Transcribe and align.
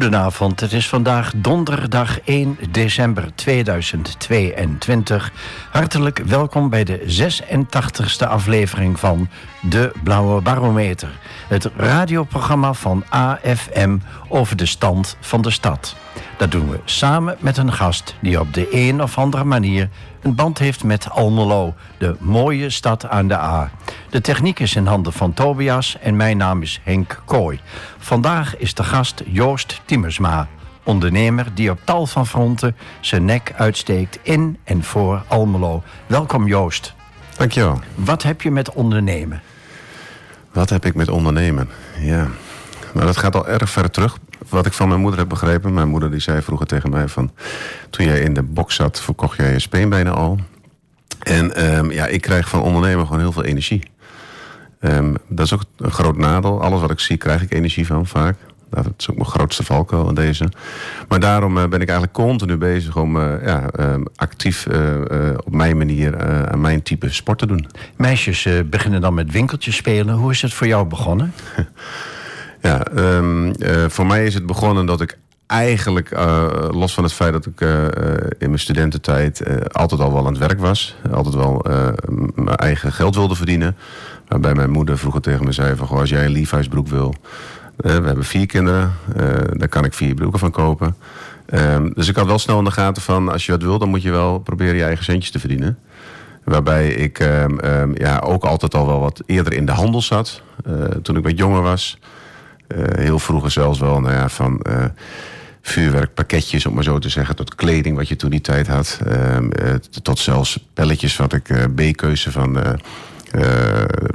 Goedenavond, 0.00 0.60
het 0.60 0.72
is 0.72 0.88
vandaag 0.88 1.32
donderdag 1.36 2.20
1 2.20 2.58
december 2.70 3.34
2022. 3.34 5.32
Hartelijk 5.70 6.18
welkom 6.18 6.70
bij 6.70 6.84
de 6.84 7.28
86e 8.24 8.28
aflevering 8.28 8.98
van 8.98 9.28
De 9.60 9.92
Blauwe 10.02 10.40
Barometer. 10.40 11.10
Het 11.48 11.70
radioprogramma 11.76 12.72
van 12.72 13.04
AFM 13.08 13.98
over 14.30 14.56
de 14.56 14.66
stand 14.66 15.16
van 15.20 15.42
de 15.42 15.50
stad. 15.50 15.96
Dat 16.38 16.50
doen 16.50 16.70
we 16.70 16.80
samen 16.84 17.36
met 17.38 17.56
een 17.56 17.72
gast 17.72 18.14
die 18.20 18.40
op 18.40 18.54
de 18.54 18.68
een 18.70 19.02
of 19.02 19.18
andere 19.18 19.44
manier 19.44 19.88
een 20.22 20.34
band 20.34 20.58
heeft 20.58 20.84
met 20.84 21.10
Almelo, 21.10 21.74
de 21.98 22.16
mooie 22.18 22.70
stad 22.70 23.08
aan 23.08 23.28
de 23.28 23.38
A. 23.38 23.70
De 24.10 24.20
techniek 24.20 24.58
is 24.58 24.74
in 24.74 24.86
handen 24.86 25.12
van 25.12 25.34
Tobias 25.34 25.96
en 26.00 26.16
mijn 26.16 26.36
naam 26.36 26.62
is 26.62 26.80
Henk 26.84 27.22
Kooi. 27.24 27.60
Vandaag 27.98 28.56
is 28.56 28.74
de 28.74 28.84
gast 28.84 29.22
Joost 29.26 29.80
Timmersma, 29.84 30.48
ondernemer 30.82 31.46
die 31.54 31.70
op 31.70 31.80
tal 31.84 32.06
van 32.06 32.26
fronten 32.26 32.76
zijn 33.00 33.24
nek 33.24 33.52
uitsteekt 33.56 34.18
in 34.22 34.58
en 34.64 34.84
voor 34.84 35.22
Almelo. 35.28 35.82
Welkom 36.06 36.46
Joost. 36.46 36.94
Dankjewel. 37.36 37.80
Wat 37.94 38.22
heb 38.22 38.42
je 38.42 38.50
met 38.50 38.72
ondernemen? 38.72 39.42
Wat 40.52 40.70
heb 40.70 40.84
ik 40.84 40.94
met 40.94 41.08
ondernemen? 41.08 41.68
Ja, 41.98 42.28
nou, 42.92 43.06
dat 43.06 43.16
gaat 43.16 43.34
al 43.34 43.48
erg 43.48 43.70
ver 43.70 43.90
terug. 43.90 44.18
Wat 44.48 44.66
ik 44.66 44.72
van 44.72 44.88
mijn 44.88 45.00
moeder 45.00 45.18
heb 45.18 45.28
begrepen. 45.28 45.74
Mijn 45.74 45.88
moeder 45.88 46.10
die 46.10 46.20
zei 46.20 46.42
vroeger 46.42 46.66
tegen 46.66 46.90
mij 46.90 47.08
van... 47.08 47.32
toen 47.90 48.06
jij 48.06 48.20
in 48.20 48.34
de 48.34 48.42
box 48.42 48.74
zat, 48.74 49.00
verkocht 49.00 49.36
jij 49.36 49.52
je 49.52 49.58
speenbenen 49.58 50.14
al. 50.14 50.38
En 51.18 51.54
ehm, 51.54 51.90
ja, 51.90 52.06
ik 52.06 52.20
krijg 52.20 52.48
van 52.48 52.62
ondernemen 52.62 53.06
gewoon 53.06 53.20
heel 53.20 53.32
veel 53.32 53.44
energie. 53.44 53.82
Um, 54.80 55.16
dat 55.28 55.46
is 55.46 55.52
ook 55.52 55.64
een 55.76 55.90
groot 55.90 56.16
nadeel. 56.16 56.62
Alles 56.62 56.80
wat 56.80 56.90
ik 56.90 57.00
zie, 57.00 57.16
krijg 57.16 57.42
ik 57.42 57.52
energie 57.52 57.86
van 57.86 58.06
vaak. 58.06 58.36
Dat 58.70 58.94
is 58.98 59.10
ook 59.10 59.16
mijn 59.16 59.28
grootste 59.28 59.64
valkuil 59.64 60.08
in 60.08 60.14
deze. 60.14 60.48
Maar 61.08 61.20
daarom 61.20 61.56
uh, 61.56 61.62
ben 61.62 61.80
ik 61.80 61.88
eigenlijk 61.88 62.12
continu 62.12 62.56
bezig 62.56 62.96
om 62.96 63.16
uh, 63.16 63.44
ja, 63.44 63.70
uh, 63.80 63.94
actief 64.14 64.66
op 65.44 65.54
mijn 65.54 65.76
manier 65.76 66.18
aan 66.50 66.60
mijn 66.60 66.82
type 66.82 67.12
sport 67.12 67.38
te 67.38 67.46
doen. 67.46 67.66
Meisjes 67.96 68.48
beginnen 68.66 69.00
dan 69.00 69.14
met 69.14 69.30
winkeltjes 69.30 69.76
spelen. 69.76 70.14
Hoe 70.14 70.30
is 70.30 70.42
het 70.42 70.54
voor 70.54 70.66
jou 70.66 70.86
begonnen? 70.86 71.32
ja, 72.60 72.86
um, 72.96 73.52
voor 73.88 74.06
mij 74.06 74.24
is 74.24 74.34
het 74.34 74.46
begonnen 74.46 74.86
dat 74.86 75.00
ik 75.00 75.18
eigenlijk, 75.46 76.10
los 76.70 76.94
van 76.94 77.04
het 77.04 77.12
feit 77.12 77.32
dat 77.32 77.46
ik 77.46 77.60
in 78.38 78.46
mijn 78.46 78.58
studententijd 78.58 79.42
altijd 79.72 80.00
al 80.00 80.12
wel 80.12 80.26
aan 80.26 80.32
het 80.32 80.38
werk 80.38 80.60
was. 80.60 80.96
Altijd 81.12 81.34
wel 81.34 81.64
mijn 82.34 82.56
eigen 82.56 82.92
geld 82.92 83.14
wilde 83.14 83.34
verdienen. 83.34 83.76
Waarbij 84.28 84.54
mijn 84.54 84.70
moeder 84.70 84.98
vroeger 84.98 85.20
tegen 85.20 85.44
me 85.44 85.52
zei 85.52 85.76
van... 85.76 85.86
Goh, 85.86 85.98
als 85.98 86.10
jij 86.10 86.24
een 86.24 86.30
Levi's 86.30 86.68
wil... 86.84 87.14
we 87.76 87.88
hebben 87.88 88.24
vier 88.24 88.46
kinderen, 88.46 88.92
daar 89.52 89.68
kan 89.68 89.84
ik 89.84 89.94
vier 89.94 90.14
broeken 90.14 90.38
van 90.38 90.50
kopen. 90.50 90.96
Um, 91.54 91.92
dus 91.94 92.08
ik 92.08 92.16
had 92.16 92.26
wel 92.26 92.38
snel 92.38 92.58
in 92.58 92.64
de 92.64 92.70
gaten 92.70 93.02
van... 93.02 93.28
als 93.28 93.46
je 93.46 93.52
wat 93.52 93.62
wil, 93.62 93.78
dan 93.78 93.88
moet 93.88 94.02
je 94.02 94.10
wel 94.10 94.38
proberen 94.38 94.74
je 94.74 94.84
eigen 94.84 95.04
centjes 95.04 95.30
te 95.30 95.38
verdienen. 95.38 95.78
Waarbij 96.44 96.88
ik 96.88 97.18
um, 97.18 97.92
ja, 97.94 98.18
ook 98.18 98.44
altijd 98.44 98.74
al 98.74 98.86
wel 98.86 99.00
wat 99.00 99.22
eerder 99.26 99.52
in 99.52 99.66
de 99.66 99.72
handel 99.72 100.02
zat. 100.02 100.42
Toen 101.02 101.16
ik 101.16 101.22
wat 101.22 101.38
jonger 101.38 101.62
was. 101.62 101.98
Uh, 102.76 102.84
heel 102.90 103.18
vroeger 103.18 103.50
zelfs 103.50 103.78
wel, 103.78 104.00
nou 104.00 104.14
ja, 104.14 104.28
van... 104.28 104.60
Uh, 104.70 104.84
vuurwerkpakketjes, 105.62 106.66
om 106.66 106.74
maar 106.74 106.84
zo 106.84 106.98
te 106.98 107.08
zeggen, 107.08 107.36
tot 107.36 107.54
kleding 107.54 107.96
wat 107.96 108.08
je 108.08 108.16
toen 108.16 108.30
die 108.30 108.40
tijd 108.40 108.66
had. 108.66 109.00
tot 110.02 110.18
zelfs 110.18 110.68
pelletjes 110.74 111.16
wat 111.16 111.32
ik 111.32 111.74
B-keuze 111.74 112.32
van 112.32 112.58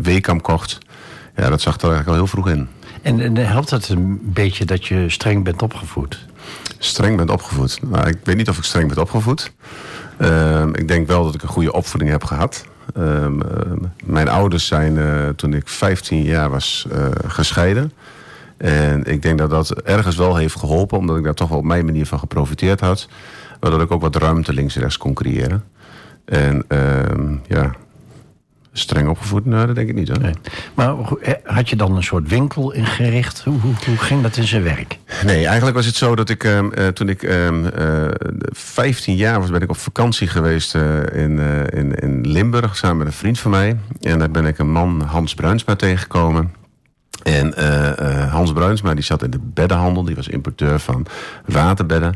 Weekam 0.01 0.41
kocht. 0.41 0.77
Ja, 1.35 1.49
dat 1.49 1.61
zag 1.61 1.75
er 1.75 1.81
eigenlijk 1.81 2.07
al 2.07 2.15
heel 2.15 2.27
vroeg 2.27 2.49
in. 2.49 2.67
En, 3.01 3.19
en 3.19 3.35
helpt 3.35 3.69
het 3.69 3.89
een 3.89 4.19
beetje 4.23 4.65
dat 4.65 4.85
je 4.85 5.09
streng 5.09 5.43
bent 5.43 5.61
opgevoed? 5.61 6.25
Streng 6.77 7.17
bent 7.17 7.29
opgevoed? 7.29 7.79
Nou, 7.81 8.07
ik 8.07 8.17
weet 8.23 8.35
niet 8.35 8.49
of 8.49 8.57
ik 8.57 8.63
streng 8.63 8.87
ben 8.87 8.97
opgevoed. 8.97 9.51
Uh, 10.19 10.65
ik 10.71 10.87
denk 10.87 11.07
wel 11.07 11.23
dat 11.23 11.35
ik 11.35 11.41
een 11.41 11.47
goede 11.47 11.73
opvoeding 11.73 12.11
heb 12.11 12.23
gehad. 12.23 12.65
Uh, 12.97 13.27
mijn 14.05 14.27
ouders 14.27 14.67
zijn 14.67 14.95
uh, 14.95 15.29
toen 15.29 15.53
ik 15.53 15.67
15 15.67 16.23
jaar 16.23 16.49
was 16.49 16.87
gescheiden. 17.27 17.91
En 18.57 19.03
ik 19.03 19.21
denk 19.21 19.37
dat 19.37 19.49
dat 19.49 19.69
ergens 19.69 20.15
wel 20.15 20.35
heeft 20.35 20.59
geholpen, 20.59 20.97
omdat 20.97 21.17
ik 21.17 21.23
daar 21.23 21.33
toch 21.33 21.49
wel 21.49 21.57
op 21.57 21.63
mijn 21.63 21.85
manier 21.85 22.05
van 22.05 22.19
geprofiteerd 22.19 22.79
had. 22.79 23.07
Waardoor 23.59 23.81
ik 23.81 23.91
ook 23.91 24.01
wat 24.01 24.15
ruimte 24.15 24.53
links 24.53 24.75
en 24.75 24.81
rechts 24.81 24.97
kon 24.97 25.13
creëren. 25.13 25.63
En 26.25 26.63
ehm, 26.67 27.35
ja, 27.47 27.71
streng 28.77 29.09
opgevoed? 29.09 29.45
Nou, 29.45 29.65
dat 29.65 29.75
denk 29.75 29.89
ik 29.89 29.95
niet 29.95 30.07
hoor. 30.07 30.19
Nee. 30.19 30.33
Maar 30.73 30.95
had 31.43 31.69
je 31.69 31.75
dan 31.75 31.95
een 31.95 32.03
soort 32.03 32.29
winkel 32.29 32.71
ingericht? 32.71 33.41
Hoe, 33.43 33.59
hoe, 33.59 33.73
hoe 33.85 33.97
ging 33.97 34.21
dat 34.21 34.37
in 34.37 34.47
zijn 34.47 34.63
werk? 34.63 34.99
Nee, 35.25 35.45
eigenlijk 35.45 35.75
was 35.75 35.85
het 35.85 35.95
zo 35.95 36.15
dat 36.15 36.29
ik 36.29 36.43
uh, 36.43 36.87
toen 36.87 37.09
ik 37.09 37.23
uh, 37.23 37.47
uh, 37.47 38.07
15 38.49 39.15
jaar 39.15 39.39
was, 39.39 39.49
ben 39.49 39.61
ik 39.61 39.69
op 39.69 39.77
vakantie 39.77 40.27
geweest 40.27 40.75
uh, 40.75 40.99
in, 41.13 41.39
in, 41.69 41.95
in 41.95 42.27
Limburg 42.27 42.77
samen 42.77 42.97
met 42.97 43.07
een 43.07 43.13
vriend 43.13 43.39
van 43.39 43.51
mij. 43.51 43.77
En 44.01 44.19
daar 44.19 44.31
ben 44.31 44.45
ik 44.45 44.57
een 44.57 44.71
man, 44.71 45.01
Hans 45.01 45.33
Bruinsma, 45.33 45.75
tegengekomen. 45.75 46.53
En 47.25 47.53
Hans 48.29 48.53
Bruinsma 48.53 48.93
die 48.93 49.03
zat 49.03 49.23
in 49.23 49.31
de 49.31 49.39
beddenhandel, 49.41 50.03
die 50.03 50.15
was 50.15 50.27
importeur 50.27 50.79
van 50.79 51.05
waterbedden. 51.45 52.15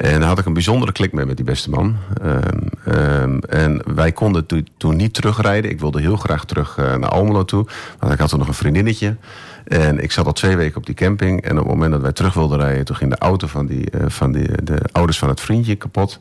En 0.00 0.20
daar 0.20 0.28
had 0.28 0.38
ik 0.38 0.46
een 0.46 0.52
bijzondere 0.52 0.92
klik 0.92 1.12
mee 1.12 1.24
met 1.24 1.36
die 1.36 1.44
beste 1.44 1.70
man. 1.70 1.96
Um, 2.22 2.94
um, 2.94 3.40
en 3.40 3.82
wij 3.94 4.12
konden 4.12 4.46
to 4.46 4.60
toen 4.76 4.96
niet 4.96 5.14
terugrijden. 5.14 5.70
Ik 5.70 5.80
wilde 5.80 6.00
heel 6.00 6.16
graag 6.16 6.44
terug 6.44 6.76
uh, 6.78 6.96
naar 6.96 7.10
Almelo 7.10 7.44
toe. 7.44 7.66
Want 7.98 8.12
ik 8.12 8.18
had 8.18 8.32
er 8.32 8.38
nog 8.38 8.48
een 8.48 8.54
vriendinnetje. 8.54 9.16
En 9.64 10.02
ik 10.02 10.12
zat 10.12 10.26
al 10.26 10.32
twee 10.32 10.56
weken 10.56 10.76
op 10.76 10.86
die 10.86 10.94
camping. 10.94 11.42
En 11.42 11.50
op 11.50 11.64
het 11.64 11.66
moment 11.66 11.92
dat 11.92 12.00
wij 12.00 12.12
terug 12.12 12.34
wilden 12.34 12.58
rijden... 12.58 12.84
toen 12.84 12.96
ging 12.96 13.10
de 13.10 13.18
auto 13.18 13.46
van, 13.46 13.66
die, 13.66 13.88
van 14.06 14.32
die, 14.32 14.64
de 14.64 14.78
ouders 14.92 15.18
van 15.18 15.28
het 15.28 15.40
vriendje 15.40 15.74
kapot. 15.74 16.20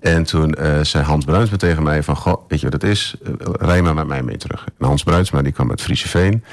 En 0.00 0.24
toen 0.24 0.54
uh, 0.58 0.80
zei 0.82 1.04
Hans 1.04 1.24
Bruinsma 1.24 1.56
tegen 1.56 1.82
mij 1.82 2.02
van... 2.02 2.16
Goh, 2.16 2.42
weet 2.48 2.60
je 2.60 2.70
wat 2.70 2.82
het 2.82 2.90
is? 2.90 3.14
rij 3.52 3.82
maar 3.82 3.94
met 3.94 4.06
mij 4.06 4.22
mee 4.22 4.36
terug. 4.36 4.66
En 4.78 4.86
Hans 4.86 5.02
Bruinsma 5.02 5.42
die 5.42 5.52
kwam 5.52 5.70
uit 5.70 5.80
Friese 5.80 6.08
Veen. 6.08 6.44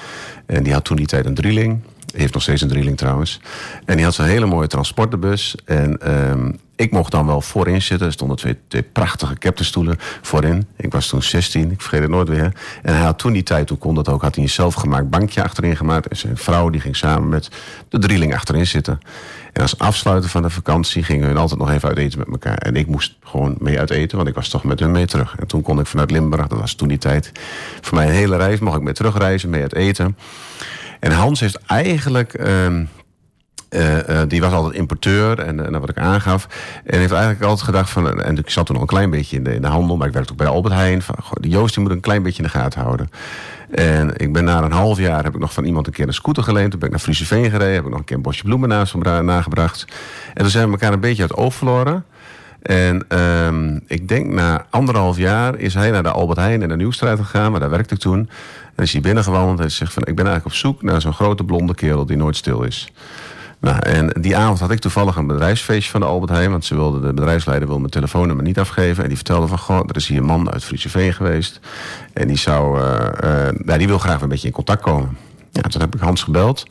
En 0.46 0.63
die 0.63 0.74
had 0.74 0.84
toen 0.84 0.97
die 0.97 1.06
tijd 1.06 1.25
een 1.25 1.34
drieling 1.34 1.81
heeft 2.18 2.34
nog 2.34 2.41
steeds 2.41 2.62
een 2.62 2.68
drieling 2.68 2.97
trouwens. 2.97 3.40
En 3.85 3.96
die 3.96 4.06
had 4.06 4.13
zo'n 4.13 4.25
hele 4.25 4.46
mooie 4.46 4.68
transportbus. 4.68 5.56
En 5.66 6.12
um, 6.30 6.59
ik 6.75 6.91
mocht 6.91 7.12
dan 7.12 7.25
wel 7.25 7.41
voorin 7.41 7.81
zitten. 7.81 8.08
Er 8.08 8.13
stonden 8.13 8.38
twee, 8.38 8.58
twee 8.68 8.81
prachtige 8.81 9.34
captainstoelen 9.34 9.96
voorin. 10.22 10.68
Ik 10.75 10.91
was 10.91 11.08
toen 11.08 11.24
16, 11.24 11.72
ik 11.72 11.81
vergeet 11.81 12.02
het 12.02 12.09
nooit 12.09 12.29
weer. 12.29 12.53
En 12.81 12.96
hij 12.96 13.06
had 13.06 13.18
toen 13.18 13.34
die 13.34 13.44
tijd, 13.44 13.68
toen 13.68 13.78
kon 13.78 13.96
dat 13.96 14.09
ook, 14.09 14.22
had 14.22 14.35
hij 14.35 14.44
een 14.44 14.50
zelfgemaakt 14.50 15.09
bankje 15.09 15.44
achterin 15.44 15.75
gemaakt. 15.75 16.08
En 16.08 16.18
zijn 16.18 16.38
vrouw 16.38 16.69
die 16.69 16.81
ging 16.81 16.96
samen 16.96 17.29
met 17.29 17.50
de 17.90 18.00
drieling 18.00 18.34
achterin 18.34 18.68
zitten. 18.68 19.00
En 19.57 19.63
als 19.63 19.78
afsluiter 19.78 20.29
van 20.29 20.41
de 20.41 20.50
vakantie 20.50 21.03
gingen 21.03 21.28
hun 21.28 21.38
altijd 21.38 21.59
nog 21.59 21.72
even 21.72 21.90
uit 21.90 21.97
eten 21.97 22.19
met 22.19 22.28
elkaar. 22.28 22.57
En 22.57 22.75
ik 22.75 22.88
moest 22.88 23.18
gewoon 23.23 23.56
mee 23.59 23.79
uit 23.79 23.90
eten, 23.90 24.18
want 24.18 24.29
ik 24.29 24.35
was 24.35 24.50
toch 24.50 24.63
met 24.63 24.79
hun 24.79 24.91
mee 24.91 25.06
terug. 25.06 25.35
En 25.40 25.47
toen 25.47 25.62
kon 25.62 25.79
ik 25.79 25.85
vanuit 25.85 26.12
Limburg, 26.12 26.47
dat 26.47 26.59
was 26.59 26.73
toen 26.73 26.88
die 26.88 26.97
tijd, 26.97 27.31
voor 27.81 27.97
mij 27.97 28.07
een 28.07 28.13
hele 28.13 28.38
reis, 28.38 28.59
mocht 28.59 28.78
ik 28.78 28.81
mee 28.81 28.94
terugreizen, 28.94 29.50
mee 29.50 29.62
uit 29.62 29.73
eten. 29.73 30.17
En 31.00 31.12
Hans 31.12 31.40
heeft 31.40 31.59
eigenlijk. 31.66 32.40
Uh, 32.40 32.66
uh, 33.69 33.97
uh, 34.09 34.22
die 34.28 34.41
was 34.41 34.53
altijd 34.53 34.75
importeur 34.75 35.40
en, 35.40 35.66
en 35.66 35.79
wat 35.79 35.90
ik 35.90 35.97
aangaf. 35.97 36.47
En 36.84 37.00
heeft 37.00 37.12
eigenlijk 37.12 37.44
altijd 37.44 37.66
gedacht 37.66 37.90
van. 37.90 38.22
En 38.22 38.38
ik 38.38 38.50
zat 38.50 38.66
toen 38.66 38.75
nog 38.75 38.84
een 38.84 38.90
klein 38.90 39.09
beetje 39.09 39.38
in 39.38 39.44
de, 39.44 39.53
in 39.53 39.62
de 39.62 39.67
handel, 39.67 39.97
maar 39.97 40.07
ik 40.07 40.13
werkte 40.13 40.31
ook 40.31 40.38
bij 40.38 40.47
Albert 40.47 40.73
Heijn. 40.73 41.01
Van, 41.01 41.16
goh, 41.22 41.34
Joost 41.41 41.73
die 41.73 41.84
moet 41.84 41.91
een 41.91 42.00
klein 42.00 42.23
beetje 42.23 42.44
in 42.44 42.49
de 42.52 42.58
gaten 42.58 42.82
houden. 42.82 43.09
En 43.69 44.16
ik 44.16 44.34
ben 44.34 44.43
na 44.43 44.64
een 44.64 44.72
half 44.72 44.97
jaar 44.97 45.23
heb 45.23 45.34
ik 45.34 45.40
nog 45.40 45.53
van 45.53 45.64
iemand 45.64 45.87
een 45.87 45.93
keer 45.93 46.08
een 46.08 46.14
scooter 46.14 46.43
geleend. 46.43 46.69
Toen 46.72 46.79
ben 46.79 46.87
ik 46.87 46.96
naar 46.96 47.03
Frieseveen 47.03 47.49
gereden. 47.49 47.73
Heb 47.73 47.84
ik 47.84 47.90
nog 47.90 47.99
een 47.99 48.05
keer 48.05 48.16
een 48.16 48.22
bosje 48.22 48.43
bloemen 48.43 48.69
naast 48.69 48.93
hem 48.93 49.25
nagebracht. 49.25 49.85
En 50.34 50.41
toen 50.41 50.49
zijn 50.49 50.66
we 50.66 50.72
elkaar 50.72 50.93
een 50.93 50.99
beetje 50.99 51.22
uit 51.22 51.31
het 51.31 51.40
oog 51.40 51.53
verloren. 51.53 52.05
En 52.61 53.19
um, 53.19 53.81
ik 53.87 54.08
denk 54.08 54.28
na 54.28 54.66
anderhalf 54.69 55.17
jaar 55.17 55.58
is 55.58 55.73
hij 55.73 55.91
naar 55.91 56.03
de 56.03 56.11
Albert 56.11 56.40
Heijn 56.40 56.61
en 56.61 56.67
de 56.67 56.75
Nieuwstraat 56.75 57.17
gegaan, 57.17 57.52
maar 57.52 57.59
daar 57.59 57.69
werkte 57.69 57.93
ik 57.93 57.99
toen. 57.99 58.29
En 58.75 58.84
is 58.84 58.91
hij 58.91 59.02
binnengewandeld 59.02 59.59
en 59.59 59.72
zegt 59.72 59.93
van 59.93 60.03
ik 60.05 60.16
ben 60.16 60.25
eigenlijk 60.25 60.55
op 60.55 60.61
zoek 60.61 60.81
naar 60.81 61.02
zo'n 61.02 61.13
grote 61.13 61.43
blonde 61.43 61.75
kerel 61.75 62.05
die 62.05 62.17
nooit 62.17 62.35
stil 62.35 62.63
is. 62.63 62.91
Nou, 63.59 63.80
en 63.80 64.12
die 64.22 64.38
avond 64.38 64.59
had 64.59 64.72
ik 64.72 64.80
toevallig 64.80 65.16
een 65.16 65.28
bedrijfsfeestje 65.28 65.92
van 65.92 66.00
de 66.00 66.06
Albert 66.06 66.32
Heijn. 66.32 66.52
Want 66.52 66.66
ze 66.66 66.76
wilde, 66.76 67.00
de 67.00 67.14
bedrijfsleider 67.14 67.66
wilde 67.66 67.82
mijn 67.82 67.94
telefoonnummer 67.94 68.46
niet 68.46 68.59
afgeven. 68.59 69.04
En 69.04 69.08
die 69.08 69.18
vertelde 69.18 69.48
van, 69.48 69.58
goh, 69.58 69.80
er 69.88 69.96
is 69.96 70.08
hier 70.08 70.18
een 70.18 70.26
man 70.26 70.52
uit 70.52 70.64
Friese 70.64 71.12
geweest. 71.14 71.59
En 72.14 72.28
die 72.28 72.38
zou, 72.38 72.80
uh, 72.80 72.84
nou, 73.58 73.78
die 73.78 73.88
wil 73.88 74.00
graag 74.00 74.22
een 74.22 74.30
beetje 74.30 74.48
in 74.48 74.54
contact 74.54 74.82
komen. 74.82 75.18
Ja, 75.52 75.62
toen 75.62 75.82
heb 75.82 75.96
ik 75.96 76.02
Hans 76.02 76.24
gebeld. 76.24 76.66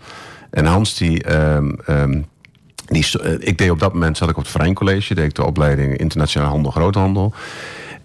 En 0.50 0.64
Hans 0.64 0.96
die... 0.96 1.32
Um, 1.32 1.78
um, 1.88 2.26
die, 2.86 3.06
ik 3.38 3.58
deed 3.58 3.70
op 3.70 3.78
dat 3.78 3.92
moment, 3.92 4.16
zat 4.16 4.28
ik 4.28 4.36
op 4.36 4.42
het 4.42 4.52
Vrijn 4.52 4.74
College, 4.74 5.14
deed 5.14 5.24
ik 5.24 5.34
de 5.34 5.44
opleiding 5.44 5.96
Internationaal 5.96 6.50
Handel, 6.50 6.70
Groothandel. 6.70 7.34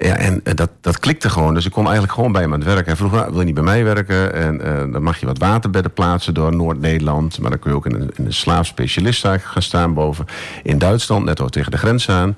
Ja, 0.03 0.15
en 0.15 0.41
dat, 0.43 0.69
dat 0.81 0.99
klikte 0.99 1.29
gewoon. 1.29 1.53
Dus 1.53 1.65
ik 1.65 1.71
kon 1.71 1.83
eigenlijk 1.83 2.13
gewoon 2.13 2.31
bij 2.31 2.41
hem 2.41 2.53
aan 2.53 2.59
het 2.59 2.67
werken. 2.67 2.85
Hij 2.85 2.95
vroeg, 2.95 3.11
nou, 3.11 3.29
wil 3.29 3.39
je 3.39 3.45
niet 3.45 3.53
bij 3.53 3.63
mij 3.63 3.83
werken? 3.83 4.33
En 4.33 4.55
uh, 4.55 4.93
dan 4.93 5.03
mag 5.03 5.19
je 5.19 5.25
wat 5.25 5.37
waterbedden 5.37 5.93
plaatsen 5.93 6.33
door 6.33 6.55
Noord-Nederland. 6.55 7.39
Maar 7.39 7.49
dan 7.49 7.59
kun 7.59 7.71
je 7.71 7.77
ook 7.77 7.85
in 7.85 7.93
een, 7.93 8.11
in 8.15 8.25
een 8.25 8.33
slaafspecialist 8.33 9.27
gaan 9.41 9.61
staan 9.61 9.93
boven. 9.93 10.25
In 10.63 10.77
Duitsland, 10.77 11.25
net 11.25 11.41
ook 11.41 11.49
tegen 11.49 11.71
de 11.71 11.77
grens 11.77 12.09
aan. 12.09 12.37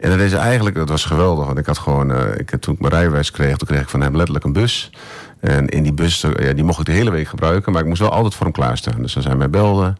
En 0.00 0.10
dat 0.10 0.18
is 0.18 0.32
eigenlijk, 0.32 0.76
dat 0.76 0.88
was 0.88 1.04
geweldig. 1.04 1.46
Want 1.46 1.58
ik 1.58 1.66
had 1.66 1.78
gewoon, 1.78 2.10
uh, 2.10 2.20
ik, 2.36 2.56
toen 2.60 2.74
ik 2.74 2.80
mijn 2.80 2.92
rijbewijs 2.92 3.30
kreeg, 3.30 3.56
toen 3.56 3.68
kreeg 3.68 3.80
ik 3.80 3.88
van 3.88 4.00
hem 4.00 4.16
letterlijk 4.16 4.44
een 4.44 4.52
bus. 4.52 4.90
En 5.40 5.66
in 5.66 5.82
die 5.82 5.94
bus, 5.94 6.24
ja, 6.36 6.52
die 6.52 6.64
mocht 6.64 6.78
ik 6.78 6.86
de 6.86 6.92
hele 6.92 7.10
week 7.10 7.28
gebruiken. 7.28 7.72
Maar 7.72 7.82
ik 7.82 7.88
moest 7.88 8.00
wel 8.00 8.10
altijd 8.12 8.34
voor 8.34 8.44
hem 8.44 8.54
klaarstaan. 8.54 9.02
Dus 9.02 9.16
als 9.16 9.24
hij 9.24 9.36
mij 9.36 9.50
belde, 9.50 9.94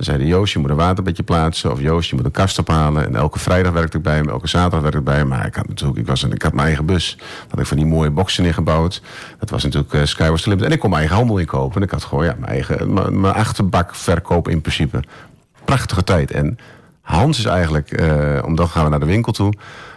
Dan 0.00 0.08
zeiden 0.08 0.28
Joost, 0.28 0.52
je 0.52 0.58
moet 0.58 0.70
een 0.70 0.76
waterbedje 0.76 1.22
plaatsen. 1.22 1.72
Of 1.72 1.80
Joost, 1.80 2.10
je 2.10 2.16
moet 2.16 2.24
een 2.24 2.30
kast 2.30 2.58
ophalen. 2.58 3.06
En 3.06 3.14
elke 3.14 3.38
vrijdag 3.38 3.72
werkte 3.72 3.96
ik 3.96 4.02
bij 4.02 4.14
hem, 4.14 4.28
elke 4.28 4.48
zaterdag 4.48 4.80
werkte 4.80 4.98
ik 4.98 5.04
bij 5.04 5.16
hem. 5.16 5.28
Maar 5.28 5.46
ik 5.46 5.54
had 5.54 5.68
natuurlijk, 5.68 5.98
ik, 5.98 6.06
was 6.06 6.22
ik 6.22 6.42
had 6.42 6.52
mijn 6.52 6.66
eigen 6.66 6.86
bus. 6.86 7.16
Dat 7.18 7.50
had 7.50 7.60
ik 7.60 7.66
van 7.66 7.76
die 7.76 7.86
mooie 7.86 8.10
boxen 8.10 8.44
ingebouwd. 8.44 9.02
Dat 9.38 9.50
was 9.50 9.62
natuurlijk 9.62 9.92
uh, 9.92 10.04
Skywars 10.04 10.44
Limited. 10.44 10.66
En 10.66 10.74
ik 10.74 10.80
kon 10.80 10.90
mijn 10.90 11.00
eigen 11.00 11.18
handel 11.18 11.38
inkopen. 11.38 11.76
En 11.76 11.82
ik 11.82 11.90
had 11.90 12.04
gewoon 12.04 12.24
ja, 12.24 12.34
mijn 12.38 12.52
eigen, 12.52 12.92
mijn, 12.92 13.34
achterbak 13.34 13.94
verkoop 13.94 14.48
in 14.48 14.60
principe. 14.60 15.02
Prachtige 15.64 16.04
tijd. 16.04 16.30
En 16.30 16.58
Hans 17.00 17.38
is 17.38 17.44
eigenlijk, 17.44 18.00
uh, 18.00 18.42
omdat 18.44 18.68
gaan 18.68 18.84
we 18.84 18.90
naar 18.90 19.00
de 19.00 19.06
winkel 19.06 19.32
toe. 19.32 19.52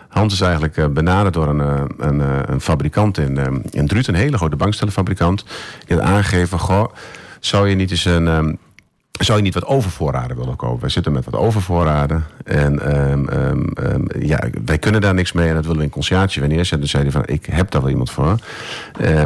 Hans 0.08 0.34
is 0.34 0.42
eigenlijk 0.42 0.78
uh, 0.78 0.88
benaderd 0.88 1.34
door 1.34 1.48
een, 1.48 1.90
een, 1.98 2.52
een 2.52 2.62
fabrikant 2.62 3.18
in, 3.18 3.64
in 3.70 3.88
Druut, 3.88 4.08
een 4.08 4.16
hele 4.16 4.38
grote 4.38 4.56
bankstellenfabrikant. 4.56 5.46
Die 5.86 5.98
had 5.98 6.06
aangegeven: 6.06 6.60
Goh, 6.60 6.94
zou 7.40 7.70
je 7.70 7.76
niet 7.76 7.92
eens 7.92 8.06
een. 8.06 8.60
Zou 9.20 9.38
je 9.38 9.44
niet 9.44 9.54
wat 9.54 9.66
overvoorraden 9.66 10.38
willen 10.38 10.56
kopen? 10.56 10.80
Wij 10.80 10.90
zitten 10.90 11.12
met 11.12 11.26
wat 11.26 11.36
overvoorraden. 11.36 12.26
En 12.44 12.98
um, 13.12 13.28
um, 13.30 14.08
ja, 14.20 14.40
wij 14.66 14.78
kunnen 14.78 15.02
daar 15.02 15.14
niks 15.14 15.32
mee. 15.32 15.48
En 15.48 15.54
dat 15.54 15.64
willen 15.64 15.78
we 15.78 15.84
in 15.84 15.90
conciliatie 15.90 16.42
weer 16.42 16.50
neerzetten. 16.50 16.80
Toen 16.80 16.90
zei 16.90 17.04
hij 17.04 17.12
van, 17.12 17.24
ik 17.26 17.46
heb 17.46 17.72
daar 17.72 17.82
wel 17.82 17.90
iemand 17.90 18.12
voor. 18.12 18.38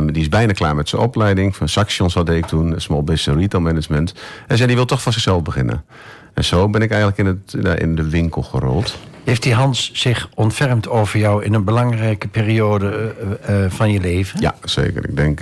die 0.06 0.22
is 0.22 0.30
bijna 0.30 0.54
klaar 0.54 0.76
met 0.76 0.90
zijn 0.90 1.02
opleiding. 1.02 1.56
Van 1.56 1.70
Saxion 1.70 2.10
deed 2.26 2.38
ik 2.38 2.46
toen. 2.46 2.74
Small 2.78 3.04
Business 3.04 3.40
Retail 3.42 3.64
Management. 3.64 4.14
En 4.48 4.56
zei, 4.56 4.68
die 4.68 4.76
wil 4.76 4.86
toch 4.86 5.02
van 5.02 5.14
zichzelf 5.14 5.42
beginnen. 5.42 5.84
En 6.34 6.44
zo 6.44 6.70
ben 6.70 6.82
ik 6.82 6.92
eigenlijk 6.92 7.20
in, 7.20 7.26
het, 7.26 7.80
in 7.80 7.96
de 7.96 8.10
winkel 8.10 8.42
gerold. 8.42 8.98
Heeft 9.28 9.44
die 9.44 9.54
Hans 9.54 9.92
zich 9.94 10.30
ontfermd 10.36 10.90
over 10.90 11.20
jou 11.20 11.44
in 11.44 11.54
een 11.54 11.64
belangrijke 11.64 12.28
periode 12.28 13.16
uh, 13.50 13.64
uh, 13.64 13.72
van 13.72 13.92
je 13.92 14.00
leven? 14.00 14.40
Ja, 14.42 14.56
zeker. 14.64 15.10
Ik 15.10 15.16
denk 15.16 15.40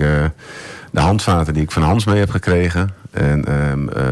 de 0.90 1.00
handvaten 1.00 1.54
die 1.54 1.62
ik 1.62 1.70
van 1.70 1.82
Hans 1.82 2.04
mee 2.04 2.18
heb 2.18 2.30
gekregen. 2.30 2.94
En 3.10 3.70
um, 3.70 3.88
uh, 3.96 4.02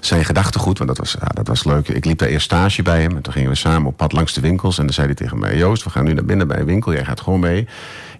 zijn 0.00 0.24
gedachtegoed, 0.24 0.78
want 0.78 0.90
dat 0.90 0.98
was, 0.98 1.16
ja, 1.20 1.26
dat 1.26 1.48
was 1.48 1.64
leuk. 1.64 1.88
Ik 1.88 2.04
liep 2.04 2.18
daar 2.18 2.28
eerst 2.28 2.44
stage 2.44 2.82
bij 2.82 3.02
hem. 3.02 3.16
En 3.16 3.22
toen 3.22 3.32
gingen 3.32 3.50
we 3.50 3.56
samen 3.56 3.88
op 3.88 3.96
pad 3.96 4.12
langs 4.12 4.32
de 4.32 4.40
winkels. 4.40 4.78
En 4.78 4.84
dan 4.84 4.94
zei 4.94 5.06
hij 5.06 5.16
tegen 5.16 5.38
mij: 5.38 5.56
Joost, 5.56 5.84
we 5.84 5.90
gaan 5.90 6.04
nu 6.04 6.12
naar 6.12 6.24
binnen 6.24 6.48
bij 6.48 6.58
een 6.58 6.66
winkel. 6.66 6.92
Jij 6.92 7.04
gaat 7.04 7.20
gewoon 7.20 7.40
mee. 7.40 7.68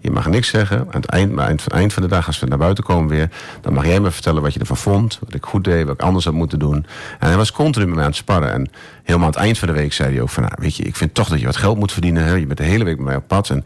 Je 0.00 0.11
mag 0.11 0.27
niks 0.27 0.49
zeggen. 0.49 0.79
Aan 0.79 1.00
het 1.00 1.06
eind, 1.06 1.39
aan 1.39 1.50
het 1.50 1.69
eind 1.69 1.93
van 1.93 2.03
de 2.03 2.09
dag, 2.09 2.27
als 2.27 2.39
we 2.39 2.47
naar 2.47 2.59
buiten 2.59 2.85
komen 2.85 3.09
weer... 3.09 3.29
dan 3.61 3.73
mag 3.73 3.87
jij 3.87 4.00
me 4.00 4.11
vertellen 4.11 4.43
wat 4.43 4.55
je 4.55 4.61
ervan 4.61 4.77
vond. 4.77 5.19
Wat 5.21 5.35
ik 5.35 5.45
goed 5.45 5.65
deed, 5.65 5.85
wat 5.85 5.95
ik 5.95 6.03
anders 6.03 6.25
had 6.25 6.35
moeten 6.35 6.59
doen. 6.59 6.87
En 7.19 7.29
hij 7.29 7.37
was 7.37 7.53
continu 7.53 7.85
met 7.85 7.95
mij 7.95 8.05
aan 8.05 8.11
het 8.11 8.19
sparren. 8.19 8.53
En 8.53 8.71
helemaal 9.03 9.27
aan 9.27 9.33
het 9.33 9.43
eind 9.43 9.59
van 9.59 9.69
de 9.69 9.75
week 9.75 9.93
zei 9.93 10.12
hij 10.12 10.23
ook 10.23 10.29
van... 10.29 10.43
Nou, 10.43 10.55
weet 10.59 10.77
je, 10.77 10.83
ik 10.83 10.97
vind 10.97 11.15
toch 11.15 11.29
dat 11.29 11.41
je 11.41 11.47
wat 11.47 11.56
geld 11.56 11.79
moet 11.79 11.93
verdienen. 11.93 12.25
Hè? 12.25 12.35
Je 12.35 12.47
bent 12.47 12.59
de 12.59 12.65
hele 12.65 12.85
week 12.85 12.97
met 12.97 13.06
mij 13.06 13.17
op 13.17 13.27
pad. 13.27 13.50
En 13.50 13.65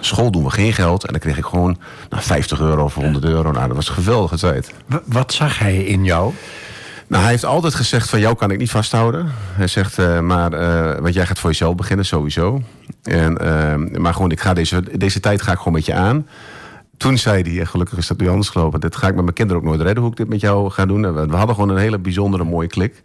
school 0.00 0.30
doen 0.30 0.44
we 0.44 0.50
geen 0.50 0.72
geld. 0.72 1.04
En 1.04 1.12
dan 1.12 1.20
kreeg 1.20 1.36
ik 1.36 1.44
gewoon 1.44 1.78
nou, 2.10 2.22
50 2.22 2.60
euro 2.60 2.84
of 2.84 2.94
100 2.94 3.24
euro. 3.24 3.50
Nou, 3.50 3.66
dat 3.66 3.76
was 3.76 3.88
een 3.88 3.94
geweldige 3.94 4.36
tijd. 4.36 4.72
wat 5.04 5.32
zag 5.32 5.58
hij 5.58 5.76
in 5.76 6.04
jou? 6.04 6.32
Nou, 7.06 7.22
hij 7.22 7.30
heeft 7.30 7.44
altijd 7.44 7.74
gezegd 7.74 8.10
van 8.10 8.20
jou 8.20 8.34
kan 8.34 8.50
ik 8.50 8.58
niet 8.58 8.70
vasthouden. 8.70 9.26
Hij 9.52 9.66
zegt, 9.66 9.98
uh, 9.98 10.20
maar 10.20 10.52
uh, 10.52 10.98
want 11.00 11.14
jij 11.14 11.26
gaat 11.26 11.38
voor 11.38 11.50
jezelf 11.50 11.74
beginnen, 11.74 12.06
sowieso. 12.06 12.62
En, 13.02 13.38
uh, 13.42 13.98
maar 13.98 14.14
gewoon, 14.14 14.30
ik 14.30 14.40
ga 14.40 14.54
deze, 14.54 14.82
deze 14.98 15.20
tijd 15.20 15.42
ga 15.42 15.52
ik 15.52 15.58
gewoon 15.58 15.72
met 15.72 15.86
je 15.86 15.94
aan. 15.94 16.26
Toen 16.96 17.18
zei 17.18 17.56
hij, 17.56 17.66
gelukkig 17.66 17.98
is 17.98 18.06
dat 18.06 18.18
nu 18.18 18.28
anders 18.28 18.48
gelopen... 18.48 18.80
dit 18.80 18.96
ga 18.96 19.06
ik 19.08 19.14
met 19.14 19.22
mijn 19.22 19.34
kinderen 19.34 19.62
ook 19.62 19.68
nooit 19.68 19.80
redden 19.80 20.02
hoe 20.02 20.10
ik 20.10 20.16
dit 20.16 20.28
met 20.28 20.40
jou 20.40 20.70
ga 20.70 20.86
doen. 20.86 21.14
we 21.28 21.36
hadden 21.36 21.54
gewoon 21.54 21.70
een 21.70 21.76
hele 21.76 21.98
bijzondere 21.98 22.44
mooie 22.44 22.68
klik. 22.68 23.00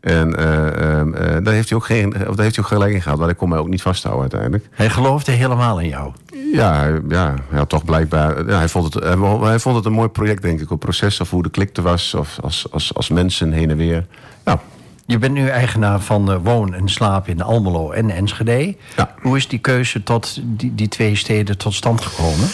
En 0.00 0.28
uh, 0.28 1.36
daar, 1.42 1.54
heeft 1.54 1.68
hij 1.68 1.78
ook 1.78 1.84
geen, 1.84 2.06
of 2.28 2.34
daar 2.34 2.44
heeft 2.44 2.56
hij 2.56 2.64
ook 2.64 2.70
gelijk 2.70 2.92
in 2.92 3.02
gehad. 3.02 3.18
Maar 3.18 3.28
ik 3.28 3.36
kon 3.36 3.48
mij 3.48 3.58
ook 3.58 3.68
niet 3.68 3.82
vasthouden 3.82 4.22
uiteindelijk. 4.22 4.68
Hij 4.70 4.90
geloofde 4.90 5.32
helemaal 5.32 5.80
in 5.80 5.88
jou? 5.88 6.12
Ja, 6.52 7.00
ja, 7.08 7.34
ja 7.52 7.64
toch 7.64 7.84
blijkbaar. 7.84 8.48
Ja, 8.48 8.58
hij, 8.58 8.68
vond 8.68 8.94
het, 8.94 9.04
hij 9.40 9.58
vond 9.58 9.76
het 9.76 9.84
een 9.84 9.92
mooi 9.92 10.08
project, 10.08 10.42
denk 10.42 10.60
ik. 10.60 10.70
Een 10.70 10.78
proces 10.78 11.20
of 11.20 11.30
hoe 11.30 11.42
de 11.42 11.50
klikte 11.50 11.82
was. 11.82 12.14
Of 12.14 12.38
als, 12.42 12.66
als, 12.70 12.94
als 12.94 13.08
mensen 13.08 13.52
heen 13.52 13.70
en 13.70 13.76
weer. 13.76 14.06
Ja. 14.44 14.60
Je 15.06 15.18
bent 15.18 15.34
nu 15.34 15.48
eigenaar 15.48 16.00
van 16.00 16.30
uh, 16.30 16.36
Woon 16.42 16.74
en 16.74 16.88
Slaap 16.88 17.28
in 17.28 17.42
Almelo 17.42 17.90
en 17.90 18.10
Enschede. 18.10 18.76
Ja. 18.96 19.14
Hoe 19.20 19.36
is 19.36 19.48
die 19.48 19.58
keuze 19.58 20.02
tot 20.02 20.40
die, 20.42 20.74
die 20.74 20.88
twee 20.88 21.16
steden 21.16 21.58
tot 21.58 21.74
stand 21.74 22.00
gekomen? 22.00 22.48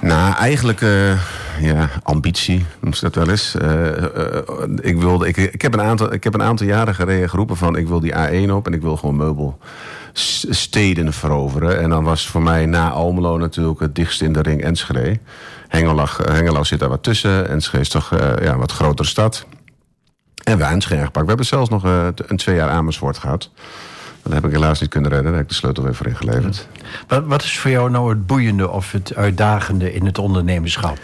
Nou, 0.00 0.34
eigenlijk 0.34 0.80
uh, 0.80 1.20
ja, 1.60 1.88
ambitie, 2.02 2.66
noemt 2.80 2.96
ze 2.96 3.04
dat 3.04 3.14
wel 3.14 3.30
eens. 3.30 3.54
Uh, 3.62 3.86
uh, 3.86 3.96
ik, 4.80 4.96
wilde, 4.96 5.28
ik, 5.28 5.36
ik, 5.36 5.62
heb 5.62 5.74
een 5.74 5.80
aantal, 5.80 6.12
ik 6.12 6.24
heb 6.24 6.34
een 6.34 6.42
aantal 6.42 6.66
jaren 6.66 6.94
gereden 6.94 7.28
geroepen 7.28 7.56
van... 7.56 7.76
ik 7.76 7.88
wil 7.88 8.00
die 8.00 8.12
A1 8.12 8.50
op 8.50 8.66
en 8.66 8.72
ik 8.72 8.82
wil 8.82 8.96
gewoon 8.96 9.16
meubelsteden 9.16 11.12
veroveren. 11.12 11.80
En 11.80 11.90
dan 11.90 12.04
was 12.04 12.26
voor 12.26 12.42
mij 12.42 12.66
na 12.66 12.90
Almelo 12.90 13.38
natuurlijk 13.38 13.80
het 13.80 13.94
dichtst 13.94 14.22
in 14.22 14.32
de 14.32 14.42
ring 14.42 14.62
Enschede. 14.62 15.18
Hengelo, 15.68 16.06
Hengelo 16.22 16.64
zit 16.64 16.78
daar 16.78 16.88
wat 16.88 17.02
tussen. 17.02 17.48
Enschede 17.48 17.82
is 17.82 17.88
toch 17.88 18.10
ja, 18.18 18.52
een 18.52 18.58
wat 18.58 18.72
grotere 18.72 19.08
stad. 19.08 19.46
En 20.44 20.58
wij 20.58 20.70
Enschede. 20.70 21.08
We 21.12 21.24
hebben 21.26 21.46
zelfs 21.46 21.70
nog 21.70 21.82
een 21.82 22.36
twee 22.36 22.56
jaar 22.56 22.70
Amersfoort 22.70 23.18
gehad. 23.18 23.50
Dat 24.28 24.42
heb 24.42 24.50
ik 24.50 24.56
helaas 24.56 24.80
niet 24.80 24.90
kunnen 24.90 25.10
redden. 25.10 25.28
Daar 25.28 25.40
heb 25.40 25.50
ik 25.50 25.54
de 25.54 25.58
sleutel 25.58 25.82
weer 25.82 25.94
voor 25.94 26.06
ingeleverd. 26.06 26.68
Wat, 27.06 27.24
wat 27.24 27.42
is 27.42 27.58
voor 27.58 27.70
jou 27.70 27.90
nou 27.90 28.08
het 28.08 28.26
boeiende 28.26 28.70
of 28.70 28.92
het 28.92 29.14
uitdagende 29.14 29.94
in 29.94 30.06
het 30.06 30.18
ondernemerschap? 30.18 30.98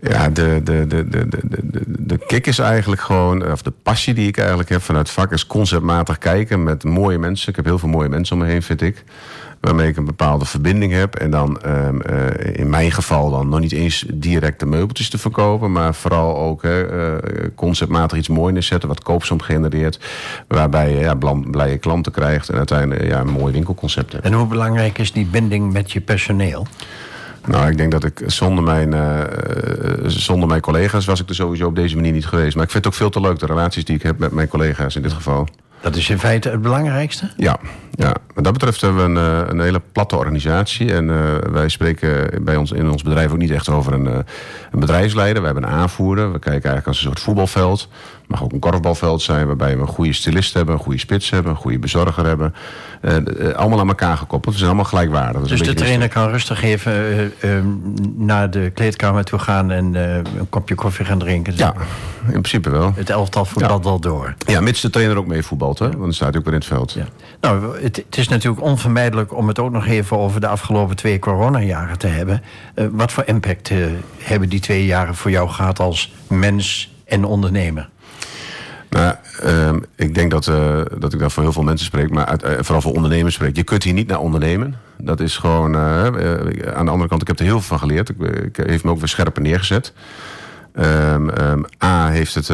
Ja, 0.00 0.28
de, 0.28 0.60
de, 0.64 0.86
de, 0.86 1.08
de, 1.08 1.28
de, 1.28 1.82
de 1.86 2.18
kick 2.26 2.46
is 2.46 2.58
eigenlijk 2.58 3.00
gewoon, 3.00 3.52
of 3.52 3.62
de 3.62 3.72
passie 3.82 4.14
die 4.14 4.28
ik 4.28 4.38
eigenlijk 4.38 4.68
heb 4.68 4.82
vanuit 4.82 5.06
het 5.06 5.16
vak, 5.16 5.32
is 5.32 5.46
conceptmatig 5.46 6.18
kijken 6.18 6.62
met 6.62 6.84
mooie 6.84 7.18
mensen. 7.18 7.48
Ik 7.48 7.56
heb 7.56 7.64
heel 7.64 7.78
veel 7.78 7.88
mooie 7.88 8.08
mensen 8.08 8.36
om 8.36 8.42
me 8.42 8.48
heen, 8.48 8.62
vind 8.62 8.80
ik 8.80 9.04
waarmee 9.60 9.88
ik 9.88 9.96
een 9.96 10.04
bepaalde 10.04 10.44
verbinding 10.44 10.92
heb. 10.92 11.14
En 11.14 11.30
dan 11.30 11.58
um, 11.66 12.02
uh, 12.10 12.26
in 12.52 12.70
mijn 12.70 12.92
geval 12.92 13.30
dan 13.30 13.48
nog 13.48 13.60
niet 13.60 13.72
eens 13.72 14.04
direct 14.14 14.60
de 14.60 14.66
meubeltjes 14.66 15.10
te 15.10 15.18
verkopen, 15.18 15.72
maar 15.72 15.94
vooral 15.94 16.36
ook 16.36 16.64
uh, 16.64 16.82
conceptmatig 17.54 18.18
iets 18.18 18.28
moois 18.28 18.52
neerzetten, 18.52 18.88
wat 18.88 19.02
koopsom 19.02 19.40
genereert, 19.40 20.00
waarbij 20.48 20.90
je 20.90 20.98
ja, 20.98 21.14
blije 21.50 21.78
klanten 21.78 22.12
krijgt 22.12 22.48
en 22.48 22.56
uiteindelijk 22.56 23.06
ja, 23.06 23.20
een 23.20 23.28
mooi 23.28 23.52
winkelconcept 23.52 24.12
hebt. 24.12 24.24
En 24.24 24.32
hoe 24.32 24.46
belangrijk 24.46 24.98
is 24.98 25.12
die 25.12 25.26
binding 25.26 25.72
met 25.72 25.92
je 25.92 26.00
personeel? 26.00 26.66
Nou, 27.46 27.70
ik 27.70 27.76
denk 27.76 27.92
dat 27.92 28.04
ik 28.04 28.22
zonder 28.26 28.64
mijn, 28.64 28.92
uh, 28.92 29.20
zonder 30.06 30.48
mijn 30.48 30.60
collega's 30.60 31.04
was 31.04 31.20
ik 31.20 31.28
er 31.28 31.34
sowieso 31.34 31.66
op 31.66 31.74
deze 31.74 31.96
manier 31.96 32.12
niet 32.12 32.26
geweest. 32.26 32.54
Maar 32.54 32.64
ik 32.64 32.70
vind 32.70 32.84
het 32.84 32.92
ook 32.92 32.98
veel 32.98 33.10
te 33.10 33.20
leuk, 33.20 33.38
de 33.38 33.46
relaties 33.46 33.84
die 33.84 33.96
ik 33.96 34.02
heb 34.02 34.18
met 34.18 34.32
mijn 34.32 34.48
collega's 34.48 34.96
in 34.96 35.02
dit 35.02 35.12
geval. 35.12 35.48
Dat 35.80 35.96
is 35.96 36.10
in 36.10 36.18
feite 36.18 36.48
het 36.48 36.62
belangrijkste? 36.62 37.30
Ja, 37.36 37.58
ja. 37.90 38.14
wat 38.34 38.44
dat 38.44 38.52
betreft 38.52 38.80
hebben 38.80 39.14
we 39.14 39.20
een, 39.20 39.42
eh, 39.42 39.48
een 39.48 39.60
hele 39.60 39.82
platte 39.92 40.16
organisatie. 40.16 40.92
En 40.92 41.08
uh, 41.08 41.36
wij 41.50 41.68
spreken 41.68 42.44
bij 42.44 42.56
ons, 42.56 42.72
in 42.72 42.90
ons 42.90 43.02
bedrijf 43.02 43.30
ook 43.30 43.38
niet 43.38 43.50
echt 43.50 43.68
over 43.68 43.92
een, 43.92 44.06
uh, 44.06 44.18
een 44.70 44.80
bedrijfsleider. 44.80 45.40
We 45.40 45.46
hebben 45.46 45.64
een 45.64 45.76
aanvoerder. 45.78 46.24
We 46.32 46.38
kijken 46.38 46.70
eigenlijk 46.70 46.86
als 46.86 46.96
een 46.96 47.02
soort 47.02 47.20
voetbalveld. 47.20 47.88
Het 48.30 48.38
mag 48.38 48.48
ook 48.48 48.54
een 48.54 48.70
korfbalveld 48.70 49.22
zijn 49.22 49.46
waarbij 49.46 49.74
we 49.76 49.80
een 49.80 49.86
goede 49.86 50.12
stylist 50.12 50.54
hebben, 50.54 50.74
een 50.74 50.80
goede 50.80 50.98
spits 50.98 51.30
hebben, 51.30 51.52
een 51.52 51.58
goede 51.58 51.78
bezorger 51.78 52.26
hebben. 52.26 52.54
Uh, 53.02 53.54
allemaal 53.54 53.80
aan 53.80 53.88
elkaar 53.88 54.16
gekoppeld. 54.16 54.52
We 54.52 54.58
zijn 54.58 54.70
allemaal 54.70 54.90
gelijkwaardig. 54.90 55.42
Dus 55.42 55.60
de 55.60 55.74
trainer 55.74 56.08
kan 56.08 56.30
rustig 56.30 56.62
even 56.62 57.32
uh, 57.40 57.50
naar 58.16 58.50
de 58.50 58.70
kleedkamer 58.74 59.24
toe 59.24 59.38
gaan 59.38 59.70
en 59.70 59.94
een 59.94 60.48
kopje 60.48 60.74
koffie 60.74 61.04
gaan 61.04 61.18
drinken. 61.18 61.52
Ja, 61.56 61.74
in 62.24 62.30
principe 62.30 62.70
wel. 62.70 62.92
Het 62.94 63.10
elftal 63.10 63.44
voetbalt 63.44 63.84
ja. 63.84 63.90
wel 63.90 64.00
door. 64.00 64.34
Ja, 64.46 64.60
mits 64.60 64.80
de 64.80 64.90
trainer 64.90 65.16
ook 65.16 65.26
mee 65.26 65.42
voetbalt, 65.42 65.78
hè? 65.78 65.88
want 65.88 66.00
dan 66.00 66.12
staat 66.12 66.28
hij 66.28 66.38
ook 66.38 66.44
weer 66.44 66.54
in 66.54 66.60
het 66.60 66.68
veld. 66.68 66.92
Ja. 66.92 67.06
Nou, 67.40 67.82
het, 67.82 67.96
het, 67.96 68.16
is 68.16 68.28
natuurlijk 68.28 68.62
onvermijdelijk 68.62 69.36
om 69.36 69.48
het 69.48 69.58
ook 69.58 69.70
nog 69.70 69.86
even 69.86 70.18
over 70.18 70.40
de 70.40 70.48
afgelopen 70.48 70.96
twee 70.96 71.18
coronajaren 71.18 71.98
te 71.98 72.06
hebben. 72.06 72.42
wat 72.90 73.12
voor 73.12 73.24
impact 73.26 73.70
hebben 74.18 74.48
die 74.48 74.60
twee 74.60 74.86
jaren 74.86 75.14
voor 75.14 75.30
jou 75.30 75.48
gehad 75.48 75.78
als 75.78 76.12
mens 76.26 76.94
en 77.04 77.24
ondernemer? 77.24 77.88
Nou, 78.90 79.14
ik 79.96 80.14
denk 80.14 80.30
dat, 80.30 80.46
uh, 80.46 80.80
dat 80.98 81.12
ik 81.12 81.18
daar 81.18 81.30
voor 81.30 81.42
heel 81.42 81.52
veel 81.52 81.62
mensen 81.62 81.86
spreek, 81.86 82.10
maar 82.10 82.26
uit, 82.26 82.44
uh, 82.44 82.50
vooral 82.60 82.80
voor 82.80 82.92
ondernemers 82.92 83.34
spreek. 83.34 83.56
Je 83.56 83.62
kunt 83.62 83.82
hier 83.82 83.92
niet 83.92 84.08
naar 84.08 84.20
ondernemen. 84.20 84.74
Dat 84.96 85.20
is 85.20 85.36
gewoon. 85.36 85.74
Uh, 85.74 86.04
aan 86.74 86.84
de 86.84 86.90
andere 86.90 87.08
kant, 87.08 87.22
ik 87.22 87.28
heb 87.28 87.38
er 87.38 87.44
heel 87.44 87.60
veel 87.60 87.78
van 87.78 87.78
geleerd. 87.78 88.08
Ik, 88.08 88.56
heeft 88.56 88.84
me 88.84 88.90
ook 88.90 88.98
weer 88.98 89.08
scherper 89.08 89.42
neergezet. 89.42 89.92
Um, 90.74 91.30
um, 91.40 91.64
A 91.84 92.08
heeft 92.08 92.34
het 92.34 92.50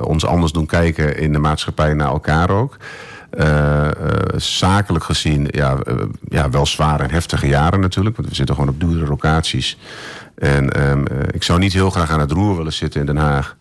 ons 0.00 0.26
anders 0.26 0.52
doen 0.52 0.66
kijken 0.66 1.18
in 1.18 1.32
de 1.32 1.38
maatschappij 1.38 1.94
naar 1.94 2.08
elkaar 2.08 2.50
ook. 2.50 2.76
zakelijk 4.36 5.04
gezien, 5.04 5.48
ja, 5.50 5.76
ja, 6.28 6.50
wel 6.50 6.66
zware 6.66 7.02
en 7.02 7.10
heftige 7.10 7.48
jaren 7.48 7.80
natuurlijk. 7.80 8.16
Want 8.16 8.28
we 8.28 8.34
zitten 8.34 8.54
gewoon 8.54 8.70
op 8.70 8.80
dure 8.80 9.06
locaties. 9.06 9.78
En 10.34 10.70
ik 11.30 11.42
zou 11.42 11.58
niet 11.58 11.72
heel 11.72 11.90
graag 11.90 12.10
aan 12.10 12.20
het 12.20 12.32
roer 12.32 12.56
willen 12.56 12.72
zitten 12.72 13.00
in 13.00 13.06
Den 13.06 13.16
Haag. 13.16 13.56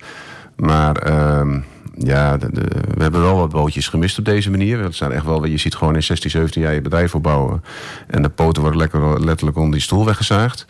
Maar 0.56 1.12
um, 1.40 1.66
ja, 1.98 2.38
we 2.38 3.02
hebben 3.02 3.22
wel 3.22 3.38
wat 3.38 3.50
bootjes 3.50 3.88
gemist 3.88 4.20
op 4.20 4.26
deze 4.26 4.52
manier. 4.52 4.80
Het 4.80 4.96
zijn 4.96 5.12
echt 5.12 5.26
wel, 5.26 5.46
je 5.46 5.58
ziet 5.58 5.76
gewoon 5.76 5.96
in 5.96 6.04
16, 6.04 6.30
17 6.30 6.62
jaar 6.62 6.74
je 6.74 6.82
bedrijf 6.82 7.16
opbouwen. 7.16 7.64
En 8.08 8.22
de 8.22 8.30
poten 8.30 8.62
worden 8.62 8.80
lekker, 8.80 9.24
letterlijk 9.26 9.58
onder 9.58 9.72
die 9.72 9.82
stoel 9.82 10.06
weggezaagd. 10.06 10.66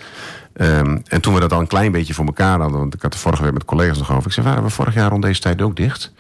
Um, 0.56 1.02
en 1.08 1.22
toen 1.22 1.34
we 1.34 1.40
dat 1.40 1.54
al 1.54 1.60
een 1.60 1.68
klein 1.68 1.92
beetje 1.92 2.14
voor 2.14 2.26
elkaar 2.26 2.60
hadden, 2.60 2.80
want 2.80 2.94
ik 2.94 3.02
had 3.02 3.14
er 3.14 3.20
vorige 3.20 3.44
week 3.44 3.54
met 3.54 3.66
collega's 3.66 3.98
nog 3.98 4.12
over. 4.12 4.26
Ik 4.26 4.32
zei, 4.32 4.48
waren 4.48 4.64
we 4.64 4.70
vorig 4.70 4.94
jaar 4.94 5.10
rond 5.10 5.24
deze 5.24 5.42
tijd 5.42 5.62
ook 5.62 5.76
dicht? 5.76 6.14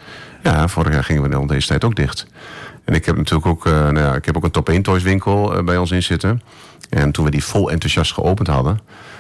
Ja, 0.44 0.68
vorig 0.68 0.94
jaar 0.94 1.04
gingen 1.04 1.30
we 1.30 1.36
rond 1.36 1.50
deze 1.50 1.68
tijd 1.68 1.84
ook 1.84 1.96
dicht. 1.96 2.28
En 2.84 2.94
ik 2.94 3.06
heb 3.06 3.18
natuurlijk 3.18 3.46
ook, 3.46 3.66
uh, 3.66 3.74
nou 3.74 4.00
ja, 4.00 4.16
ik 4.16 4.26
heb 4.26 4.38
ook 4.38 4.44
een 4.44 4.52
top 4.52 4.70
1 4.70 4.82
toys 4.82 5.04
winkel 5.04 5.58
uh, 5.58 5.64
bij 5.64 5.78
ons 5.78 5.92
in 5.92 6.04
zitten. 6.04 6.42
En 6.90 7.12
toen 7.12 7.26
we 7.26 7.32
die 7.32 7.44
vol 7.44 7.72
enthousiast 7.72 8.14
geopend 8.14 8.48
hadden, 8.48 8.80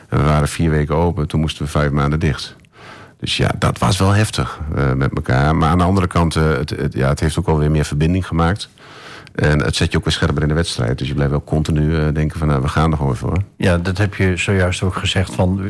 en 0.09 0.17
we 0.17 0.23
waren 0.23 0.47
vier 0.47 0.69
weken 0.69 0.95
open, 0.95 1.27
toen 1.27 1.39
moesten 1.39 1.65
we 1.65 1.71
vijf 1.71 1.91
maanden 1.91 2.19
dicht. 2.19 2.55
Dus 3.21 3.37
ja, 3.37 3.51
dat 3.59 3.77
was 3.77 3.97
wel 3.97 4.11
heftig 4.11 4.59
met 4.95 5.13
elkaar. 5.15 5.55
Maar 5.55 5.69
aan 5.69 5.77
de 5.77 5.83
andere 5.83 6.07
kant, 6.07 6.33
het, 6.33 6.69
het, 6.69 6.93
ja, 6.93 7.07
het 7.09 7.19
heeft 7.19 7.37
ook 7.37 7.45
wel 7.45 7.57
weer 7.57 7.71
meer 7.71 7.85
verbinding 7.85 8.27
gemaakt. 8.27 8.69
En 9.35 9.63
het 9.63 9.75
zet 9.75 9.91
je 9.91 9.97
ook 9.97 10.03
weer 10.03 10.13
scherper 10.13 10.41
in 10.41 10.47
de 10.47 10.53
wedstrijd. 10.53 10.97
Dus 10.97 11.07
je 11.07 11.13
blijft 11.13 11.31
wel 11.31 11.43
continu 11.43 11.95
uh, 11.95 12.13
denken 12.13 12.39
van 12.39 12.47
nou, 12.47 12.61
we 12.61 12.67
gaan 12.67 12.91
er 12.91 12.97
gewoon 12.97 13.15
voor. 13.15 13.37
Ja, 13.57 13.77
dat 13.77 13.97
heb 13.97 14.15
je 14.15 14.37
zojuist 14.37 14.83
ook 14.83 14.95
gezegd. 14.95 15.33
Van, 15.33 15.61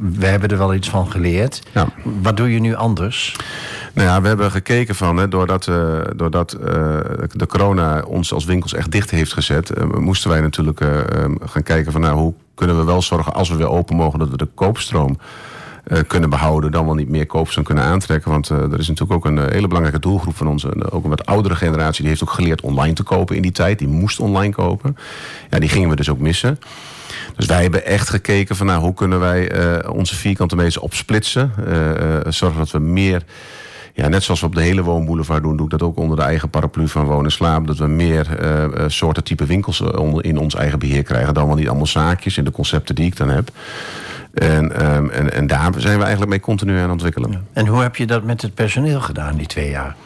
we 0.00 0.26
hebben 0.26 0.48
er 0.48 0.58
wel 0.58 0.74
iets 0.74 0.88
van 0.88 1.10
geleerd. 1.10 1.62
Ja. 1.72 1.86
Wat 2.22 2.36
doe 2.36 2.52
je 2.52 2.60
nu 2.60 2.74
anders? 2.74 3.36
Nou 3.92 4.08
ja, 4.08 4.20
we 4.20 4.28
hebben 4.28 4.50
gekeken 4.50 4.94
van, 4.94 5.16
hè, 5.16 5.28
doordat, 5.28 5.66
uh, 5.66 6.00
doordat 6.16 6.56
uh, 6.60 6.66
de 7.30 7.46
corona 7.46 8.02
ons 8.02 8.32
als 8.32 8.44
winkels 8.44 8.74
echt 8.74 8.90
dicht 8.90 9.10
heeft 9.10 9.32
gezet, 9.32 9.72
moesten 9.98 10.30
wij 10.30 10.40
natuurlijk 10.40 10.84
gaan 11.44 11.62
kijken 11.62 11.92
van 11.92 12.00
nou, 12.00 12.18
hoe 12.18 12.34
kunnen 12.54 12.78
we 12.78 12.84
wel 12.84 13.02
zorgen 13.02 13.34
als 13.34 13.48
we 13.48 13.56
weer 13.56 13.70
open 13.70 13.96
mogen 13.96 14.18
dat 14.18 14.28
we 14.28 14.36
de 14.36 14.48
koopstroom 14.54 15.18
kunnen 16.06 16.30
behouden, 16.30 16.70
dan 16.70 16.84
wel 16.84 16.94
niet 16.94 17.08
meer 17.08 17.26
koopstroom 17.26 17.64
kunnen 17.64 17.84
aantrekken. 17.84 18.30
Want 18.30 18.50
uh, 18.50 18.58
er 18.58 18.78
is 18.78 18.88
natuurlijk 18.88 19.12
ook 19.12 19.24
een 19.24 19.50
hele 19.50 19.66
belangrijke 19.66 20.00
doelgroep 20.00 20.36
van 20.36 20.48
ons, 20.48 20.66
ook 20.90 21.04
een 21.04 21.10
wat 21.10 21.26
oudere 21.26 21.54
generatie, 21.54 22.00
die 22.00 22.08
heeft 22.08 22.22
ook 22.22 22.30
geleerd 22.30 22.60
online 22.60 22.92
te 22.92 23.02
kopen 23.02 23.36
in 23.36 23.42
die 23.42 23.52
tijd. 23.52 23.78
Die 23.78 23.88
moest 23.88 24.20
online 24.20 24.54
kopen. 24.54 24.96
Ja, 25.50 25.58
die 25.58 25.68
gingen 25.68 25.88
we 25.88 25.96
dus 25.96 26.08
ook 26.08 26.18
missen. 26.18 26.58
Dus 27.36 27.46
wij 27.46 27.62
hebben 27.62 27.86
echt 27.86 28.08
gekeken 28.08 28.56
van 28.56 28.66
nou, 28.66 28.80
hoe 28.80 28.94
kunnen 28.94 29.20
wij 29.20 29.50
onze 29.88 30.14
vierkante 30.14 30.56
meters 30.56 30.78
opsplitsen. 30.78 31.52
zorgen 32.28 32.58
dat 32.58 32.70
we 32.70 32.78
meer 32.78 33.22
ja, 33.94 34.08
net 34.08 34.22
zoals 34.22 34.40
we 34.40 34.46
op 34.46 34.54
de 34.54 34.62
hele 34.62 34.82
woonboulevard 34.82 35.42
doen, 35.42 35.56
doe 35.56 35.64
ik 35.64 35.70
dat 35.70 35.82
ook 35.82 35.96
onder 35.98 36.16
de 36.16 36.22
eigen 36.22 36.50
paraplu 36.50 36.88
van 36.88 37.04
wonen 37.04 37.24
en 37.24 37.32
slaap. 37.32 37.66
Dat 37.66 37.78
we 37.78 37.86
meer 37.86 38.26
soorten 38.86 39.24
type 39.24 39.46
winkels 39.46 39.82
in 40.20 40.38
ons 40.38 40.54
eigen 40.54 40.78
beheer 40.78 41.02
krijgen. 41.02 41.34
Dan 41.34 41.46
wel 41.46 41.56
niet 41.56 41.68
allemaal 41.68 41.86
zaakjes 41.86 42.38
in 42.38 42.44
de 42.44 42.50
concepten 42.50 42.94
die 42.94 43.06
ik 43.06 43.16
dan 43.16 43.28
heb. 43.28 43.50
En, 44.34 44.94
um, 44.94 45.10
en, 45.10 45.32
en 45.32 45.46
daar 45.46 45.72
zijn 45.76 45.96
we 45.96 46.02
eigenlijk 46.02 46.30
mee 46.30 46.40
continu 46.40 46.74
aan 46.74 46.82
het 46.82 46.90
ontwikkelen. 46.90 47.46
En 47.52 47.66
hoe 47.66 47.82
heb 47.82 47.96
je 47.96 48.06
dat 48.06 48.22
met 48.24 48.42
het 48.42 48.54
personeel 48.54 49.00
gedaan, 49.00 49.36
die 49.36 49.46
twee 49.46 49.70
jaar? 49.70 49.96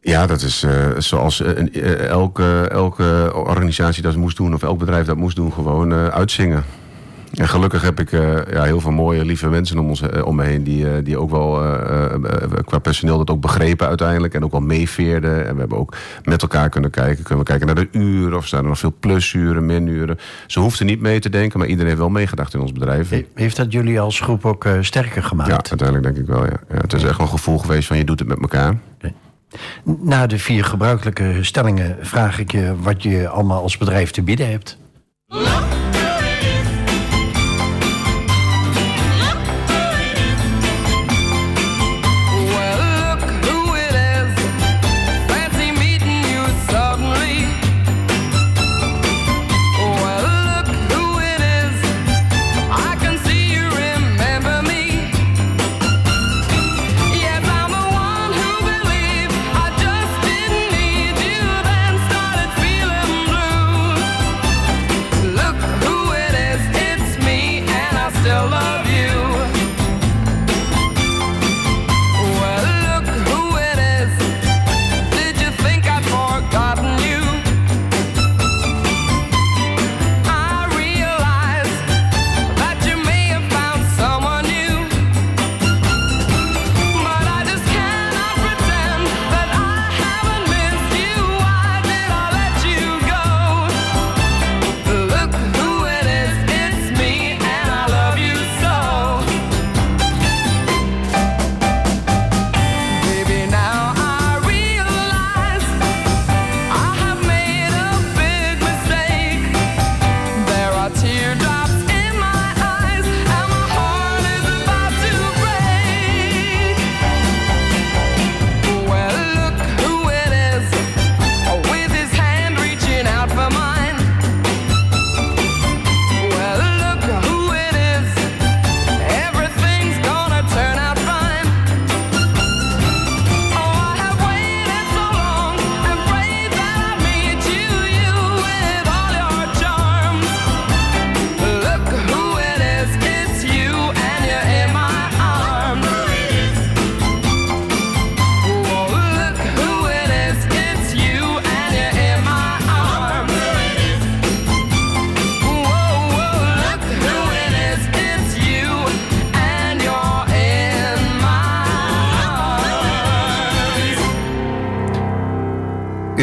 Ja, 0.00 0.26
dat 0.26 0.42
is 0.42 0.62
uh, 0.62 0.86
zoals 0.98 1.40
uh, 1.40 2.08
elke, 2.08 2.68
elke 2.68 3.30
organisatie 3.34 4.02
dat 4.02 4.16
moest 4.16 4.36
doen, 4.36 4.54
of 4.54 4.62
elk 4.62 4.78
bedrijf 4.78 5.06
dat 5.06 5.16
moest 5.16 5.36
doen, 5.36 5.52
gewoon 5.52 5.92
uh, 5.92 6.06
uitzingen. 6.06 6.64
En 7.32 7.48
gelukkig 7.48 7.82
heb 7.82 8.00
ik 8.00 8.12
uh, 8.12 8.38
ja, 8.50 8.62
heel 8.62 8.80
veel 8.80 8.90
mooie, 8.90 9.24
lieve 9.24 9.48
mensen 9.48 9.78
om, 9.78 9.88
ons, 9.88 10.02
uh, 10.02 10.26
om 10.26 10.36
me 10.36 10.44
heen... 10.44 10.64
die, 10.64 10.84
uh, 10.84 10.90
die 11.02 11.18
ook 11.18 11.30
wel 11.30 11.50
qua 12.64 12.78
personeel 12.78 13.18
dat 13.18 13.30
ook 13.30 13.40
begrepen 13.40 13.86
uiteindelijk... 13.86 14.34
en 14.34 14.44
ook 14.44 14.50
wel 14.50 14.60
meeveerden. 14.60 15.46
En 15.46 15.54
we 15.54 15.60
hebben 15.60 15.78
ook 15.78 15.96
met 16.24 16.42
elkaar 16.42 16.68
kunnen 16.68 16.90
kijken. 16.90 17.24
Kunnen 17.24 17.44
we 17.44 17.50
kijken 17.50 17.66
naar 17.66 17.74
de 17.74 17.88
uren 17.98 18.36
of 18.36 18.46
staan 18.46 18.62
er 18.62 18.68
nog 18.68 18.78
veel 18.78 18.94
plusuren, 19.00 19.66
minuren. 19.66 20.18
Ze 20.46 20.60
hoefden 20.60 20.86
niet 20.86 21.00
mee 21.00 21.20
te 21.20 21.28
denken, 21.28 21.58
maar 21.58 21.68
iedereen 21.68 21.88
heeft 21.88 22.00
wel 22.00 22.10
meegedacht 22.10 22.54
in 22.54 22.60
ons 22.60 22.72
bedrijf. 22.72 23.10
Heeft 23.34 23.56
dat 23.56 23.72
jullie 23.72 24.00
als 24.00 24.20
groep 24.20 24.44
ook 24.44 24.66
sterker 24.80 25.22
gemaakt? 25.22 25.50
Ja, 25.50 25.70
uiteindelijk 25.70 26.02
denk 26.02 26.16
ik 26.16 26.34
wel, 26.34 26.44
ja. 26.44 26.60
ja 26.68 26.76
het 26.76 26.92
is 26.92 27.02
echt 27.02 27.16
wel 27.16 27.26
een 27.26 27.32
gevoel 27.32 27.58
geweest 27.58 27.86
van 27.86 27.96
je 27.96 28.04
doet 28.04 28.18
het 28.18 28.28
met 28.28 28.40
elkaar. 28.40 28.78
Okay. 28.94 29.14
Na 29.84 30.26
de 30.26 30.38
vier 30.38 30.64
gebruikelijke 30.64 31.38
stellingen 31.40 31.96
vraag 32.00 32.38
ik 32.38 32.52
je... 32.52 32.74
wat 32.80 33.02
je 33.02 33.28
allemaal 33.28 33.62
als 33.62 33.78
bedrijf 33.78 34.10
te 34.10 34.22
bieden 34.22 34.50
hebt. 34.50 34.78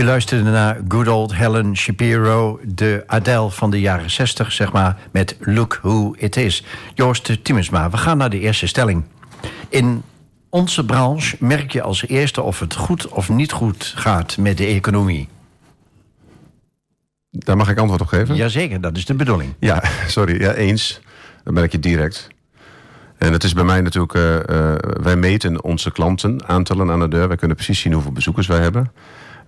Luisterde 0.10 0.50
naar 0.50 0.82
good 0.88 1.08
old 1.08 1.36
Helen 1.36 1.78
Shapiro, 1.78 2.60
de 2.64 3.04
Adele 3.08 3.50
van 3.50 3.72
de 3.72 3.80
jaren 3.80 4.12
60, 4.12 4.52
zeg 4.52 4.72
maar, 4.72 4.98
met 5.12 5.38
Look 5.40 5.80
Who 5.82 6.14
It 6.18 6.36
Is. 6.36 6.64
Joost 6.94 7.44
Timmersma, 7.44 7.90
we 7.90 7.98
gaan 7.98 8.18
naar 8.18 8.30
de 8.30 8.40
eerste 8.40 8.68
stelling. 8.68 9.04
In 9.70 10.04
onze 10.50 10.86
branche 10.86 11.36
merk 11.40 11.72
je 11.72 11.82
als 11.82 12.08
eerste 12.08 12.42
of 12.42 12.60
het 12.60 12.76
goed 12.76 13.08
of 13.08 13.30
niet 13.30 13.52
goed 13.52 13.94
gaat 13.96 14.38
met 14.38 14.58
de 14.58 14.66
economie. 14.66 15.28
Daar 17.30 17.58
mag 17.58 17.70
ik 17.70 17.78
antwoord 17.78 18.02
op 18.02 18.08
geven? 18.08 18.36
Jazeker, 18.36 18.82
dat 18.82 18.98
is 18.98 19.06
de 19.06 19.14
bedoeling. 19.14 19.54
Ja, 19.60 19.84
sorry, 20.08 20.42
ja, 20.42 20.54
eens. 20.54 21.02
Dat 21.44 21.54
merk 21.54 21.72
je 21.72 21.80
direct. 21.80 22.28
En 23.18 23.34
het 23.34 23.44
is 23.44 23.54
bij 23.54 23.64
mij 23.64 23.82
natuurlijk, 23.82 24.14
uh, 24.14 24.36
uh, 24.36 24.76
wij 25.02 25.16
meten 25.16 25.64
onze 25.64 25.92
klanten, 25.92 26.48
aantallen 26.48 26.92
aan 26.92 27.00
de 27.00 27.08
deur. 27.08 27.28
Wij 27.28 27.38
kunnen 27.38 27.56
precies 27.56 27.80
zien 27.80 27.94
hoeveel 27.94 28.12
bezoekers 28.12 28.48
wij 28.48 28.60
hebben. 28.60 28.92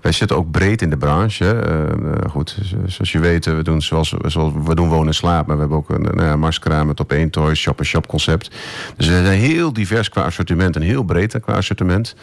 Wij 0.01 0.11
zitten 0.11 0.37
ook 0.37 0.51
breed 0.51 0.81
in 0.81 0.89
de 0.89 0.97
branche. 0.97 1.63
Uh, 2.03 2.31
goed, 2.31 2.57
zoals 2.85 3.11
je 3.11 3.19
weet, 3.19 3.45
we 3.45 3.63
doen, 3.63 3.81
zoals, 3.81 4.15
zoals, 4.25 4.53
we 4.63 4.75
doen 4.75 4.89
wonen 4.89 5.07
en 5.07 5.13
slaap. 5.13 5.45
Maar 5.47 5.55
we 5.55 5.61
hebben 5.61 5.77
ook 5.77 5.89
een 5.89 6.01
nou 6.01 6.23
ja, 6.23 6.35
Marskraam, 6.35 6.87
het 6.87 6.99
op 6.99 7.11
één 7.11 7.29
toy, 7.29 7.55
shop-and-shop 7.55 8.07
concept. 8.07 8.51
Dus 8.97 9.07
we 9.07 9.13
zijn 9.13 9.39
heel 9.39 9.73
divers 9.73 10.09
qua 10.09 10.21
assortiment 10.21 10.75
en 10.75 10.81
heel 10.81 11.03
breed 11.03 11.39
qua 11.39 11.53
assortiment. 11.53 12.15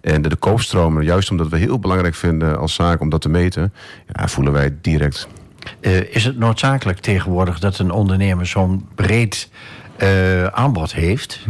En 0.00 0.22
de, 0.22 0.36
koopstromen, 0.36 1.04
juist 1.04 1.30
omdat 1.30 1.48
we 1.48 1.56
heel 1.56 1.78
belangrijk 1.78 2.14
vinden 2.14 2.58
als 2.58 2.74
zaak 2.74 3.00
om 3.00 3.08
dat 3.08 3.20
te 3.20 3.28
meten, 3.28 3.72
ja, 4.12 4.28
voelen 4.28 4.52
wij 4.52 4.74
direct. 4.80 5.28
Uh, 5.80 6.14
is 6.14 6.24
het 6.24 6.38
noodzakelijk 6.38 6.98
tegenwoordig 6.98 7.58
dat 7.58 7.78
een 7.78 7.90
ondernemer 7.90 8.46
zo'n 8.46 8.88
breed 8.94 9.50
uh, 10.02 10.44
aanbod 10.44 10.92
heeft? 10.92 11.40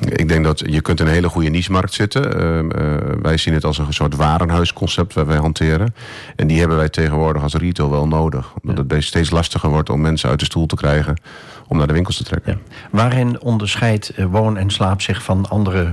Ik 0.00 0.28
denk 0.28 0.44
dat 0.44 0.62
je 0.66 0.80
kunt 0.80 1.00
in 1.00 1.06
een 1.06 1.12
hele 1.12 1.28
goede 1.28 1.48
niche-markt 1.48 1.92
zitten. 1.92 2.24
Uh, 2.24 2.98
wij 3.22 3.36
zien 3.36 3.54
het 3.54 3.64
als 3.64 3.78
een 3.78 3.92
soort 3.92 4.16
warenhuisconcept 4.16 5.14
waar 5.14 5.26
wij 5.26 5.36
hanteren. 5.36 5.94
En 6.36 6.46
die 6.46 6.58
hebben 6.58 6.76
wij 6.76 6.88
tegenwoordig 6.88 7.42
als 7.42 7.54
retail 7.54 7.90
wel 7.90 8.08
nodig. 8.08 8.52
Omdat 8.62 8.90
het 8.90 9.04
steeds 9.04 9.30
lastiger 9.30 9.68
wordt 9.68 9.90
om 9.90 10.00
mensen 10.00 10.28
uit 10.28 10.38
de 10.38 10.44
stoel 10.44 10.66
te 10.66 10.76
krijgen 10.76 11.20
om 11.68 11.76
naar 11.76 11.86
de 11.86 11.92
winkels 11.92 12.16
te 12.16 12.24
trekken. 12.24 12.60
Waarin 12.90 13.40
onderscheidt 13.40 14.12
woon 14.30 14.56
en 14.56 14.70
slaap 14.70 15.00
zich 15.00 15.22
van 15.22 15.48
andere 15.48 15.90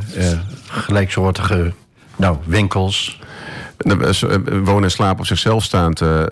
gelijksoortige 0.68 1.74
nou, 2.16 2.38
winkels? 2.46 3.20
Nou, 3.82 4.14
wonen 4.64 4.84
en 4.84 4.92
slapen 4.92 5.20
op 5.20 5.26
zichzelf 5.26 5.64
staand. 5.64 6.02
Uh, 6.02 6.24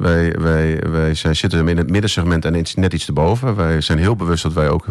wij, 0.00 0.34
wij, 0.38 0.82
wij 0.90 1.14
zijn, 1.14 1.36
zitten 1.36 1.68
in 1.68 1.76
het 1.76 1.90
middensegment 1.90 2.44
en 2.44 2.64
net 2.74 2.92
iets 2.92 3.06
erboven. 3.06 3.56
Wij 3.56 3.80
zijn 3.80 3.98
heel 3.98 4.16
bewust 4.16 4.42
dat 4.42 4.52
wij 4.52 4.68
ook 4.68 4.84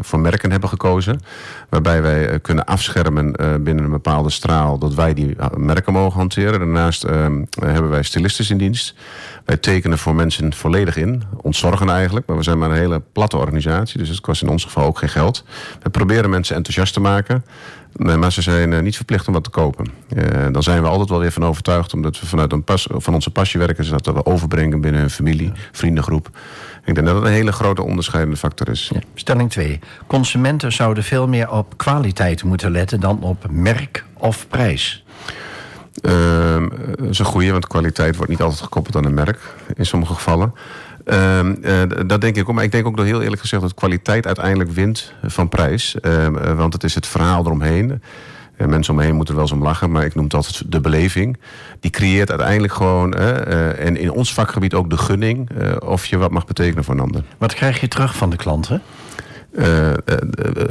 voor 0.00 0.20
merken 0.20 0.50
hebben 0.50 0.68
gekozen. 0.68 1.20
Waarbij 1.68 2.02
wij 2.02 2.40
kunnen 2.40 2.64
afschermen 2.64 3.32
binnen 3.64 3.84
een 3.84 3.90
bepaalde 3.90 4.30
straal... 4.30 4.78
dat 4.78 4.94
wij 4.94 5.14
die 5.14 5.36
merken 5.56 5.92
mogen 5.92 6.18
hanteren. 6.18 6.58
Daarnaast 6.58 7.02
hebben 7.60 7.90
wij 7.90 8.02
stylisten 8.02 8.48
in 8.48 8.58
dienst. 8.58 8.94
Wij 9.46 9.56
tekenen 9.56 9.98
voor 9.98 10.14
mensen 10.14 10.54
volledig 10.54 10.96
in. 10.96 11.22
Ontzorgen 11.42 11.88
eigenlijk, 11.88 12.26
maar 12.26 12.36
we 12.36 12.42
zijn 12.42 12.58
maar 12.58 12.70
een 12.70 12.76
hele 12.76 13.02
platte 13.12 13.36
organisatie. 13.36 13.98
Dus 13.98 14.08
het 14.08 14.20
kost 14.20 14.42
in 14.42 14.48
ons 14.48 14.64
geval 14.64 14.84
ook 14.84 14.98
geen 14.98 15.08
geld. 15.08 15.44
We 15.82 15.90
proberen 15.90 16.30
mensen 16.30 16.56
enthousiast 16.56 16.92
te 16.92 17.00
maken... 17.00 17.44
Nee, 17.98 18.16
maar 18.16 18.32
ze 18.32 18.42
zijn 18.42 18.72
uh, 18.72 18.80
niet 18.80 18.96
verplicht 18.96 19.26
om 19.26 19.32
wat 19.32 19.44
te 19.44 19.50
kopen. 19.50 19.86
Uh, 20.16 20.46
dan 20.52 20.62
zijn 20.62 20.82
we 20.82 20.88
altijd 20.88 21.08
wel 21.08 21.18
weer 21.18 21.32
van 21.32 21.44
overtuigd, 21.44 21.94
omdat 21.94 22.20
we 22.20 22.26
vanuit 22.26 22.52
een 22.52 22.64
pas, 22.64 22.86
van 22.90 23.14
onze 23.14 23.30
passie 23.30 23.60
werken, 23.60 23.84
is 23.84 23.90
dat 23.90 24.06
we 24.06 24.26
overbrengen 24.26 24.80
binnen 24.80 25.00
hun 25.00 25.10
familie, 25.10 25.52
vriendengroep. 25.72 26.30
Ik 26.84 26.94
denk 26.94 27.06
dat 27.06 27.16
dat 27.16 27.24
een 27.24 27.32
hele 27.32 27.52
grote 27.52 27.82
onderscheidende 27.82 28.36
factor 28.36 28.68
is. 28.68 28.90
Ja. 28.92 29.00
Stelling 29.14 29.50
2. 29.50 29.78
Consumenten 30.06 30.72
zouden 30.72 31.04
veel 31.04 31.28
meer 31.28 31.50
op 31.50 31.76
kwaliteit 31.76 32.44
moeten 32.44 32.70
letten 32.70 33.00
dan 33.00 33.22
op 33.22 33.46
merk 33.50 34.04
of 34.14 34.48
prijs. 34.48 35.04
Dat 36.02 37.10
is 37.10 37.18
een 37.18 37.24
goede, 37.24 37.52
want 37.52 37.66
kwaliteit 37.66 38.16
wordt 38.16 38.30
niet 38.30 38.42
altijd 38.42 38.62
gekoppeld 38.62 38.96
aan 38.96 39.04
een 39.04 39.14
merk 39.14 39.38
in 39.74 39.86
sommige 39.86 40.14
gevallen. 40.14 40.54
Uh, 41.06 41.40
dat 42.06 42.20
denk 42.20 42.36
ik 42.36 42.48
ook. 42.48 42.54
Maar 42.54 42.64
ik 42.64 42.72
denk 42.72 42.86
ook 42.86 42.96
dat 42.96 43.06
heel 43.06 43.22
eerlijk 43.22 43.40
gezegd 43.40 43.62
dat 43.62 43.74
kwaliteit 43.74 44.26
uiteindelijk 44.26 44.70
wint 44.70 45.12
van 45.22 45.48
prijs. 45.48 45.96
Uh, 46.02 46.26
want 46.56 46.72
het 46.72 46.84
is 46.84 46.94
het 46.94 47.06
verhaal 47.06 47.44
eromheen. 47.44 48.02
Uh, 48.58 48.66
mensen 48.66 48.92
om 48.92 48.98
me 48.98 49.04
heen 49.04 49.14
moeten 49.14 49.34
er 49.34 49.40
wel 49.40 49.48
eens 49.50 49.58
om 49.58 49.66
lachen, 49.66 49.90
maar 49.90 50.04
ik 50.04 50.14
noem 50.14 50.24
het 50.24 50.34
altijd 50.34 50.72
de 50.72 50.80
beleving. 50.80 51.38
Die 51.80 51.90
creëert 51.90 52.30
uiteindelijk 52.30 52.72
gewoon, 52.72 53.14
en 53.14 53.96
in 53.96 54.10
ons 54.10 54.34
vakgebied 54.34 54.74
ook 54.74 54.90
de 54.90 54.98
gunning, 54.98 55.50
of 55.78 56.06
je 56.06 56.16
wat 56.16 56.30
mag 56.30 56.46
betekenen 56.46 56.84
voor 56.84 56.94
een 56.94 57.00
ander. 57.00 57.22
Wat 57.38 57.54
krijg 57.54 57.80
je 57.80 57.88
terug 57.88 58.16
van 58.16 58.30
de 58.30 58.36
klanten? 58.36 58.82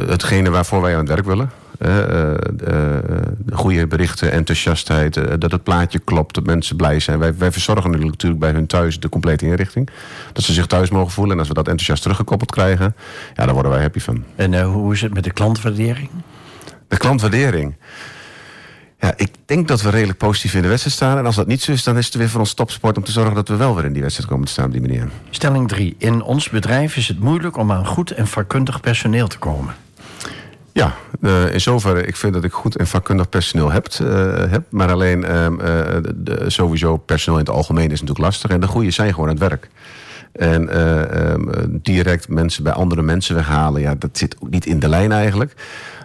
hetgene 0.08 0.50
waarvoor 0.50 0.82
wij 0.82 0.94
aan 0.94 1.00
het 1.00 1.08
werk 1.08 1.25
willen. 1.25 1.50
Uh, 1.79 2.32
goede 3.53 3.88
berichten, 3.88 4.32
enthousiastheid, 4.32 5.41
dat 5.41 5.51
het 5.51 5.63
plaatje 5.63 6.00
klopt, 6.00 6.36
dat 6.36 6.46
mensen 6.46 6.75
blij 6.75 7.00
zijn. 7.00 7.20
Wij, 7.20 7.38
wij 7.38 7.51
verzorgen 7.51 7.91
natuurlijk 7.91 8.39
bij 8.39 8.51
hun 8.51 8.67
thuis 8.67 9.00
de 9.00 9.10
complete 9.10 9.46
inrichting. 9.46 9.89
Dat 10.34 10.44
ze 10.44 10.53
zich 10.53 10.65
thuis 10.65 10.89
mogen 10.89 11.12
voelen. 11.12 11.34
En 11.34 11.39
als 11.39 11.48
we 11.48 11.53
dat 11.53 11.67
enthousiast 11.67 12.01
teruggekoppeld 12.01 12.51
krijgen, 12.51 12.96
ja, 13.34 13.46
daar 13.46 13.53
worden 13.53 13.72
wij 13.72 13.82
happy 13.82 14.00
van. 14.00 14.24
En 14.36 14.62
hoe 14.63 14.94
is 14.94 15.01
het 15.01 15.13
met 15.13 15.24
de 15.24 15.32
klantwaardering? 15.32 16.10
De 16.88 16.98
klantwaardering. 16.98 17.75
Ja, 19.00 19.13
ik 19.17 19.32
denk 19.46 19.67
dat 19.67 19.82
we 19.82 19.89
redelijk 19.89 20.17
positief 20.17 20.53
in 20.53 20.62
de 20.62 20.67
wedstrijd 20.67 20.96
staan. 20.96 21.17
En 21.17 21.25
als 21.25 21.36
dat 21.36 21.48
niet 21.48 21.62
zo 21.62 21.72
is, 21.72 21.84
dan 21.84 21.98
is 21.98 22.05
het 22.05 22.15
weer 22.15 22.29
voor 22.29 22.39
ons 22.39 22.53
topsport 22.53 22.98
om 22.98 23.03
te 23.03 23.12
zorgen 23.12 23.36
dat 23.36 23.48
we 23.48 23.55
wel 23.55 23.75
weer 23.75 23.86
in 23.86 23.94
die 23.94 24.01
wedstrijd 24.01 24.29
komen 24.29 24.46
te 24.46 24.51
staan 24.51 24.65
op 24.65 24.72
die 24.72 24.82
manier. 24.82 25.10
Stelling 25.29 25.67
3. 25.67 25.96
In 25.98 26.22
ons 26.22 26.50
bedrijf 26.50 26.98
is 26.98 27.08
het 27.08 27.20
moeilijk 27.20 27.58
om 27.58 27.72
aan 27.72 27.86
goed 27.86 28.12
en 28.12 28.27
vakkundig 28.27 28.79
personeel 28.79 29.27
te 29.27 29.38
komen. 29.38 29.75
Ja, 30.75 30.96
uh, 31.22 31.53
in 31.53 31.61
zoverre, 31.61 32.05
ik 32.05 32.16
vind 32.16 32.33
dat 32.33 32.44
ik 32.44 32.51
goed 32.51 32.77
en 32.77 32.88
vakkundig 32.88 33.29
personeel 33.29 33.72
heb. 33.72 33.88
Uh, 34.01 34.51
heb 34.51 34.64
maar 34.70 34.92
alleen 34.92 35.20
uh, 35.22 35.48
de, 36.16 36.44
sowieso 36.48 36.98
personeel 36.98 37.40
in 37.40 37.46
het 37.46 37.55
algemeen 37.55 37.92
is 37.92 38.00
natuurlijk 38.00 38.20
lastig. 38.20 38.50
En 38.50 38.59
de 38.59 38.68
goede 38.68 38.92
zijn 38.92 39.14
gewoon 39.14 39.29
aan 39.29 39.35
het 39.35 39.50
werk. 39.50 39.70
En 40.31 40.70
ehm, 40.70 41.66
direct 41.70 42.29
mensen 42.29 42.64
bij 42.64 42.74
andere 42.74 43.01
mensen 43.01 43.35
weghalen, 43.35 43.81
ja, 43.81 43.96
dat 43.96 44.18
zit 44.18 44.35
ook 44.40 44.50
niet 44.50 44.66
in 44.66 44.79
de 44.79 44.90
lijn 44.90 45.11
eigenlijk. 45.11 45.53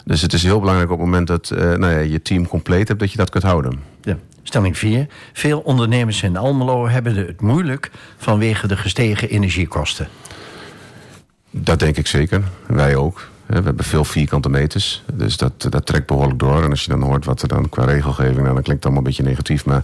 Dus 0.05 0.23
het 0.23 0.33
is 0.33 0.43
heel 0.43 0.61
belangrijk 0.61 0.91
op 0.91 0.99
het 0.99 1.07
moment 1.07 1.27
dat 1.27 1.51
nou 1.51 1.93
ja, 1.93 1.99
je 1.99 2.23
team 2.23 2.49
compleet 2.49 2.89
hebt, 2.89 3.01
dat 3.01 3.11
je 3.11 3.17
dat 3.17 3.31
kunt 3.31 3.45
houden. 3.45 3.81
Ja. 4.03 4.17
Stelling 4.43 4.79
4. 4.79 5.07
Veel 5.33 5.61
ondernemers 5.61 6.23
in 6.23 6.37
Almelo 6.37 6.89
hebben 6.89 7.15
het 7.15 7.41
moeilijk 7.41 7.91
vanwege 8.17 8.67
de 8.67 8.77
gestegen 8.77 9.29
energiekosten. 9.29 10.09
Dat 11.51 11.79
denk 11.79 11.97
ik 11.97 12.07
zeker. 12.07 12.43
Wij 12.67 12.97
ook. 12.97 13.29
We 13.51 13.63
hebben 13.65 13.85
veel 13.85 14.05
vierkante 14.05 14.49
meters, 14.49 15.03
dus 15.13 15.37
dat, 15.37 15.67
dat 15.71 15.87
trekt 15.87 16.07
behoorlijk 16.07 16.39
door. 16.39 16.63
En 16.63 16.71
als 16.71 16.85
je 16.85 16.91
dan 16.91 17.03
hoort 17.03 17.25
wat 17.25 17.43
er 17.43 17.49
dan 17.49 17.69
qua 17.69 17.85
regelgeving, 17.85 18.41
nou, 18.41 18.55
dan 18.55 18.63
klinkt 18.63 18.69
het 18.69 18.85
allemaal 18.85 18.99
een 18.99 19.09
beetje 19.09 19.23
negatief. 19.23 19.65
Maar 19.65 19.83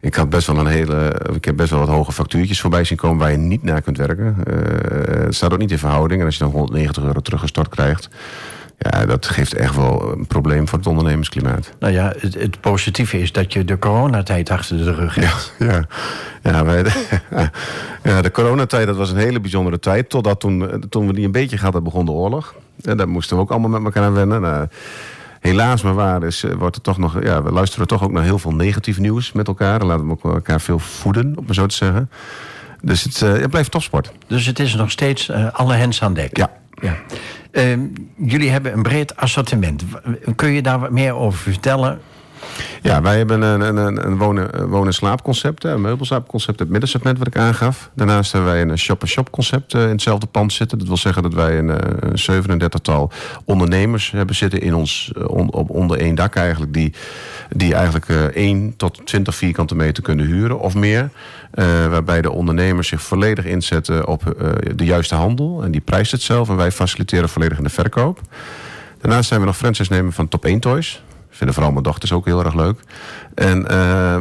ik 0.00 0.14
had 0.14 0.30
best 0.30 0.46
wel 0.46 0.58
een 0.58 0.66
hele. 0.66 1.20
Ik 1.34 1.44
heb 1.44 1.56
best 1.56 1.70
wel 1.70 1.78
wat 1.78 1.88
hoge 1.88 2.12
factuurtjes 2.12 2.60
voorbij 2.60 2.84
zien 2.84 2.96
komen 2.96 3.18
waar 3.18 3.30
je 3.30 3.36
niet 3.36 3.62
naar 3.62 3.82
kunt 3.82 3.96
werken. 3.96 4.36
Uh, 4.48 5.24
het 5.24 5.34
staat 5.34 5.52
ook 5.52 5.58
niet 5.58 5.70
in 5.70 5.78
verhouding. 5.78 6.20
En 6.20 6.26
als 6.26 6.36
je 6.36 6.44
dan 6.44 6.52
190 6.52 7.02
euro 7.02 7.20
teruggestort 7.20 7.68
krijgt. 7.68 8.08
Ja, 8.90 9.06
dat 9.06 9.26
geeft 9.26 9.54
echt 9.54 9.76
wel 9.76 10.12
een 10.12 10.26
probleem 10.26 10.68
voor 10.68 10.78
het 10.78 10.86
ondernemersklimaat. 10.86 11.72
Nou 11.78 11.92
ja, 11.92 12.12
het, 12.18 12.34
het 12.34 12.60
positieve 12.60 13.20
is 13.20 13.32
dat 13.32 13.52
je 13.52 13.64
de 13.64 13.78
coronatijd 13.78 14.50
achter 14.50 14.76
de 14.76 14.94
rug 14.94 15.14
hebt. 15.14 15.54
Ja, 15.58 15.66
ja. 15.66 15.86
ja, 16.42 16.64
wij, 16.64 16.84
ja 18.02 18.22
de 18.22 18.30
coronatijd 18.30 18.86
dat 18.86 18.96
was 18.96 19.10
een 19.10 19.16
hele 19.16 19.40
bijzondere 19.40 19.78
tijd. 19.78 20.10
Totdat 20.10 20.40
toen, 20.40 20.84
toen 20.88 21.06
we 21.06 21.12
die 21.12 21.24
een 21.24 21.32
beetje 21.32 21.56
hadden, 21.56 21.82
begon 21.82 22.04
de 22.04 22.12
oorlog. 22.12 22.54
En 22.82 22.96
daar 22.96 23.08
moesten 23.08 23.36
we 23.36 23.42
ook 23.42 23.50
allemaal 23.50 23.70
met 23.70 23.84
elkaar 23.84 24.04
aan 24.04 24.12
wennen. 24.12 24.40
Nou, 24.40 24.66
helaas 25.40 25.82
maar 25.82 25.94
waar 25.94 26.22
is, 26.22 26.44
eh, 26.44 26.52
wordt 26.52 26.76
er 26.76 26.82
toch 26.82 26.98
nog, 26.98 27.22
ja, 27.22 27.42
we 27.42 27.52
luisteren 27.52 27.86
toch 27.86 28.02
ook 28.02 28.12
naar 28.12 28.24
heel 28.24 28.38
veel 28.38 28.54
negatief 28.54 28.98
nieuws 28.98 29.32
met 29.32 29.48
elkaar. 29.48 29.80
En 29.80 29.86
laten 29.86 30.06
we 30.08 30.16
elkaar 30.22 30.60
veel 30.60 30.78
voeden, 30.78 31.32
om 31.36 31.44
maar 31.44 31.54
zo 31.54 31.66
te 31.66 31.74
zeggen. 31.74 32.10
Dus 32.80 33.02
het, 33.02 33.20
uh, 33.20 33.32
het 33.32 33.50
blijft 33.50 33.70
topsport. 33.70 34.12
Dus 34.26 34.46
het 34.46 34.58
is 34.58 34.74
nog 34.74 34.90
steeds 34.90 35.28
uh, 35.28 35.52
alle 35.52 35.74
hens 35.74 36.02
aan 36.02 36.14
dek? 36.14 36.36
Ja. 36.36 36.50
Ja. 36.82 36.96
Uh, 37.52 37.78
jullie 38.16 38.50
hebben 38.50 38.72
een 38.72 38.82
breed 38.82 39.16
assortiment. 39.16 39.84
Kun 40.36 40.50
je 40.50 40.62
daar 40.62 40.80
wat 40.80 40.90
meer 40.90 41.14
over 41.14 41.38
vertellen? 41.38 42.00
Ja, 42.82 43.02
wij 43.02 43.16
hebben 43.16 43.42
een, 43.42 43.76
een, 43.76 44.06
een 44.06 44.18
wonen, 44.18 44.68
wonen 44.68 44.94
slaapconcept, 44.94 45.64
een 45.64 45.80
meubelslaapconcept, 45.80 46.58
het 46.58 46.68
middensegment 46.68 47.18
wat 47.18 47.26
ik 47.26 47.36
aangaf. 47.36 47.90
Daarnaast 47.94 48.32
hebben 48.32 48.50
wij 48.50 48.62
een 48.62 48.78
shop-and-shop 48.78 49.30
concept 49.30 49.74
in 49.74 49.80
hetzelfde 49.80 50.26
pand 50.26 50.52
zitten. 50.52 50.78
Dat 50.78 50.86
wil 50.86 50.96
zeggen 50.96 51.22
dat 51.22 51.34
wij 51.34 51.58
een, 51.58 51.68
een 52.28 52.70
37-tal 52.70 53.10
ondernemers 53.44 54.10
hebben 54.10 54.34
zitten 54.36 54.60
in 54.60 54.74
ons, 54.74 55.12
op, 55.26 55.70
onder 55.70 55.98
één 55.98 56.14
dak 56.14 56.34
eigenlijk. 56.34 56.72
Die, 56.74 56.92
die 57.56 57.74
eigenlijk 57.74 58.34
1 58.34 58.76
tot 58.76 59.06
20 59.06 59.34
vierkante 59.34 59.74
meter 59.74 60.02
kunnen 60.02 60.26
huren 60.26 60.60
of 60.60 60.74
meer. 60.74 61.10
Uh, 61.54 61.64
waarbij 61.86 62.22
de 62.22 62.30
ondernemers 62.30 62.88
zich 62.88 63.02
volledig 63.02 63.44
inzetten 63.44 64.08
op 64.08 64.34
uh, 64.40 64.50
de 64.74 64.84
juiste 64.84 65.14
handel. 65.14 65.62
En 65.62 65.70
die 65.70 65.80
prijst 65.80 66.12
het 66.12 66.22
zelf 66.22 66.48
en 66.48 66.56
wij 66.56 66.72
faciliteren 66.72 67.28
volledig 67.28 67.58
in 67.58 67.64
de 67.64 67.70
verkoop. 67.70 68.20
Daarnaast 69.00 69.28
zijn 69.28 69.40
we 69.40 69.46
nog 69.46 69.56
franchise-nemer 69.56 70.12
van 70.12 70.28
Top 70.28 70.44
1 70.44 70.60
Toys 70.60 71.02
vinden 71.32 71.54
vooral 71.54 71.72
mijn 71.72 71.84
dochters 71.84 72.12
ook 72.12 72.24
heel 72.24 72.44
erg 72.44 72.54
leuk. 72.54 72.80
En 73.34 73.58
uh, 73.58 73.66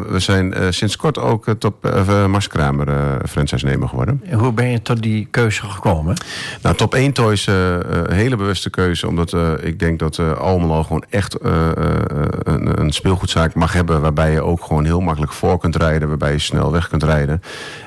we 0.10 0.20
zijn 0.20 0.58
uh, 0.58 0.68
sinds 0.70 0.96
kort 0.96 1.20
ook 1.20 1.48
uh, 1.48 1.56
top 1.56 1.86
uh, 1.86 2.26
Marskramer 2.26 3.18
franchise-nemer 3.30 3.90
geworden. 3.90 4.22
En 4.26 4.40
hoe 4.40 4.54
ben 4.54 4.68
je 4.68 4.82
tot 4.82 5.02
die 5.02 5.28
keuze 5.32 5.66
gekomen? 5.66 6.16
Nou, 6.62 6.76
top 6.76 6.94
1 6.94 7.12
toys, 7.12 7.48
een 7.48 8.14
hele 8.14 8.36
bewuste 8.36 8.70
keuze. 8.70 9.08
Omdat 9.08 9.36
ik 9.62 9.80
denk 9.80 10.00
dat 10.00 10.20
Almelo 10.38 10.84
gewoon 10.84 11.04
echt 11.10 11.38
een, 11.44 12.80
een, 12.80 12.92
speelgoedzaak 12.92 13.54
mag 13.54 13.74
hebben... 13.74 14.02
waarbij 14.02 14.32
je 14.32 14.42
ook 14.42 14.64
gewoon 14.64 14.86
heel 14.86 15.00
makkelijk 15.00 15.34
voor 15.34 15.60
kunt 15.60 15.76
rijden. 15.76 16.08
Waarbij 16.08 16.32
je 16.32 16.40
snel 16.40 16.72
weg 16.72 16.88
kunt 16.88 17.04
rijden. 17.04 17.42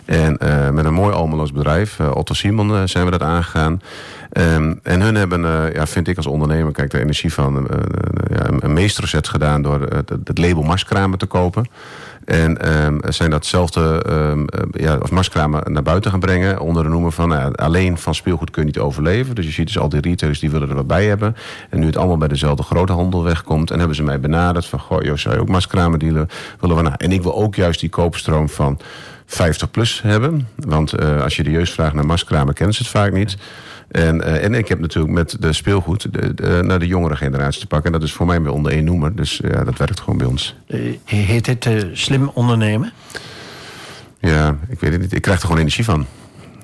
En 0.04 0.38
met 0.74 0.84
een 0.84 0.94
mooi 0.94 1.14
Almeloos 1.14 1.52
bedrijf, 1.52 2.00
Otto 2.00 2.34
Simon, 2.34 2.88
zijn 2.88 3.04
we 3.04 3.10
dat 3.10 3.22
aangegaan. 3.22 3.80
Um, 4.37 4.81
en 4.83 5.01
hun 5.01 5.14
hebben, 5.14 5.40
uh, 5.40 5.73
ja, 5.73 5.87
vind 5.87 6.09
ik 6.09 6.16
als 6.16 6.27
ondernemer, 6.27 6.73
kijk, 6.73 6.90
de 6.90 7.01
energie 7.01 7.33
van 7.33 7.57
uh, 7.57 7.64
ja, 8.31 8.47
een 8.59 8.73
meesterzet 8.73 9.29
gedaan 9.29 9.62
door 9.62 9.81
het 10.25 10.38
label 10.38 10.62
Marskramen 10.62 11.18
te 11.18 11.27
kopen. 11.27 11.66
En 12.25 12.75
um, 12.85 13.01
zijn 13.09 13.31
datzelfde 13.31 14.05
um, 14.09 14.47
ja, 14.70 14.99
naar 15.64 15.83
buiten 15.83 16.11
gaan 16.11 16.20
brengen. 16.20 16.61
Onder 16.61 16.83
de 16.83 16.88
noemer 16.88 17.12
van 17.12 17.33
uh, 17.33 17.47
alleen 17.47 17.99
van 17.99 18.14
speelgoed 18.14 18.51
kun 18.51 18.62
je 18.62 18.66
niet 18.66 18.79
overleven. 18.79 19.35
Dus 19.35 19.44
je 19.44 19.53
ziet 19.53 19.66
dus 19.66 19.79
al 19.79 19.88
die 19.88 20.01
retailers 20.01 20.40
die 20.40 20.51
willen 20.51 20.68
er 20.68 20.75
wat 20.75 20.87
bij 20.87 21.07
hebben. 21.07 21.37
En 21.70 21.79
nu 21.79 21.87
het 21.87 21.97
allemaal 21.97 22.16
bij 22.16 22.29
dezelfde 22.29 22.62
grote 22.62 22.92
handel 22.92 23.25
wegkomt. 23.25 23.70
En 23.70 23.79
hebben 23.79 23.97
ze 23.97 24.03
mij 24.03 24.20
benaderd 24.20 24.66
van 24.66 24.79
goh, 24.79 25.03
joh, 25.03 25.16
zou 25.16 25.35
je 25.35 25.40
ook 25.40 25.49
marskramen 25.49 25.99
dealen? 25.99 26.29
Willen 26.61 26.77
we 26.77 26.83
nou? 26.83 26.94
En 26.99 27.12
ik 27.12 27.23
wil 27.23 27.35
ook 27.35 27.55
juist 27.55 27.81
die 27.81 27.88
koopstroom 27.88 28.49
van 28.49 28.79
50 29.27 29.70
plus 29.70 30.03
hebben. 30.03 30.49
Want 30.57 30.99
als 31.23 31.37
je 31.37 31.42
de 31.42 31.51
jeugd 31.51 31.73
vraagt 31.73 31.94
naar 31.94 32.07
marskramen, 32.07 32.55
kennen 32.55 32.75
ze 32.75 32.83
het 32.83 32.90
vaak 32.90 33.12
niet. 33.12 33.37
En, 33.88 34.16
uh, 34.16 34.44
en 34.44 34.55
ik 34.55 34.68
heb 34.68 34.79
natuurlijk 34.81 35.14
met 35.14 35.37
de 35.40 35.53
speelgoed 35.53 36.12
de, 36.12 36.35
de, 36.35 36.61
naar 36.64 36.79
de 36.79 36.87
jongere 36.87 37.16
generatie 37.16 37.61
te 37.61 37.66
pakken. 37.66 37.92
En 37.92 37.99
dat 37.99 38.09
is 38.09 38.14
voor 38.14 38.27
mij 38.27 38.42
weer 38.42 38.53
onder 38.53 38.73
één 38.73 38.85
noemer. 38.85 39.16
Dus 39.16 39.40
ja, 39.42 39.64
dat 39.64 39.79
werkt 39.79 40.01
gewoon 40.01 40.18
bij 40.18 40.27
ons. 40.27 40.57
Uh, 40.66 40.97
heet 41.05 41.47
het 41.47 41.64
uh, 41.64 41.83
slim 41.92 42.31
ondernemen? 42.35 42.92
Ja, 44.20 44.57
ik 44.68 44.81
weet 44.81 44.92
het 44.92 45.01
niet. 45.01 45.12
Ik 45.12 45.23
krijg 45.23 45.38
er 45.38 45.44
gewoon 45.44 45.61
energie 45.61 45.85
van. 45.85 46.07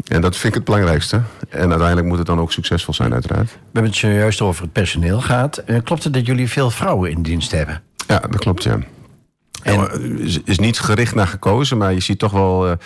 En 0.06 0.20
dat 0.20 0.37
vind 0.37 0.48
ik 0.48 0.54
het 0.54 0.64
belangrijkste. 0.64 1.22
En 1.48 1.68
uiteindelijk 1.68 2.06
moet 2.06 2.18
het 2.18 2.26
dan 2.26 2.40
ook 2.40 2.52
succesvol 2.52 2.94
zijn, 2.94 3.12
uiteraard. 3.12 3.50
We 3.50 3.59
hebben 3.72 3.90
het 3.90 4.00
juist 4.00 4.40
over 4.40 4.62
het 4.62 4.72
personeel 4.72 5.20
gehad. 5.20 5.62
klopt 5.85 6.04
het 6.04 6.12
dat 6.12 6.26
jullie 6.26 6.48
veel 6.48 6.70
vrouwen 6.70 7.11
in 7.11 7.22
dienst 7.22 7.50
hebben? 7.50 7.83
Ja, 8.06 8.18
dat 8.18 8.38
klopt, 8.38 8.62
ja. 8.62 8.78
En... 9.62 9.88
Is 10.44 10.59
niet 10.59 10.78
gericht 10.78 11.14
naar 11.14 11.26
gekozen, 11.26 11.78
maar 11.78 11.92
je 11.92 12.00
ziet 12.00 12.18
toch 12.18 12.33
wel 12.33 12.76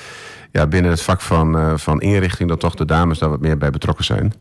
ja, 0.55 0.67
binnen 0.67 0.91
het 0.91 1.03
vak 1.03 1.21
van, 1.21 1.79
van 1.79 2.01
inrichting... 2.01 2.49
dat 2.49 2.61
toch 2.61 2.75
de 2.75 2.85
dames 2.85 3.19
daar 3.19 3.29
wat 3.29 3.41
meer 3.41 3.59
bij 3.59 3.71
betrokken 3.71 4.05
zijn. 4.05 4.33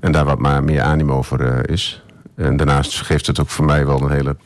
En 0.00 0.12
daar 0.12 0.24
wat 0.24 0.38
maar 0.38 0.64
meer 0.64 0.82
animo 0.82 1.22
voor 1.22 1.40
is. 1.66 2.02
En 2.36 2.56
daarnaast 2.56 3.00
geeft 3.00 3.26
het 3.26 3.40
ook 3.40 3.48
voor 3.48 3.64
mij 3.64 3.86
wel 3.86 4.02
een 4.02 4.10
hele 4.10 4.36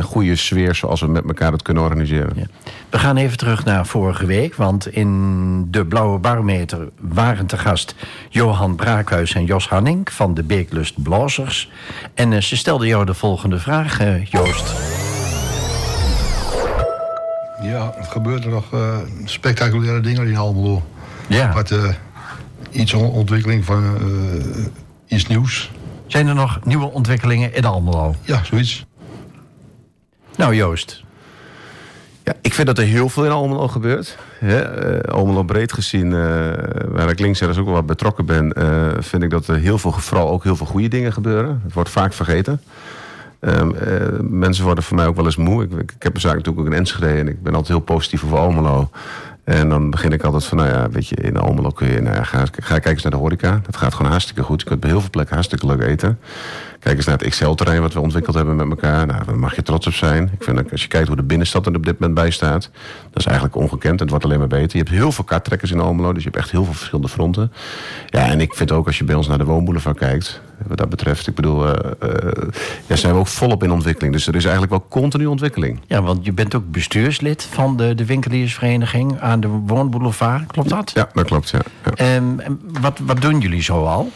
goede 0.00 0.36
sfeer 0.36 0.74
zoals 0.74 1.00
we 1.00 1.06
met 1.06 1.24
elkaar 1.24 1.52
het 1.52 1.62
kunnen 1.62 1.82
organiseren. 1.82 2.50
We 2.90 2.98
gaan 2.98 3.16
even 3.16 3.36
terug 3.36 3.64
naar 3.64 3.86
vorige 3.86 4.26
week, 4.26 4.54
want 4.54 4.86
in 4.86 5.70
de 5.70 5.86
Blauwe 5.86 6.18
Barometer 6.18 6.88
waren 7.00 7.46
te 7.46 7.58
gast 7.58 7.94
Johan 8.28 8.76
Braakhuis 8.76 9.34
en 9.34 9.44
Jos 9.44 9.68
Hanning 9.68 10.12
van 10.12 10.34
de 10.34 10.42
Beeklust 10.42 11.02
Blazers. 11.02 11.70
En 12.14 12.32
uh, 12.32 12.40
ze 12.40 12.56
stelden 12.56 12.86
jou 12.86 13.04
de 13.04 13.14
volgende 13.14 13.58
vraag, 13.58 13.98
Joost. 14.30 15.11
Ja, 17.62 17.94
er 17.98 18.04
gebeuren 18.04 18.50
nog 18.50 18.72
uh, 18.74 18.96
spectaculaire 19.24 20.00
dingen 20.00 20.26
in 20.26 20.36
Almelo. 20.36 20.82
Ja. 21.28 21.52
Wat 21.52 21.74
iets 22.70 22.92
ontwikkeling 22.92 23.64
van 23.64 23.84
iets 25.06 25.26
nieuws. 25.26 25.70
Zijn 26.06 26.26
er 26.26 26.34
nog 26.34 26.58
nieuwe 26.64 26.90
ontwikkelingen 26.90 27.54
in 27.54 27.64
Almelo? 27.64 28.14
Ja, 28.22 28.44
zoiets. 28.44 28.86
Nou, 30.36 30.54
Joost. 30.54 31.04
Ja, 32.24 32.34
ik 32.40 32.54
vind 32.54 32.66
dat 32.66 32.78
er 32.78 32.84
heel 32.84 33.08
veel 33.08 33.24
in 33.24 33.30
Almelo 33.30 33.68
gebeurt. 33.68 34.16
Hè? 34.38 34.94
Uh, 34.94 35.14
Almelo 35.14 35.42
breed 35.42 35.72
gezien, 35.72 36.06
uh, 36.06 36.12
waar 36.88 37.10
ik 37.10 37.18
links 37.18 37.40
en 37.40 37.48
ook 37.48 37.54
wel 37.54 37.64
wat 37.64 37.86
betrokken 37.86 38.26
ben... 38.26 38.54
Uh, 38.58 38.88
vind 38.98 39.22
ik 39.22 39.30
dat 39.30 39.46
er 39.46 39.56
heel 39.56 39.78
veel, 39.78 39.92
vooral 39.92 40.30
ook 40.30 40.44
heel 40.44 40.56
veel 40.56 40.66
goede 40.66 40.88
dingen 40.88 41.12
gebeuren. 41.12 41.60
Het 41.64 41.72
wordt 41.72 41.90
vaak 41.90 42.12
vergeten. 42.12 42.60
Um, 43.44 43.74
mensen 44.38 44.64
worden 44.64 44.84
voor 44.84 44.96
mij 44.96 45.06
ook 45.06 45.16
wel 45.16 45.24
eens 45.24 45.36
moe. 45.36 45.62
Ik, 45.62 45.72
ik, 45.72 45.94
heb 45.98 46.14
een 46.14 46.20
zaak 46.20 46.34
natuurlijk 46.34 46.66
ook 46.66 46.72
in 46.72 46.78
Enschede... 46.78 47.06
en 47.06 47.28
ik 47.28 47.42
ben 47.42 47.54
altijd 47.54 47.72
heel 47.72 47.84
positief 47.84 48.24
over 48.24 48.38
Almelo. 48.38 48.90
En 49.44 49.68
dan 49.68 49.90
begin 49.90 50.12
ik 50.12 50.22
altijd 50.22 50.44
van, 50.44 50.58
nou 50.58 50.70
ja, 50.70 50.90
weet 50.90 51.08
je, 51.08 51.14
in 51.14 51.36
Almelo 51.36 51.70
kun 51.70 51.88
je... 51.88 52.00
Nou 52.00 52.16
ja, 52.16 52.22
ga, 52.22 52.44
ga 52.44 52.50
kijken 52.52 52.90
eens 52.90 53.02
naar 53.02 53.12
de 53.12 53.18
horeca. 53.18 53.60
Dat 53.64 53.76
gaat 53.76 53.94
gewoon 53.94 54.10
hartstikke 54.10 54.42
goed. 54.42 54.60
Je 54.60 54.66
kunt 54.66 54.80
bij 54.80 54.90
heel 54.90 55.00
veel 55.00 55.10
plekken 55.10 55.34
hartstikke 55.34 55.66
leuk 55.66 55.80
eten. 55.80 56.18
Kijk 56.82 56.96
eens 56.96 57.06
naar 57.06 57.16
het 57.16 57.26
Excel-terrein 57.26 57.80
wat 57.80 57.92
we 57.92 58.00
ontwikkeld 58.00 58.36
hebben 58.36 58.56
met 58.56 58.68
elkaar. 58.68 59.06
Nou, 59.06 59.24
daar 59.24 59.38
mag 59.38 59.56
je 59.56 59.62
trots 59.62 59.86
op 59.86 59.92
zijn. 59.92 60.30
Ik 60.32 60.42
vind 60.42 60.56
dat 60.56 60.70
als 60.70 60.82
je 60.82 60.88
kijkt 60.88 61.06
hoe 61.06 61.16
de 61.16 61.22
binnenstad 61.22 61.66
er 61.66 61.74
op 61.74 61.84
dit 61.84 61.98
moment 61.98 62.18
bij 62.18 62.30
staat... 62.30 62.70
dat 63.10 63.18
is 63.18 63.24
eigenlijk 63.24 63.56
ongekend. 63.56 64.00
Het 64.00 64.10
wordt 64.10 64.24
alleen 64.24 64.38
maar 64.38 64.48
beter. 64.48 64.70
Je 64.72 64.78
hebt 64.78 64.90
heel 64.90 65.12
veel 65.12 65.24
kaarttrekkers 65.24 65.70
in 65.70 65.80
Almelo, 65.80 66.12
dus 66.12 66.22
je 66.22 66.28
hebt 66.28 66.42
echt 66.42 66.50
heel 66.50 66.64
veel 66.64 66.72
verschillende 66.72 67.08
fronten. 67.08 67.52
Ja, 68.06 68.26
en 68.26 68.40
ik 68.40 68.54
vind 68.54 68.72
ook 68.72 68.86
als 68.86 68.98
je 68.98 69.04
bij 69.04 69.14
ons 69.14 69.28
naar 69.28 69.38
de 69.38 69.44
woonboulevard 69.44 69.98
kijkt... 69.98 70.40
wat 70.66 70.78
dat 70.78 70.88
betreft, 70.88 71.26
ik 71.26 71.34
bedoel, 71.34 71.66
uh, 71.66 71.72
uh, 72.02 72.08
ja, 72.86 72.96
zijn 72.96 73.12
we 73.12 73.18
ook 73.18 73.26
volop 73.26 73.62
in 73.62 73.70
ontwikkeling. 73.72 74.14
Dus 74.14 74.26
er 74.26 74.34
is 74.34 74.44
eigenlijk 74.44 74.72
wel 74.72 74.86
continu 74.88 75.26
ontwikkeling. 75.26 75.80
Ja, 75.86 76.02
want 76.02 76.24
je 76.24 76.32
bent 76.32 76.54
ook 76.54 76.70
bestuurslid 76.70 77.48
van 77.50 77.76
de, 77.76 77.94
de 77.94 78.04
winkeliersvereniging 78.04 79.20
aan 79.20 79.40
de 79.40 79.48
woonboulevard. 79.48 80.46
Klopt 80.46 80.68
dat? 80.68 80.90
Ja, 80.94 81.08
dat 81.12 81.24
klopt, 81.24 81.50
ja. 81.50 81.60
ja. 81.94 82.16
Um, 82.16 82.40
wat, 82.80 82.98
wat 83.02 83.20
doen 83.20 83.40
jullie 83.40 83.62
zo 83.62 83.84
al? 83.84 84.10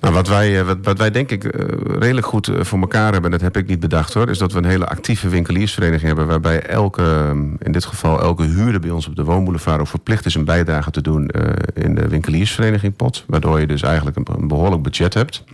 Nou, 0.00 0.14
wat, 0.14 0.28
wij, 0.28 0.60
eh, 0.60 0.70
wat, 0.82 0.98
wij 0.98 1.10
denk 1.10 1.30
ik 1.30 1.44
eh, 1.44 1.76
redelijk 1.98 2.26
goed 2.26 2.48
eh, 2.48 2.64
voor 2.64 2.80
elkaar 2.80 3.12
hebben, 3.12 3.30
dat 3.30 3.40
heb 3.40 3.56
ik 3.56 3.66
niet 3.66 3.80
bedacht 3.80 4.14
hoor, 4.14 4.30
is 4.30 4.38
dat 4.38 4.52
we 4.52 4.58
een 4.58 4.64
hele 4.64 4.86
actieve 4.86 5.28
winkeliersvereniging 5.28 6.06
hebben. 6.06 6.26
Waarbij 6.26 6.62
elke, 6.62 7.34
in 7.58 7.72
dit 7.72 7.84
geval 7.84 8.20
elke 8.20 8.42
huurder 8.42 8.80
bij 8.80 8.90
ons 8.90 9.06
op 9.08 9.16
de 9.16 9.24
woonboulevard 9.24 9.80
ook 9.80 9.86
verplicht 9.88 10.26
is 10.26 10.34
een 10.34 10.44
bijdrage 10.44 10.90
te 10.90 11.00
doen 11.00 11.30
in 11.74 11.94
de 11.94 12.08
winkeliersvereniging 12.08 12.96
pot. 12.96 13.24
Waardoor 13.26 13.60
je 13.60 13.66
dus 13.66 13.82
eigenlijk 13.82 14.16
een, 14.16 14.26
een 14.38 14.48
behoorlijk 14.48 14.82
budget 14.82 15.14
hebt. 15.14 15.44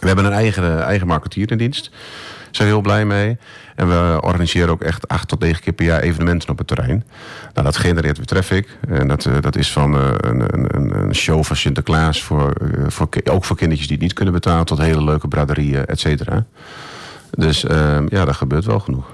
We 0.00 0.06
hebben 0.06 0.24
een 0.24 0.32
eigen, 0.32 0.84
eigen 0.84 1.06
marketeer 1.06 1.50
in 1.50 1.58
dienst 1.58 1.90
zijn 2.56 2.68
heel 2.68 2.80
blij 2.80 3.04
mee. 3.04 3.36
En 3.74 3.88
we 3.88 4.18
organiseren 4.20 4.70
ook 4.70 4.82
echt 4.82 5.08
acht 5.08 5.28
tot 5.28 5.40
negen 5.40 5.62
keer 5.62 5.72
per 5.72 5.86
jaar 5.86 6.00
evenementen 6.00 6.48
op 6.48 6.58
het 6.58 6.66
terrein. 6.66 7.04
Nou, 7.54 7.66
dat 7.66 7.76
genereert 7.76 8.16
weer 8.16 8.26
traffic. 8.26 8.78
En 8.88 9.08
dat, 9.08 9.24
eh, 9.24 9.32
dat 9.40 9.56
is 9.56 9.72
van 9.72 9.94
uh, 9.94 10.08
een, 10.16 10.40
een, 10.76 10.96
een, 11.02 11.14
show 11.14 11.44
van 11.44 11.56
Sinterklaas, 11.56 12.22
voor, 12.22 12.52
uh, 12.62 12.84
voor, 12.88 13.08
ook 13.30 13.44
voor 13.44 13.56
kindertjes 13.56 13.88
die 13.88 13.96
het 13.96 14.06
niet 14.06 14.14
kunnen 14.14 14.34
betalen, 14.34 14.64
tot 14.64 14.78
hele 14.78 15.04
leuke 15.04 15.28
braderieën, 15.28 15.86
et 15.86 16.00
cetera. 16.00 16.44
Dus 17.30 17.64
ehm, 17.64 18.06
ja, 18.08 18.24
dat 18.24 18.36
gebeurt 18.36 18.64
wel 18.64 18.80
genoeg. 18.80 19.10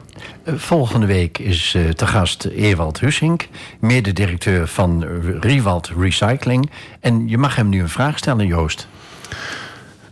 Volgende 0.47 1.07
week 1.07 1.39
is 1.39 1.77
te 1.95 2.07
gast 2.07 2.45
Ewald 2.45 3.01
Hussink, 3.01 3.49
mededirecteur 3.81 4.69
van 4.69 5.05
Riewald 5.41 5.93
Recycling. 5.99 6.71
En 7.01 7.29
je 7.29 7.39
mag 7.39 7.57
hem 7.57 7.69
nu 7.69 7.81
een 7.81 7.89
vraag 7.89 8.19
stellen, 8.19 8.47
Joost. 8.47 8.89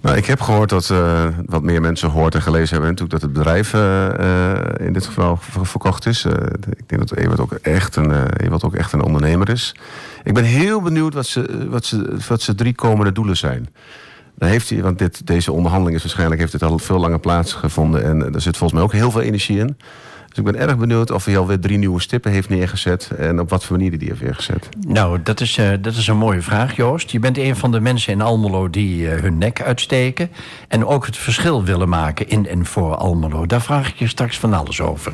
Nou, 0.00 0.16
ik 0.16 0.26
heb 0.26 0.40
gehoord 0.40 0.68
dat 0.68 0.88
uh, 0.88 1.26
wat 1.46 1.62
meer 1.62 1.80
mensen 1.80 2.10
gehoord 2.10 2.34
en 2.34 2.42
gelezen 2.42 2.70
hebben... 2.70 2.88
natuurlijk 2.88 3.20
dat 3.20 3.30
het 3.30 3.32
bedrijf 3.32 3.74
uh, 3.74 4.86
in 4.86 4.92
dit 4.92 5.06
geval 5.06 5.38
verkocht 5.62 6.06
is. 6.06 6.24
ik 6.70 6.88
denk 6.88 7.08
dat 7.08 7.18
Ewart 7.18 7.40
ook, 7.40 7.52
echt 7.52 7.96
een, 7.96 8.62
ook 8.62 8.74
echt 8.74 8.92
een 8.92 9.02
ondernemer 9.02 9.48
is. 9.48 9.74
Ik 10.24 10.34
ben 10.34 10.44
heel 10.44 10.80
benieuwd 10.80 11.14
wat 11.14 11.26
ze, 11.26 11.66
wat 11.68 11.84
ze, 11.84 12.16
wat 12.28 12.42
ze 12.42 12.54
drie 12.54 12.74
komende 12.74 13.12
doelen 13.12 13.36
zijn. 13.36 13.68
Dan 14.34 14.48
heeft 14.48 14.70
hij, 14.70 14.82
want 14.82 14.98
dit, 14.98 15.26
deze 15.26 15.52
onderhandeling 15.52 15.96
is 15.96 16.02
waarschijnlijk 16.02 16.40
heeft 16.40 16.52
het 16.52 16.62
al 16.62 16.78
veel 16.78 16.98
langer 16.98 17.20
plaatsgevonden... 17.20 18.04
en 18.04 18.34
er 18.34 18.40
zit 18.40 18.56
volgens 18.56 18.72
mij 18.72 18.82
ook 18.82 18.92
heel 18.92 19.10
veel 19.10 19.20
energie 19.20 19.58
in... 19.58 19.76
Dus 20.30 20.38
ik 20.38 20.44
ben 20.44 20.56
erg 20.56 20.78
benieuwd 20.78 21.10
of 21.10 21.24
hij 21.24 21.38
alweer 21.38 21.60
drie 21.60 21.78
nieuwe 21.78 22.00
stippen 22.00 22.32
heeft 22.32 22.48
neergezet... 22.48 23.10
en 23.18 23.40
op 23.40 23.50
wat 23.50 23.64
voor 23.64 23.76
manier 23.76 23.98
die 23.98 24.08
heeft 24.08 24.22
neergezet. 24.22 24.68
Nou, 24.86 25.22
dat 25.22 25.40
is, 25.40 25.58
uh, 25.58 25.70
dat 25.80 25.94
is 25.94 26.06
een 26.06 26.16
mooie 26.16 26.42
vraag, 26.42 26.76
Joost. 26.76 27.10
Je 27.10 27.18
bent 27.18 27.38
een 27.38 27.56
van 27.56 27.70
de 27.70 27.80
mensen 27.80 28.12
in 28.12 28.20
Almelo 28.20 28.70
die 28.70 29.02
uh, 29.02 29.20
hun 29.20 29.38
nek 29.38 29.62
uitsteken... 29.62 30.30
en 30.68 30.86
ook 30.86 31.06
het 31.06 31.16
verschil 31.16 31.64
willen 31.64 31.88
maken 31.88 32.28
in 32.28 32.46
en 32.46 32.66
voor 32.66 32.96
Almelo. 32.96 33.46
Daar 33.46 33.62
vraag 33.62 33.88
ik 33.88 33.94
je 33.94 34.06
straks 34.06 34.38
van 34.38 34.54
alles 34.54 34.80
over. 34.80 35.12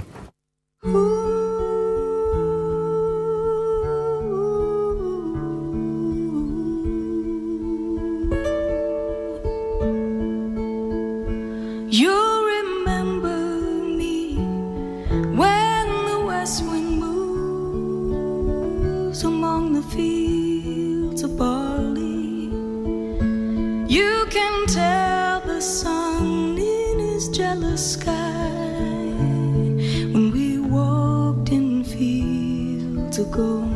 sky 27.77 28.13
when 30.13 30.31
we 30.33 30.59
walked 30.59 31.51
in 31.51 31.85
fields 31.85 33.19
of 33.19 33.31
gold. 33.31 33.76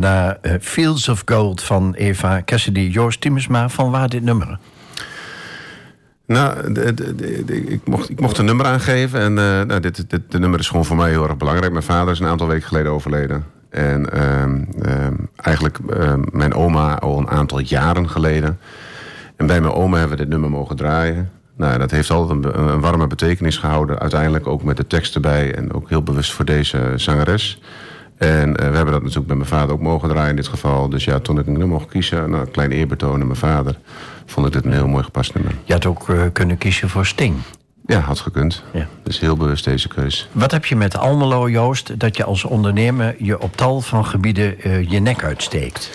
Naar 0.00 0.38
uh, 0.42 0.52
Fields 0.60 1.08
of 1.08 1.22
Gold 1.24 1.62
van 1.62 1.94
Eva 1.94 2.42
Cassidy. 2.44 2.80
Joost 2.80 3.20
Timmersma, 3.20 3.68
van 3.68 3.90
waar 3.90 4.08
dit 4.08 4.22
nummer? 4.22 4.58
Nou, 6.26 6.72
ik, 7.46 7.80
mocht, 7.84 8.10
ik 8.10 8.20
mocht 8.20 8.38
een 8.38 8.44
nummer 8.44 8.66
aangeven. 8.66 9.20
En 9.20 9.30
uh, 9.30 9.62
nou, 9.62 9.80
dit, 9.80 10.04
de 10.28 10.38
nummer 10.38 10.58
is 10.58 10.68
gewoon 10.68 10.84
voor 10.84 10.96
mij 10.96 11.10
heel 11.10 11.28
erg 11.28 11.36
belangrijk. 11.36 11.72
Mijn 11.72 11.84
vader 11.84 12.12
is 12.12 12.20
een 12.20 12.26
aantal 12.26 12.46
weken 12.46 12.68
geleden 12.68 12.92
overleden. 12.92 13.44
En 13.70 14.08
uh, 14.14 15.06
eigenlijk 15.36 15.78
ehm, 15.78 16.22
mijn 16.32 16.54
oma 16.54 16.98
al 16.98 17.18
een 17.18 17.30
aantal 17.30 17.58
jaren 17.58 18.08
geleden. 18.08 18.58
En 19.36 19.46
bij 19.46 19.60
mijn 19.60 19.74
oma 19.74 19.98
hebben 19.98 20.16
we 20.16 20.22
dit 20.22 20.32
nummer 20.32 20.50
mogen 20.50 20.76
draaien. 20.76 21.30
Nou, 21.56 21.78
dat 21.78 21.90
heeft 21.90 22.10
altijd 22.10 22.44
een, 22.44 22.68
een, 22.68 22.80
warme 22.80 23.06
betekenis 23.06 23.56
gehouden. 23.56 23.98
Uiteindelijk 23.98 24.46
ook 24.46 24.62
met 24.62 24.76
de 24.76 24.86
tekst 24.86 25.14
erbij. 25.14 25.54
En 25.54 25.72
ook 25.72 25.88
heel 25.88 26.02
bewust 26.02 26.32
voor 26.32 26.44
deze 26.44 26.92
zangeres. 26.96 27.60
En 28.20 28.48
uh, 28.48 28.54
we 28.54 28.76
hebben 28.76 28.92
dat 28.92 29.02
natuurlijk 29.02 29.28
met 29.28 29.36
mijn 29.36 29.48
vader 29.48 29.74
ook 29.74 29.80
mogen 29.80 30.08
draaien 30.08 30.30
in 30.30 30.36
dit 30.36 30.48
geval. 30.48 30.88
Dus 30.88 31.04
ja, 31.04 31.18
toen 31.18 31.38
ik 31.38 31.46
een 31.46 31.52
nummer 31.52 31.68
mocht 31.68 31.88
kiezen, 31.88 32.30
nou, 32.30 32.42
een 32.42 32.50
klein 32.50 32.70
eerbetoon 32.70 33.20
aan 33.20 33.26
mijn 33.26 33.38
vader... 33.38 33.78
vond 34.26 34.46
ik 34.46 34.52
dit 34.52 34.64
een 34.64 34.72
heel 34.72 34.88
mooi 34.88 35.04
gepast 35.04 35.34
nummer. 35.34 35.54
Je 35.64 35.72
had 35.72 35.86
ook 35.86 36.08
uh, 36.08 36.22
kunnen 36.32 36.58
kiezen 36.58 36.88
voor 36.88 37.06
Sting. 37.06 37.36
Ja, 37.86 37.98
had 37.98 38.20
gekund. 38.20 38.62
Ja. 38.72 38.88
Dus 39.02 39.20
heel 39.20 39.36
bewust 39.36 39.64
deze 39.64 39.88
keus. 39.88 40.28
Wat 40.32 40.50
heb 40.50 40.64
je 40.64 40.76
met 40.76 40.96
Almelo, 40.96 41.48
Joost, 41.48 42.00
dat 42.00 42.16
je 42.16 42.24
als 42.24 42.44
ondernemer 42.44 43.14
je 43.18 43.40
op 43.40 43.56
tal 43.56 43.80
van 43.80 44.06
gebieden 44.06 44.56
uh, 44.66 44.90
je 44.90 45.00
nek 45.00 45.24
uitsteekt? 45.24 45.90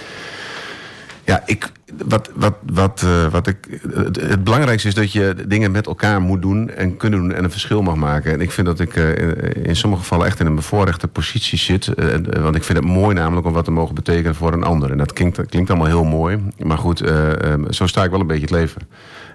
Ja, 1.24 1.44
ik, 1.46 1.72
wat, 2.06 2.32
wat, 2.36 2.56
wat, 2.74 3.02
uh, 3.06 3.28
wat 3.28 3.48
ik, 3.48 3.80
het, 3.92 4.44
belangrijkste 4.44 4.88
is 4.88 4.94
dat 4.94 5.12
je 5.12 5.36
dingen 5.48 5.72
met 5.72 5.88
elkaar 5.88 6.22
moet 6.22 6.42
doen 6.42 6.70
en 6.70 6.98
kunnen 6.98 7.20
doen 7.20 7.34
en 7.34 7.44
een 7.44 7.52
verschil 7.52 7.82
mag 7.82 7.96
maken. 7.96 8.32
En 8.32 8.42
ik 8.42 8.52
vind 8.52 8.68
dat 8.68 8.80
ik 8.80 8.96
uh, 8.96 9.66
in 9.66 9.76
sommige 9.76 10.02
gevallen 10.02 10.26
echt 10.26 10.40
in 10.40 10.46
een 10.46 10.56
bevoorrechte 10.56 11.08
positie 11.08 11.58
zit. 11.58 11.92
Uh, 11.96 12.42
want 12.42 12.56
ik 12.56 12.64
vind 12.64 12.78
het 12.78 12.88
mooi 12.88 13.16
namelijk 13.16 13.48
om 13.48 13.54
wat 13.54 13.66
te 13.66 13.72
mogen 13.72 13.96
betekenen 13.96 14.36
voor 14.36 14.54
een 14.54 14.64
ander. 14.64 14.92
En 14.92 14.98
dat 14.98 15.14
klinkt, 15.14 15.46
klinkt 15.46 15.70
allemaal 15.70 15.88
heel 15.88 16.04
mooi. 16.04 16.40
Maar 16.64 16.78
goed, 16.78 17.10
um, 17.10 17.74
zo 17.74 17.88
sta 17.88 18.04
ik 18.04 18.12
wel 18.12 18.20
een 18.20 18.28
beetje 18.28 18.42
het 18.42 18.52
leven. 18.52 18.82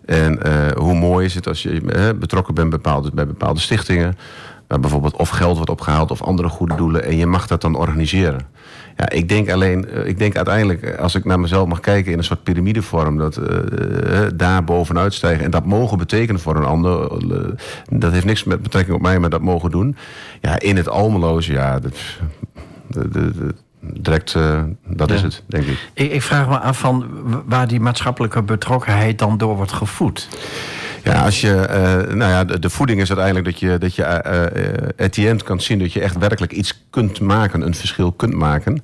En 0.05 0.39
hoe 0.77 0.95
mooi 0.95 1.25
is 1.27 1.35
het 1.35 1.49
als 1.49 1.63
je 1.63 2.15
betrokken 2.19 2.55
bent 2.55 2.71
bepaalde, 2.71 3.11
bij 3.15 3.27
bepaalde 3.27 3.61
stichtingen. 3.61 4.17
Waar 4.67 4.81
bijvoorbeeld 4.81 5.17
of 5.17 5.29
geld 5.29 5.57
wordt 5.57 5.71
opgehaald 5.71 6.11
of 6.11 6.23
andere 6.23 6.49
goede 6.49 6.75
doelen. 6.75 7.05
En 7.05 7.17
je 7.17 7.27
mag 7.27 7.47
dat 7.47 7.61
dan 7.61 7.75
organiseren. 7.75 8.47
Ja, 8.97 9.11
ik 9.11 9.29
denk 9.29 9.51
alleen, 9.51 9.89
eh, 9.89 10.07
ik 10.07 10.19
denk 10.19 10.37
uiteindelijk, 10.37 10.83
eh, 10.83 10.99
als 10.99 11.15
ik 11.15 11.25
naar 11.25 11.41
mezelf 11.41 11.69
mag 11.69 11.81
kijken 11.81 12.13
in 12.13 12.19
een 12.19 12.25
soort 12.25 12.43
piramidevorm, 12.43 13.19
dat 13.19 13.39
uh, 13.39 14.23
daar 14.35 14.65
bovenuit 14.65 15.15
stijgen 15.15 15.45
en 15.45 15.51
dat 15.51 15.65
mogen 15.67 15.99
betekenen 15.99 16.41
voor 16.41 16.57
een 16.57 16.65
ander, 16.65 17.09
dat 17.89 18.13
heeft 18.13 18.25
niks 18.25 18.45
met 18.45 18.63
betrekking 18.63 18.97
op 18.97 19.03
mij, 19.03 19.19
maar 19.19 19.31
dat 19.31 19.41
mogen 19.41 19.71
doen. 19.71 19.97
Ja, 20.41 20.59
in 20.59 20.77
het 20.77 20.89
almeloze, 20.89 21.53
ja, 21.53 21.79
dat, 21.79 21.97
direct, 23.81 24.37
dat 24.87 25.11
is 25.11 25.23
het, 25.23 25.43
denk 25.47 25.65
ik. 25.65 25.89
ik. 25.95 26.13
Ik 26.13 26.23
vraag 26.23 26.49
me 26.49 26.59
af 26.59 26.79
van 26.79 27.07
waar 27.47 27.69
die 27.69 27.81
maatschappelijke 27.81 28.43
betrokkenheid 28.43 29.19
dan 29.19 29.39
door 29.39 29.57
wordt 29.57 29.73
gevoed. 29.73 30.29
Ja, 31.05 31.25
als 31.25 31.41
je, 31.41 31.67
uh, 31.71 32.15
nou 32.15 32.31
ja, 32.31 32.45
de, 32.45 32.59
de, 32.59 32.71
voeding 32.71 33.01
is 33.01 33.09
uiteindelijk 33.09 33.47
dat 33.47 33.61
je, 33.61 33.79
dat 33.79 33.95
je 33.95 34.03
uh, 34.03 35.05
at 35.07 35.13
the 35.13 35.29
end 35.29 35.43
kan 35.43 35.61
zien 35.61 35.79
dat 35.79 35.93
je 35.93 36.01
echt 36.01 36.19
werkelijk 36.19 36.53
iets 36.53 36.85
kunt 36.91 37.21
maken, 37.21 37.63
een 37.63 37.75
verschil 37.75 38.13
kunt 38.13 38.35
maken. 38.35 38.83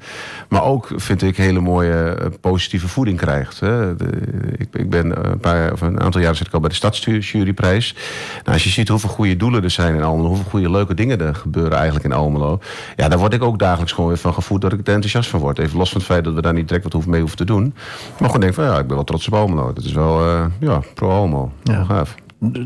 Maar 0.49 0.65
ook 0.65 0.89
vind 0.97 1.23
ik 1.23 1.37
hele 1.37 1.61
mooie 1.61 2.17
positieve 2.41 2.89
voeding 2.89 3.19
krijgt. 3.19 3.61
Hè. 3.61 3.97
De, 3.97 4.11
ik, 4.57 4.69
ik, 4.73 4.91
ben 4.91 5.31
een, 5.31 5.39
paar, 5.39 5.73
of 5.73 5.81
een 5.81 6.01
aantal 6.01 6.21
jaar 6.21 6.37
zit 6.37 6.47
ik 6.47 6.53
al 6.53 6.61
bij 6.61 6.69
de 6.69 6.75
Stadsjuryprijs. 6.75 7.95
Nou, 8.35 8.53
als 8.53 8.65
je 8.65 8.71
ziet 8.71 8.89
hoeveel 8.89 9.09
goede 9.09 9.37
doelen 9.37 9.63
er 9.63 9.71
zijn 9.71 9.95
in 9.95 10.03
Almelo, 10.03 10.29
hoeveel 10.29 10.51
goede 10.51 10.71
leuke 10.71 10.95
dingen 10.95 11.21
er 11.21 11.35
gebeuren 11.35 11.77
eigenlijk 11.77 12.05
in 12.05 12.13
Almelo. 12.13 12.61
Ja, 12.97 13.09
daar 13.09 13.19
word 13.19 13.35
ik 13.35 13.43
ook 13.43 13.59
dagelijks 13.59 13.93
gewoon 13.93 14.09
weer 14.09 14.19
van 14.19 14.35
gevoed 14.35 14.61
dat 14.61 14.73
ik 14.73 14.79
er 14.79 14.95
enthousiast 14.95 15.31
van 15.31 15.41
word. 15.41 15.59
Even 15.59 15.79
los 15.79 15.91
van 15.91 15.99
het 15.99 16.11
feit 16.11 16.25
dat 16.25 16.35
we 16.35 16.43
daar 16.43 16.53
niet 16.53 16.67
direct 16.67 16.85
wat 16.85 16.93
hoeven 16.93 17.11
mee 17.11 17.21
hoeven 17.21 17.39
te 17.39 17.45
doen. 17.45 17.75
Maar 18.19 18.27
gewoon 18.27 18.41
denk 18.41 18.55
van 18.55 18.65
ja, 18.65 18.79
ik 18.79 18.87
ben 18.87 18.97
wel 18.97 19.05
trots 19.05 19.27
op 19.27 19.35
Almelo. 19.35 19.73
Dat 19.73 19.85
is 19.85 19.93
wel, 19.93 20.25
ja, 20.59 20.81
pro 20.95 21.11
Almelo. 21.11 21.53
Ja. 21.63 22.05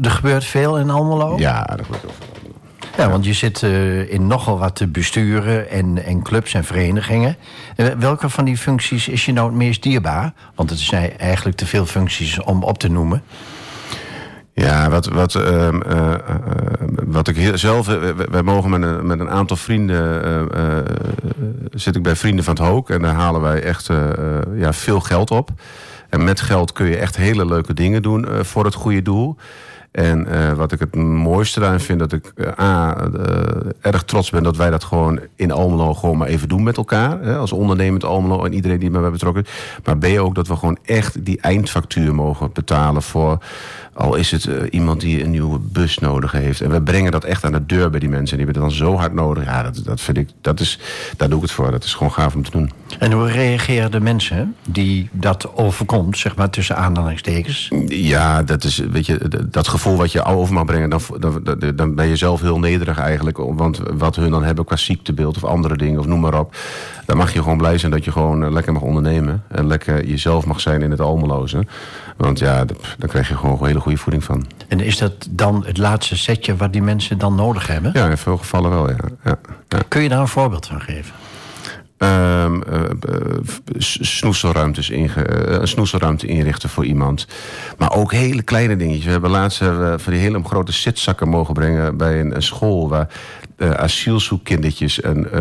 Er 0.03 0.11
gebeurt 0.11 0.45
veel 0.45 0.79
in 0.79 0.91
Almelo? 0.91 1.39
Ja, 1.39 1.69
er 1.69 1.85
gebeurt 1.85 2.03
heel 2.03 2.11
veel. 2.19 2.29
Ja, 2.97 3.11
want 3.11 3.25
je 3.25 3.33
zit 3.33 3.63
uh, 3.63 4.13
in 4.13 4.27
nogal 4.27 4.59
wat 4.59 4.83
besturen 4.89 5.71
en, 5.71 6.05
en 6.05 6.23
clubs 6.23 6.55
en 6.55 6.65
verenigingen. 6.65 7.37
Uh, 7.77 7.87
welke 7.99 8.29
van 8.29 8.45
die 8.45 8.57
functies 8.57 9.09
is 9.09 9.25
je 9.25 9.33
nou 9.33 9.47
het 9.49 9.57
meest 9.57 9.83
dierbaar? 9.83 10.33
Want 10.55 10.71
het 10.71 10.79
zijn 10.79 11.19
eigenlijk 11.19 11.57
te 11.57 11.67
veel 11.67 11.87
functies 11.87 12.41
om 12.41 12.63
op 12.63 12.79
te 12.79 12.89
noemen. 12.89 13.23
Ja, 14.53 14.91
wat, 14.91 15.07
wat, 15.07 15.35
uh, 15.35 15.69
uh, 15.89 16.15
wat 17.05 17.29
ik 17.29 17.51
zelf... 17.55 17.87
Wij 18.31 18.43
mogen 18.43 18.71
met 18.71 18.83
een, 18.83 19.07
met 19.07 19.21
een 19.21 19.31
aantal 19.31 19.57
vrienden... 19.57 20.49
zit 21.71 21.97
ik 21.97 22.03
bij 22.03 22.17
Vrienden 22.17 22.45
van 22.45 22.55
het 22.55 22.65
Hook. 22.65 22.91
En 22.91 23.03
daar 23.03 23.15
halen 23.15 23.41
wij 23.41 23.63
echt 23.63 23.89
ja, 24.55 24.73
veel 24.73 25.01
geld 25.01 25.31
op. 25.31 25.51
En 26.11 26.25
met 26.25 26.41
geld 26.41 26.73
kun 26.73 26.87
je 26.87 26.97
echt 26.97 27.17
hele 27.17 27.47
leuke 27.47 27.75
dingen 27.75 28.03
doen 28.03 28.27
voor 28.45 28.65
het 28.65 28.75
goede 28.75 29.03
doel. 29.03 29.37
En 29.91 30.27
uh, 30.29 30.53
wat 30.53 30.73
ik 30.73 30.79
het 30.79 30.95
mooiste 30.97 31.61
daarin 31.61 31.81
vind, 31.81 31.99
dat 31.99 32.13
ik 32.13 32.33
uh, 32.35 32.49
A, 32.61 32.97
erg 33.81 34.03
trots 34.03 34.31
ben 34.31 34.43
dat 34.43 34.57
wij 34.57 34.71
dat 34.71 34.85
gewoon 34.85 35.21
in 35.37 35.51
Almelo 35.51 35.95
gewoon 35.95 36.19
maar 36.19 36.29
even 36.29 36.49
doen 36.49 36.63
met 36.63 36.77
elkaar. 36.77 37.21
Hè, 37.23 37.37
als 37.37 37.53
ondernemend 37.53 38.05
Almelo 38.05 38.45
en 38.45 38.53
iedereen 38.53 38.79
die 38.79 38.91
bij 38.91 39.11
betrokken 39.11 39.43
is. 39.43 39.51
Maar 39.85 39.99
B, 39.99 40.05
ook 40.19 40.35
dat 40.35 40.49
we 40.49 40.57
gewoon 40.57 40.79
echt 40.85 41.25
die 41.25 41.41
eindfactuur 41.41 42.15
mogen 42.15 42.53
betalen 42.53 43.03
voor 43.03 43.39
al 44.01 44.15
is 44.15 44.31
het 44.31 44.45
uh, 44.45 44.63
iemand 44.71 45.01
die 45.01 45.25
een 45.25 45.31
nieuwe 45.31 45.59
bus 45.59 45.99
nodig 45.99 46.33
heeft. 46.33 46.61
En 46.61 46.71
we 46.71 46.83
brengen 46.83 47.13
dat 47.13 47.25
echt 47.25 47.45
aan 47.45 47.53
de 47.53 47.67
deur 47.67 47.91
bij 47.91 48.01
die 48.01 48.09
mensen. 48.09 48.39
En 48.39 48.45
die 48.45 48.53
hebben 48.55 48.63
het 48.63 48.79
dan 48.79 48.87
zo 48.89 48.97
hard 48.97 49.13
nodig. 49.13 49.45
Ja, 49.45 49.63
dat, 49.63 49.81
dat 49.85 50.01
vind 50.01 50.17
ik, 50.17 50.29
dat 50.41 50.61
is, 50.61 50.79
daar 51.17 51.29
doe 51.29 51.37
ik 51.37 51.43
het 51.43 51.53
voor. 51.53 51.71
Dat 51.71 51.85
is 51.85 51.95
gewoon 51.95 52.13
gaaf 52.13 52.35
om 52.35 52.43
te 52.43 52.51
doen. 52.51 52.71
En 52.99 53.13
hoe 53.13 53.31
reageren 53.31 53.91
de 53.91 54.01
mensen 54.01 54.55
die 54.69 55.09
dat 55.13 55.57
overkomt, 55.57 56.19
zeg 56.19 56.37
maar 56.37 56.51
tussen 56.51 56.77
aanhalingstekens? 56.77 57.71
Ja, 57.87 58.43
dat 58.43 58.65
is, 58.65 58.79
weet 58.79 59.07
je, 59.07 59.47
dat 59.51 59.69
gevoel 59.69 59.97
wat 59.97 60.13
je 60.13 60.25
over 60.25 60.55
mag 60.55 60.65
brengen, 60.65 60.91
dan, 60.91 61.01
dan, 61.19 61.73
dan 61.75 61.95
ben 61.95 62.07
je 62.07 62.17
zelf 62.17 62.41
heel 62.41 62.59
nederig 62.59 62.99
eigenlijk. 62.99 63.37
Want 63.37 63.81
wat 63.97 64.17
hun 64.17 64.31
dan 64.31 64.45
hebben 64.45 64.65
qua 64.65 64.77
ziektebeeld 64.77 65.37
of 65.37 65.45
andere 65.45 65.77
dingen, 65.77 66.01
of 66.01 66.07
noem 66.07 66.21
maar 66.21 66.39
op. 66.39 66.57
Dan 67.11 67.19
mag 67.19 67.33
je 67.33 67.43
gewoon 67.43 67.59
blij 67.59 67.79
zijn 67.79 67.93
dat 67.93 68.05
je 68.05 68.13
gewoon 68.13 68.45
eh, 68.45 68.51
lekker 68.51 68.73
mag 68.73 68.83
ondernemen. 68.83 69.43
En 69.49 69.67
lekker 69.67 70.05
jezelf 70.05 70.47
mag 70.47 70.61
zijn 70.61 70.83
in 70.83 70.91
het 70.91 71.01
almeloze. 71.01 71.67
Want 72.17 72.39
ja, 72.39 72.65
daar 72.99 73.09
krijg 73.09 73.29
je 73.29 73.37
gewoon 73.37 73.67
hele 73.67 73.81
goede 73.81 73.99
voeding 73.99 74.25
van. 74.25 74.47
En 74.69 74.81
is 74.81 74.99
dat 74.99 75.29
dan 75.31 75.65
het 75.67 75.79
laatste 75.79 76.17
setje 76.17 76.57
wat 76.57 76.73
die 76.73 76.83
mensen 76.83 77.19
dan 77.19 77.35
nodig 77.35 77.67
hebben? 77.67 77.91
Ja, 77.95 78.09
in 78.09 78.17
veel 78.17 78.37
gevallen 78.37 78.71
wel, 78.71 78.89
ja. 78.89 78.97
ja, 79.25 79.39
ja. 79.69 79.79
Kun 79.89 80.03
je 80.03 80.09
daar 80.09 80.21
een 80.21 80.29
voorbeeld 80.29 80.67
van 80.67 80.81
geven? 80.81 81.15
Um, 82.03 82.63
uh, 82.73 82.81
snoeselruimtes 83.79 84.91
inge, 84.91 85.49
uh, 85.49 85.61
een 85.61 85.69
snoeselruimte 85.69 86.27
inrichten 86.27 86.69
voor 86.69 86.85
iemand. 86.85 87.27
Maar 87.79 87.93
ook 87.93 88.13
hele 88.13 88.43
kleine 88.43 88.77
dingetjes. 88.77 89.05
We 89.05 89.11
hebben 89.11 89.31
laatst 89.31 89.63
uh, 89.63 89.95
van 89.97 90.13
die 90.13 90.23
hele 90.23 90.45
grote 90.45 90.73
zitzakken 90.73 91.29
mogen 91.29 91.55
brengen 91.55 91.97
bij 91.97 92.21
een, 92.21 92.35
een 92.35 92.43
school 92.43 92.89
waar 92.89 93.09
uh, 93.61 93.71
asielzoekkindertjes 93.71 95.01
en, 95.01 95.33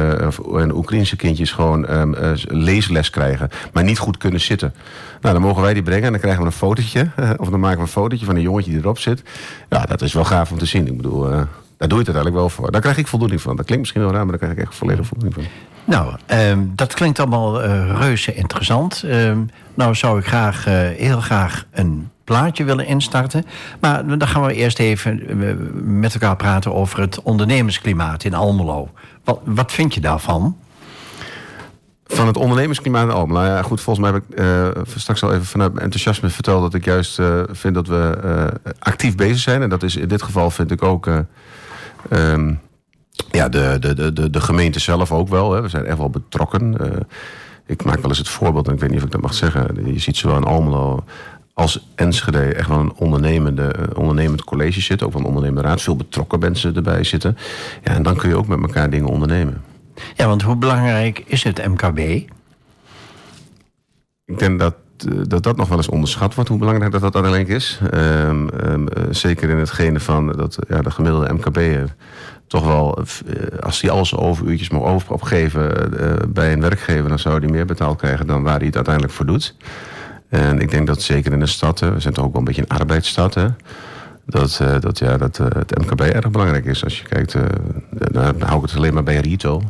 en 0.60 0.76
Oekraïnse 0.76 1.16
kindjes 1.16 1.52
gewoon 1.52 1.92
um, 1.92 2.16
leesles 2.48 3.10
krijgen, 3.10 3.50
maar 3.74 3.84
niet 3.84 4.00
goed 4.00 4.18
kunnen 4.18 4.42
zitten. 4.42 4.74
Nou, 5.22 5.34
dan 5.34 5.44
mogen 5.44 5.62
wij 5.62 5.74
die 5.74 5.84
brengen 5.84 6.06
en 6.06 6.12
dan 6.12 6.20
krijgen 6.22 6.42
we 6.42 6.48
een 6.48 6.54
fotootje. 6.54 7.10
of 7.38 7.50
dan 7.50 7.60
maken 7.60 7.78
we 7.78 7.84
een 7.84 7.88
fotootje 7.88 8.26
van 8.26 8.36
een 8.36 8.42
jongetje 8.42 8.72
die 8.72 8.80
erop 8.80 9.00
zit. 9.00 9.24
Ja, 9.70 9.86
dat 9.86 10.02
is 10.02 10.14
wel 10.14 10.26
gaaf 10.26 10.52
om 10.52 10.58
te 10.58 10.66
zien. 10.66 10.88
Ik 10.88 10.98
bedoel, 10.98 11.30
daar 11.80 11.88
doe 11.88 12.00
je 12.00 12.06
het 12.06 12.16
uiteindelijk 12.16 12.36
wel 12.36 12.50
voor. 12.50 12.72
Daar 12.72 12.82
krijg 12.82 12.98
ik 12.98 13.08
voldoening 13.08 13.42
van. 13.42 13.56
Dat 13.56 13.66
klinkt 13.66 13.84
misschien 13.84 14.02
wel 14.02 14.12
raar, 14.12 14.26
maar 14.26 14.38
daar 14.38 14.48
krijg 14.48 14.54
ik 14.54 14.68
echt 14.68 14.76
volledig 14.76 15.06
voldoening 15.06 15.34
van. 15.34 15.44
Nou, 15.90 16.16
um, 16.28 16.72
dat 16.76 16.94
klinkt 16.94 17.20
allemaal 17.20 17.64
uh, 17.64 18.00
reuze 18.00 18.34
interessant. 18.34 19.04
Um, 19.06 19.50
nou 19.74 19.96
zou 19.96 20.20
ik 20.20 20.26
graag, 20.26 20.68
uh, 20.68 20.74
heel 20.74 21.22
graag 21.22 21.66
een 21.72 22.10
plaatje 22.24 22.64
willen 22.64 22.86
instarten. 22.86 23.46
Maar 23.80 24.18
dan 24.18 24.28
gaan 24.28 24.46
we 24.46 24.54
eerst 24.54 24.80
even 24.80 25.42
uh, 25.44 25.54
met 25.74 26.14
elkaar 26.14 26.36
praten 26.36 26.74
over 26.74 27.00
het 27.00 27.22
ondernemersklimaat 27.22 28.24
in 28.24 28.34
Almelo. 28.34 28.90
Wat, 29.24 29.40
wat 29.44 29.72
vind 29.72 29.94
je 29.94 30.02
daarvan? 30.02 30.58
Van 32.06 32.28
het 32.28 32.38
ondernemersklimaat 32.38 33.04
in 33.04 33.12
Almelo? 33.12 33.40
Nou 33.40 33.52
ja, 33.56 33.62
goed, 33.62 33.82
volgens 33.82 34.12
mij 34.12 34.22
heb 34.22 34.86
ik 34.86 35.00
straks 35.00 35.24
al 35.24 35.34
even 35.34 35.46
vanuit 35.46 35.72
mijn 35.72 35.84
enthousiasme 35.84 36.30
verteld... 36.30 36.62
dat 36.62 36.74
ik 36.74 36.86
juist 36.86 37.22
vind 37.52 37.76
dat 37.76 37.88
we 37.88 38.18
actief 38.80 39.16
bezig 39.16 39.40
zijn. 39.40 39.62
En 39.62 39.70
dat 39.70 39.84
is 39.84 39.96
in 39.96 40.08
dit 40.08 40.22
geval 40.22 40.52
vind 40.52 40.72
ik 40.72 40.84
ook... 40.84 41.10
Um, 42.10 42.60
ja, 43.32 43.50
de, 43.50 43.78
de, 43.80 44.14
de, 44.14 44.30
de 44.30 44.42
gemeente 44.42 44.80
zelf 44.80 45.12
ook 45.12 45.28
wel. 45.28 45.54
Hè. 45.54 45.62
We 45.62 45.70
zijn 45.70 45.86
echt 45.86 45.98
wel 45.98 46.10
betrokken. 46.10 46.78
Uh, 46.82 46.88
ik 47.66 47.84
maak 47.84 48.00
wel 48.00 48.10
eens 48.10 48.18
het 48.18 48.30
voorbeeld, 48.30 48.68
en 48.68 48.74
ik 48.74 48.80
weet 48.80 48.90
niet 48.90 49.00
of 49.00 49.06
ik 49.06 49.12
dat 49.12 49.22
mag 49.22 49.34
zeggen. 49.34 49.94
Je 49.94 50.00
ziet 50.00 50.18
zowel 50.18 50.38
in 50.38 50.44
Almelo 50.44 51.04
als 51.60 51.88
Enschede 51.96 52.40
echt 52.40 52.68
wel 52.68 52.80
een 52.80 52.94
ondernemende, 52.96 53.68
eh, 53.68 53.98
ondernemend 53.98 54.44
college 54.44 54.82
zitten. 54.82 55.08
Ook 55.08 55.14
wel 55.14 55.22
een 55.22 55.28
ondernemende 55.28 55.68
raad. 55.68 55.82
Veel 55.82 55.96
betrokken 55.96 56.40
mensen 56.40 56.76
erbij 56.76 57.04
zitten. 57.04 57.38
Ja, 57.84 57.92
en 57.94 58.04
dan 58.04 58.16
kun 58.16 58.30
je 58.30 58.36
ook 58.36 58.48
met 58.48 58.62
elkaar 58.62 58.90
dingen 58.90 59.08
ondernemen. 59.08 59.62
Ja, 60.16 60.28
want 60.28 60.42
hoe 60.42 60.56
belangrijk 60.56 61.24
is 61.26 61.44
het 61.44 61.68
MKB? 61.68 61.98
Ik 64.26 64.40
denk 64.40 64.60
dat 64.60 64.76
eh, 65.08 65.18
dat 65.28 65.44
dat 65.44 65.58
nog 65.58 65.68
wel 65.68 65.78
eens 65.78 65.90
onderschat 65.90 66.36
wordt, 66.36 66.50
hoe 66.50 66.60
belangrijk 66.60 66.92
dat 66.92 67.02
dat 67.02 67.14
uiteindelijk 67.14 67.54
is. 67.54 67.80
Um, 67.94 68.50
um, 68.66 68.88
zeker 69.10 69.50
in 69.50 69.58
hetgene 69.58 70.00
van 70.00 70.32
dat 70.32 70.58
ja, 70.68 70.82
de 70.82 70.92
gemiddelde 70.92 71.34
MKB'er 71.34 71.96
toch 72.50 72.66
wel, 72.66 73.04
als 73.60 73.82
hij 73.82 73.90
alles 73.90 74.16
overuurtjes 74.16 74.70
mag 74.70 74.82
over 74.82 75.14
opgeven 75.14 75.92
bij 76.34 76.54
een 76.54 76.62
werkgever, 76.62 77.10
dan 77.10 77.20
zou 77.20 77.40
hij 77.40 77.50
meer 77.50 77.66
betaald 77.66 77.98
krijgen 77.98 78.28
dan 78.28 78.44
waar 78.44 78.58
hij 78.58 78.66
het 78.66 78.76
uiteindelijk 78.76 79.14
voor 79.14 79.26
doet. 79.26 79.56
En 80.30 80.60
ik 80.60 80.72
denk 80.72 80.88
dat 80.88 81.02
zeker 81.02 81.34
in 81.34 81.40
de 81.40 81.46
stad, 81.46 81.80
we 81.80 82.00
zijn 82.00 82.14
toch 82.14 82.26
ook 82.26 82.32
wel 82.32 82.40
een 82.40 82.48
beetje 82.48 82.62
een 82.62 82.78
arbeidsstad, 82.78 83.34
hè, 83.34 83.48
dat, 84.26 84.60
uh, 84.62 84.80
dat, 84.80 85.00
ja, 85.00 85.18
dat 85.18 85.38
het 85.38 85.78
MKB 85.78 86.02
erg 86.02 86.32
belangrijk 86.32 86.66
is. 86.66 86.84
Als 86.84 87.00
je 87.00 87.08
kijkt, 87.08 87.36
dan 88.12 88.42
hou 88.42 88.58
ik 88.58 88.70
het 88.70 88.76
alleen 88.76 88.94
maar 88.94 89.04
bij 89.04 89.20
retail. 89.20 89.64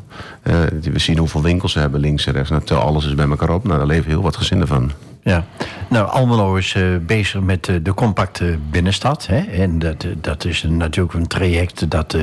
we 0.81 0.99
zien 0.99 1.17
hoeveel 1.17 1.41
winkels 1.41 1.71
ze 1.71 1.79
hebben 1.79 1.99
links 1.99 2.25
en 2.25 2.33
rechts. 2.33 2.49
Nou, 2.49 2.63
tel 2.63 2.79
alles 2.79 3.05
is 3.05 3.15
bij 3.15 3.29
elkaar 3.29 3.49
op. 3.49 3.63
Nou, 3.63 3.77
daar 3.77 3.87
leven 3.87 4.09
heel 4.09 4.21
wat 4.21 4.35
gezinnen 4.35 4.67
van. 4.67 4.91
Ja, 5.21 5.45
nou 5.89 6.09
Almelo 6.09 6.55
is 6.55 6.77
bezig 7.01 7.41
met 7.41 7.65
de 7.81 7.93
compacte 7.93 8.57
binnenstad. 8.69 9.27
Hè? 9.27 9.37
En 9.37 9.79
dat, 9.79 10.05
dat 10.17 10.45
is 10.45 10.63
natuurlijk 10.63 11.13
een 11.13 11.27
traject 11.27 11.89
dat 11.89 12.17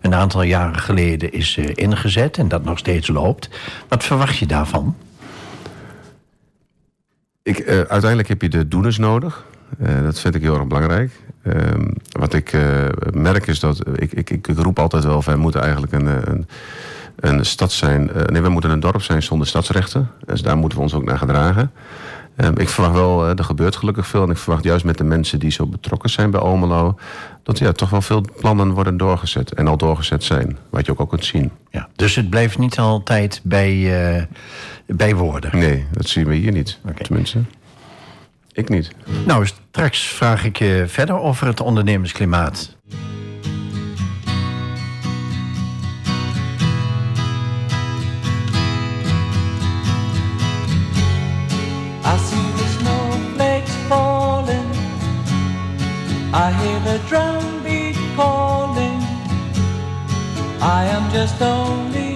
een 0.00 0.14
aantal 0.14 0.42
jaren 0.42 0.78
geleden 0.78 1.32
is 1.32 1.56
ingezet 1.56 2.38
en 2.38 2.48
dat 2.48 2.64
nog 2.64 2.78
steeds 2.78 3.08
loopt. 3.08 3.48
Wat 3.88 4.04
verwacht 4.04 4.36
je 4.36 4.46
daarvan? 4.46 4.96
Ik, 7.42 7.68
uiteindelijk 7.68 8.28
heb 8.28 8.42
je 8.42 8.48
de 8.48 8.68
doeners 8.68 8.98
nodig. 8.98 9.44
dat 10.02 10.20
vind 10.20 10.34
ik 10.34 10.42
heel 10.42 10.54
erg 10.54 10.66
belangrijk. 10.66 11.10
Ehm, 11.42 11.90
wat 12.10 12.34
ik 12.34 12.56
merk 13.12 13.46
is 13.46 13.60
dat, 13.60 13.82
ik, 13.94 14.12
ik, 14.12 14.30
ik, 14.30 14.46
roep 14.56 14.78
altijd 14.78 15.04
wel, 15.04 15.22
wij 15.24 15.36
moeten 15.36 15.60
eigenlijk 15.60 15.92
een, 15.92 16.08
eh, 16.08 16.16
een, 16.24 16.46
een 17.16 17.44
stad 17.44 17.72
zijn, 17.72 18.10
nee, 18.26 18.42
we 18.42 18.48
moeten 18.48 18.70
een 18.70 18.80
dorp 18.80 19.02
zijn 19.02 19.22
zonder 19.22 19.46
stadsrechten. 19.46 20.10
Dus 20.24 20.42
daar 20.42 20.56
moeten 20.56 20.78
we 20.78 20.84
ons 20.84 20.94
ook 20.94 21.04
naar 21.04 21.18
gedragen. 21.18 21.70
Um, 22.42 22.58
ik 22.58 22.68
verwacht 22.68 22.94
wel, 22.94 23.26
er 23.26 23.44
gebeurt 23.44 23.76
gelukkig 23.76 24.06
veel. 24.06 24.22
En 24.22 24.30
ik 24.30 24.36
verwacht 24.36 24.64
juist 24.64 24.84
met 24.84 24.98
de 24.98 25.04
mensen 25.04 25.38
die 25.38 25.50
zo 25.50 25.66
betrokken 25.66 26.10
zijn 26.10 26.30
bij 26.30 26.40
Almelo... 26.40 26.98
dat 27.42 27.58
ja, 27.58 27.72
toch 27.72 27.90
wel 27.90 28.02
veel 28.02 28.24
plannen 28.40 28.70
worden 28.70 28.96
doorgezet. 28.96 29.52
En 29.52 29.68
al 29.68 29.76
doorgezet 29.76 30.24
zijn. 30.24 30.58
Wat 30.70 30.86
je 30.86 30.92
ook 30.92 30.98
al 30.98 31.06
kunt 31.06 31.24
zien. 31.24 31.50
Ja, 31.70 31.88
dus 31.96 32.14
het 32.14 32.30
blijft 32.30 32.58
niet 32.58 32.78
altijd 32.78 33.40
bij, 33.42 34.28
bij 34.86 35.14
woorden? 35.14 35.58
Nee, 35.58 35.86
dat 35.92 36.08
zien 36.08 36.26
we 36.26 36.34
hier 36.34 36.52
niet. 36.52 36.78
Tenminste. 37.02 37.38
Ik 38.52 38.68
niet. 38.68 38.90
Nou, 39.26 39.46
straks 39.46 40.00
vraag 40.02 40.44
ik 40.44 40.58
je 40.58 40.84
verder 40.88 41.18
over 41.18 41.46
het 41.46 41.60
ondernemersklimaat. 41.60 42.76
I 52.04 52.16
see 52.16 52.46
the 52.60 52.66
snowflakes 52.78 53.74
falling. 53.88 54.70
I 56.34 56.50
hear 56.60 56.78
the 56.80 56.98
drumbeat 57.08 57.96
calling. 58.16 59.00
I 60.60 60.84
am 60.96 61.10
just 61.12 61.40
only 61.42 62.11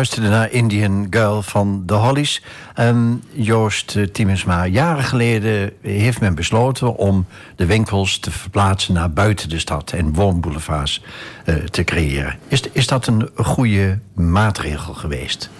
luisterde 0.00 0.28
naar 0.28 0.50
Indian 0.52 1.06
Girl 1.10 1.42
van 1.42 1.82
The 1.86 1.94
Hollies. 1.94 2.42
En 2.74 3.22
Joost 3.32 3.96
eh, 3.96 4.06
Tiemensma, 4.06 4.66
jaren 4.66 5.04
geleden 5.04 5.72
heeft 5.80 6.20
men 6.20 6.34
besloten... 6.34 6.96
om 6.96 7.26
de 7.56 7.66
winkels 7.66 8.18
te 8.18 8.30
verplaatsen 8.30 8.94
naar 8.94 9.12
buiten 9.12 9.48
de 9.48 9.58
stad... 9.58 9.92
en 9.92 10.14
woonboulevards 10.14 11.02
uh, 11.46 11.54
te 11.54 11.84
creëren. 11.84 12.38
Is, 12.48 12.62
is 12.72 12.86
dat 12.86 13.06
een 13.06 13.30
goede 13.34 13.98
maatregel 14.14 14.94
geweest? 14.94 15.50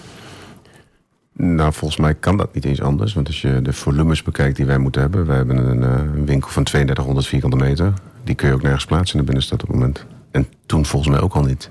Nou, 1.33 1.73
volgens 1.73 1.99
mij 1.99 2.13
kan 2.13 2.37
dat 2.37 2.53
niet 2.53 2.65
eens 2.65 2.81
anders. 2.81 3.13
Want 3.13 3.27
als 3.27 3.41
je 3.41 3.61
de 3.61 3.73
volumes 3.73 4.23
bekijkt 4.23 4.55
die 4.55 4.65
wij 4.65 4.77
moeten 4.77 5.01
hebben... 5.01 5.25
we 5.25 5.33
hebben 5.33 5.57
een, 5.57 5.83
eh, 5.83 6.15
een 6.15 6.25
winkel 6.25 6.49
van 6.49 6.63
3200 6.63 7.27
vierkante 7.27 7.57
meter. 7.57 7.93
Die 8.23 8.35
kun 8.35 8.47
je 8.47 8.53
ook 8.53 8.61
nergens 8.61 8.85
plaatsen 8.85 9.13
in 9.13 9.19
de 9.19 9.25
binnenstad 9.25 9.61
op 9.61 9.67
het 9.67 9.77
moment. 9.77 10.05
En 10.31 10.47
toen 10.65 10.85
volgens 10.85 11.11
mij 11.11 11.21
ook 11.21 11.33
al 11.33 11.43
niet. 11.43 11.69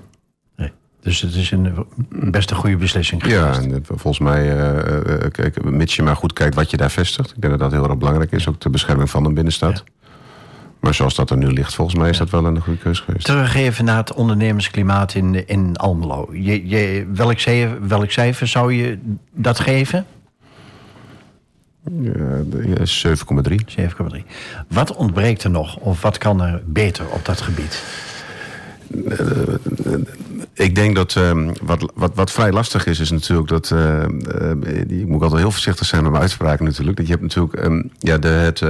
Dus 1.01 1.21
het 1.21 1.35
is 1.35 1.51
een 1.51 1.85
best 2.09 2.51
een 2.51 2.57
goede 2.57 2.77
beslissing 2.77 3.23
geweest. 3.23 3.63
Ja, 3.63 3.79
volgens 3.83 4.19
mij, 4.19 4.55
uh, 4.55 5.29
kijk, 5.31 5.63
mits 5.63 5.95
je 5.95 6.03
maar 6.03 6.15
goed 6.15 6.33
kijkt 6.33 6.55
wat 6.55 6.71
je 6.71 6.77
daar 6.77 6.91
vestigt. 6.91 7.29
Ik 7.35 7.41
denk 7.41 7.59
dat 7.59 7.61
dat 7.61 7.71
heel 7.71 7.89
erg 7.89 7.97
belangrijk 7.97 8.31
is, 8.31 8.47
ook 8.47 8.59
de 8.59 8.69
bescherming 8.69 9.09
van 9.09 9.25
een 9.25 9.33
binnenstad. 9.33 9.83
Maar 10.79 10.93
zoals 10.93 11.15
dat 11.15 11.29
er 11.29 11.37
nu 11.37 11.47
ligt, 11.47 11.75
volgens 11.75 11.97
mij 11.97 12.09
is 12.09 12.17
dat 12.17 12.29
wel 12.29 12.45
een 12.45 12.61
goede 12.61 12.79
keuze 12.79 13.03
geweest. 13.03 13.25
Terug 13.25 13.55
even 13.55 13.85
naar 13.85 13.97
het 13.97 14.13
ondernemersklimaat 14.13 15.13
in, 15.13 15.47
in 15.47 15.75
Almelo. 15.77 16.29
Je, 16.33 16.67
je, 16.67 17.07
welk, 17.13 17.39
cijfer, 17.39 17.87
welk 17.87 18.11
cijfer 18.11 18.47
zou 18.47 18.73
je 18.73 18.97
dat 19.31 19.59
geven? 19.59 20.05
Ja, 22.01 22.43
7,3. 22.83 23.55
7,3. 23.79 24.21
Wat 24.67 24.95
ontbreekt 24.95 25.43
er 25.43 25.49
nog 25.49 25.75
of 25.77 26.01
wat 26.01 26.17
kan 26.17 26.41
er 26.41 26.61
beter 26.65 27.05
op 27.09 27.25
dat 27.25 27.41
gebied? 27.41 27.83
Ik 30.61 30.75
denk 30.75 30.95
dat 30.95 31.15
um, 31.15 31.51
wat, 31.63 31.91
wat, 31.95 32.11
wat 32.15 32.31
vrij 32.31 32.51
lastig 32.51 32.85
is, 32.85 32.99
is 32.99 33.11
natuurlijk 33.11 33.49
dat. 33.49 33.71
Uh, 33.73 34.03
ik 34.87 35.07
moet 35.07 35.21
altijd 35.21 35.41
heel 35.41 35.51
voorzichtig 35.51 35.85
zijn 35.85 36.01
met 36.01 36.11
mijn 36.11 36.23
uitspraken 36.23 36.65
natuurlijk. 36.65 36.97
Dat 36.97 37.05
je 37.05 37.11
hebt 37.11 37.25
natuurlijk. 37.25 37.65
Um, 37.65 37.91
ja, 37.99 38.17
de, 38.17 38.27
het, 38.27 38.61
uh, 38.61 38.69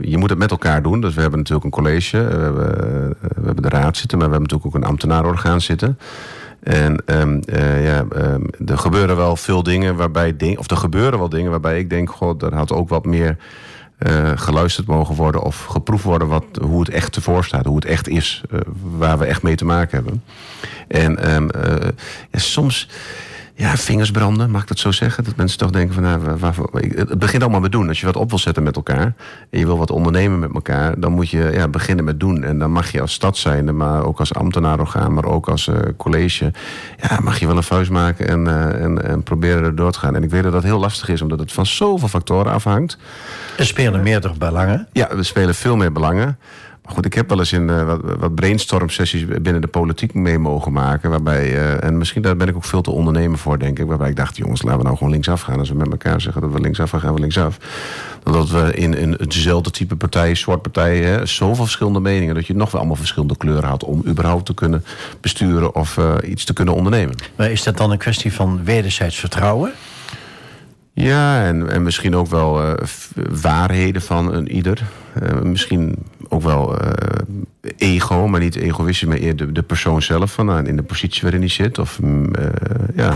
je 0.00 0.18
moet 0.18 0.30
het 0.30 0.38
met 0.38 0.50
elkaar 0.50 0.82
doen. 0.82 1.00
Dus 1.00 1.14
we 1.14 1.20
hebben 1.20 1.38
natuurlijk 1.38 1.64
een 1.64 1.82
college, 1.82 2.18
we 2.18 2.42
hebben, 2.42 2.76
we 3.18 3.44
hebben 3.44 3.62
de 3.62 3.68
raad 3.68 3.96
zitten, 3.96 4.18
maar 4.18 4.26
we 4.26 4.34
hebben 4.34 4.50
natuurlijk 4.50 4.66
ook 4.66 4.82
een 4.82 4.88
ambtenarenorgaan 4.88 5.60
zitten. 5.60 5.98
En 6.62 7.02
uh, 7.06 7.84
ja, 7.84 8.04
er 8.66 8.78
gebeuren 8.78 9.16
wel 9.16 9.36
veel 9.36 9.62
dingen 9.62 9.96
waarbij. 9.96 10.56
Of 10.58 10.70
er 10.70 10.76
gebeuren 10.76 11.18
wel 11.18 11.28
dingen 11.28 11.50
waarbij 11.50 11.78
ik 11.78 11.90
denk: 11.90 12.10
God, 12.10 12.42
er 12.42 12.54
had 12.54 12.72
ook 12.72 12.88
wat 12.88 13.04
meer 13.04 13.36
uh, 13.98 14.30
geluisterd 14.34 14.86
mogen 14.86 15.14
worden 15.14 15.42
of 15.42 15.64
geproefd 15.64 16.04
worden 16.04 16.28
wat, 16.28 16.44
hoe 16.60 16.80
het 16.80 16.88
echt 16.88 17.16
ervoor 17.16 17.44
staat, 17.44 17.64
hoe 17.64 17.76
het 17.76 17.84
echt 17.84 18.08
is, 18.08 18.42
uh, 18.52 18.60
waar 18.96 19.18
we 19.18 19.24
echt 19.24 19.42
mee 19.42 19.56
te 19.56 19.64
maken 19.64 19.96
hebben. 19.96 20.22
En 20.88 21.34
um, 21.34 21.50
soms 22.32 22.88
ja, 23.58 23.76
vingers 23.76 24.10
branden, 24.10 24.50
mag 24.50 24.62
ik 24.62 24.68
dat 24.68 24.78
zo 24.78 24.92
zeggen? 24.92 25.24
Dat 25.24 25.36
mensen 25.36 25.58
toch 25.58 25.70
denken 25.70 25.94
van, 25.94 26.02
nou, 26.02 26.20
waar, 26.38 26.54
het 26.72 27.18
begint 27.18 27.42
allemaal 27.42 27.60
met 27.60 27.72
doen. 27.72 27.88
Als 27.88 28.00
je 28.00 28.06
wat 28.06 28.16
op 28.16 28.28
wil 28.28 28.38
zetten 28.38 28.62
met 28.62 28.76
elkaar 28.76 29.14
en 29.50 29.58
je 29.58 29.66
wil 29.66 29.78
wat 29.78 29.90
ondernemen 29.90 30.38
met 30.38 30.54
elkaar, 30.54 31.00
dan 31.00 31.12
moet 31.12 31.30
je 31.30 31.50
ja, 31.52 31.68
beginnen 31.68 32.04
met 32.04 32.20
doen. 32.20 32.42
En 32.44 32.58
dan 32.58 32.70
mag 32.70 32.92
je 32.92 33.00
als 33.00 33.12
stad 33.12 33.46
maar 33.72 34.04
ook 34.04 34.18
als 34.18 34.34
ambtenaar 34.34 34.86
gaan, 34.86 35.14
maar 35.14 35.24
ook 35.24 35.48
als 35.48 35.66
uh, 35.66 35.76
college, 35.96 36.52
ja, 37.02 37.20
mag 37.20 37.38
je 37.38 37.46
wel 37.46 37.56
een 37.56 37.62
vuist 37.62 37.90
maken 37.90 38.28
en, 38.28 38.44
uh, 38.44 38.82
en, 38.82 39.04
en 39.04 39.22
proberen 39.22 39.64
er 39.64 39.74
door 39.74 39.92
te 39.92 39.98
gaan. 39.98 40.14
En 40.16 40.22
ik 40.22 40.30
weet 40.30 40.42
dat 40.42 40.52
dat 40.52 40.62
heel 40.62 40.78
lastig 40.78 41.08
is, 41.08 41.22
omdat 41.22 41.38
het 41.38 41.52
van 41.52 41.66
zoveel 41.66 42.08
factoren 42.08 42.52
afhangt. 42.52 42.98
Er 43.56 43.66
spelen 43.66 44.02
meerdere 44.02 44.34
belangen? 44.38 44.88
Ja, 44.92 45.08
we 45.16 45.22
spelen 45.22 45.54
veel 45.54 45.76
meer 45.76 45.92
belangen. 45.92 46.38
Goed, 46.88 47.04
ik 47.04 47.14
heb 47.14 47.28
wel 47.28 47.38
eens 47.38 47.52
in 47.52 47.68
uh, 47.68 47.84
wat, 47.84 48.00
wat 48.18 48.34
brainstorm 48.34 48.88
sessies 48.88 49.24
binnen 49.24 49.60
de 49.60 49.66
politiek 49.66 50.14
mee 50.14 50.38
mogen 50.38 50.72
maken. 50.72 51.10
Waarbij, 51.10 51.52
uh, 51.52 51.84
en 51.84 51.98
misschien 51.98 52.22
daar 52.22 52.36
ben 52.36 52.48
ik 52.48 52.56
ook 52.56 52.64
veel 52.64 52.80
te 52.80 52.90
ondernemen 52.90 53.38
voor, 53.38 53.58
denk 53.58 53.78
ik. 53.78 53.86
Waarbij 53.86 54.08
ik 54.08 54.16
dacht, 54.16 54.36
jongens, 54.36 54.62
laten 54.62 54.78
we 54.78 54.84
nou 54.84 54.96
gewoon 54.96 55.12
linksaf 55.12 55.40
gaan. 55.40 55.58
Als 55.58 55.68
we 55.68 55.74
met 55.74 55.90
elkaar 55.90 56.20
zeggen 56.20 56.42
dat 56.42 56.52
we 56.52 56.60
linksaf 56.60 56.90
gaan, 56.90 57.00
gaan 57.00 57.14
we 57.14 57.20
linksaf. 57.20 57.58
Dat 58.22 58.50
we 58.50 58.72
in, 58.74 58.94
in 58.94 59.12
hetzelfde 59.18 59.70
type 59.70 59.96
partij, 59.96 60.34
soort 60.34 60.62
partijen, 60.62 61.28
zoveel 61.28 61.64
verschillende 61.64 62.00
meningen. 62.00 62.34
Dat 62.34 62.46
je 62.46 62.54
nog 62.54 62.70
wel 62.70 62.80
allemaal 62.80 62.98
verschillende 62.98 63.36
kleuren 63.36 63.68
had 63.68 63.84
om 63.84 64.02
überhaupt 64.06 64.46
te 64.46 64.54
kunnen 64.54 64.84
besturen 65.20 65.74
of 65.74 65.96
uh, 65.96 66.14
iets 66.24 66.44
te 66.44 66.52
kunnen 66.52 66.74
ondernemen. 66.74 67.14
Maar 67.36 67.50
is 67.50 67.62
dat 67.62 67.76
dan 67.76 67.90
een 67.90 67.98
kwestie 67.98 68.32
van 68.32 68.64
wederzijds 68.64 69.16
vertrouwen? 69.16 69.72
Ja, 71.00 71.44
en, 71.44 71.70
en 71.70 71.82
misschien 71.82 72.16
ook 72.16 72.26
wel 72.26 72.64
uh, 72.64 72.74
waarheden 73.42 74.02
van 74.02 74.34
een 74.34 74.52
ieder. 74.52 74.82
Uh, 75.22 75.40
misschien 75.40 75.94
ook 76.28 76.42
wel 76.42 76.82
uh, 76.82 76.90
ego, 77.76 78.28
maar 78.28 78.40
niet 78.40 78.56
egoïstisch, 78.56 79.08
maar 79.08 79.16
eerder 79.16 79.46
de, 79.46 79.52
de 79.52 79.62
persoon 79.62 80.02
zelf. 80.02 80.32
Van, 80.32 80.46
nou, 80.46 80.66
in 80.66 80.76
de 80.76 80.82
positie 80.82 81.22
waarin 81.22 81.40
hij 81.40 81.50
zit. 81.50 81.78
Of, 81.78 82.00
mm, 82.00 82.30
ja, 82.94 83.12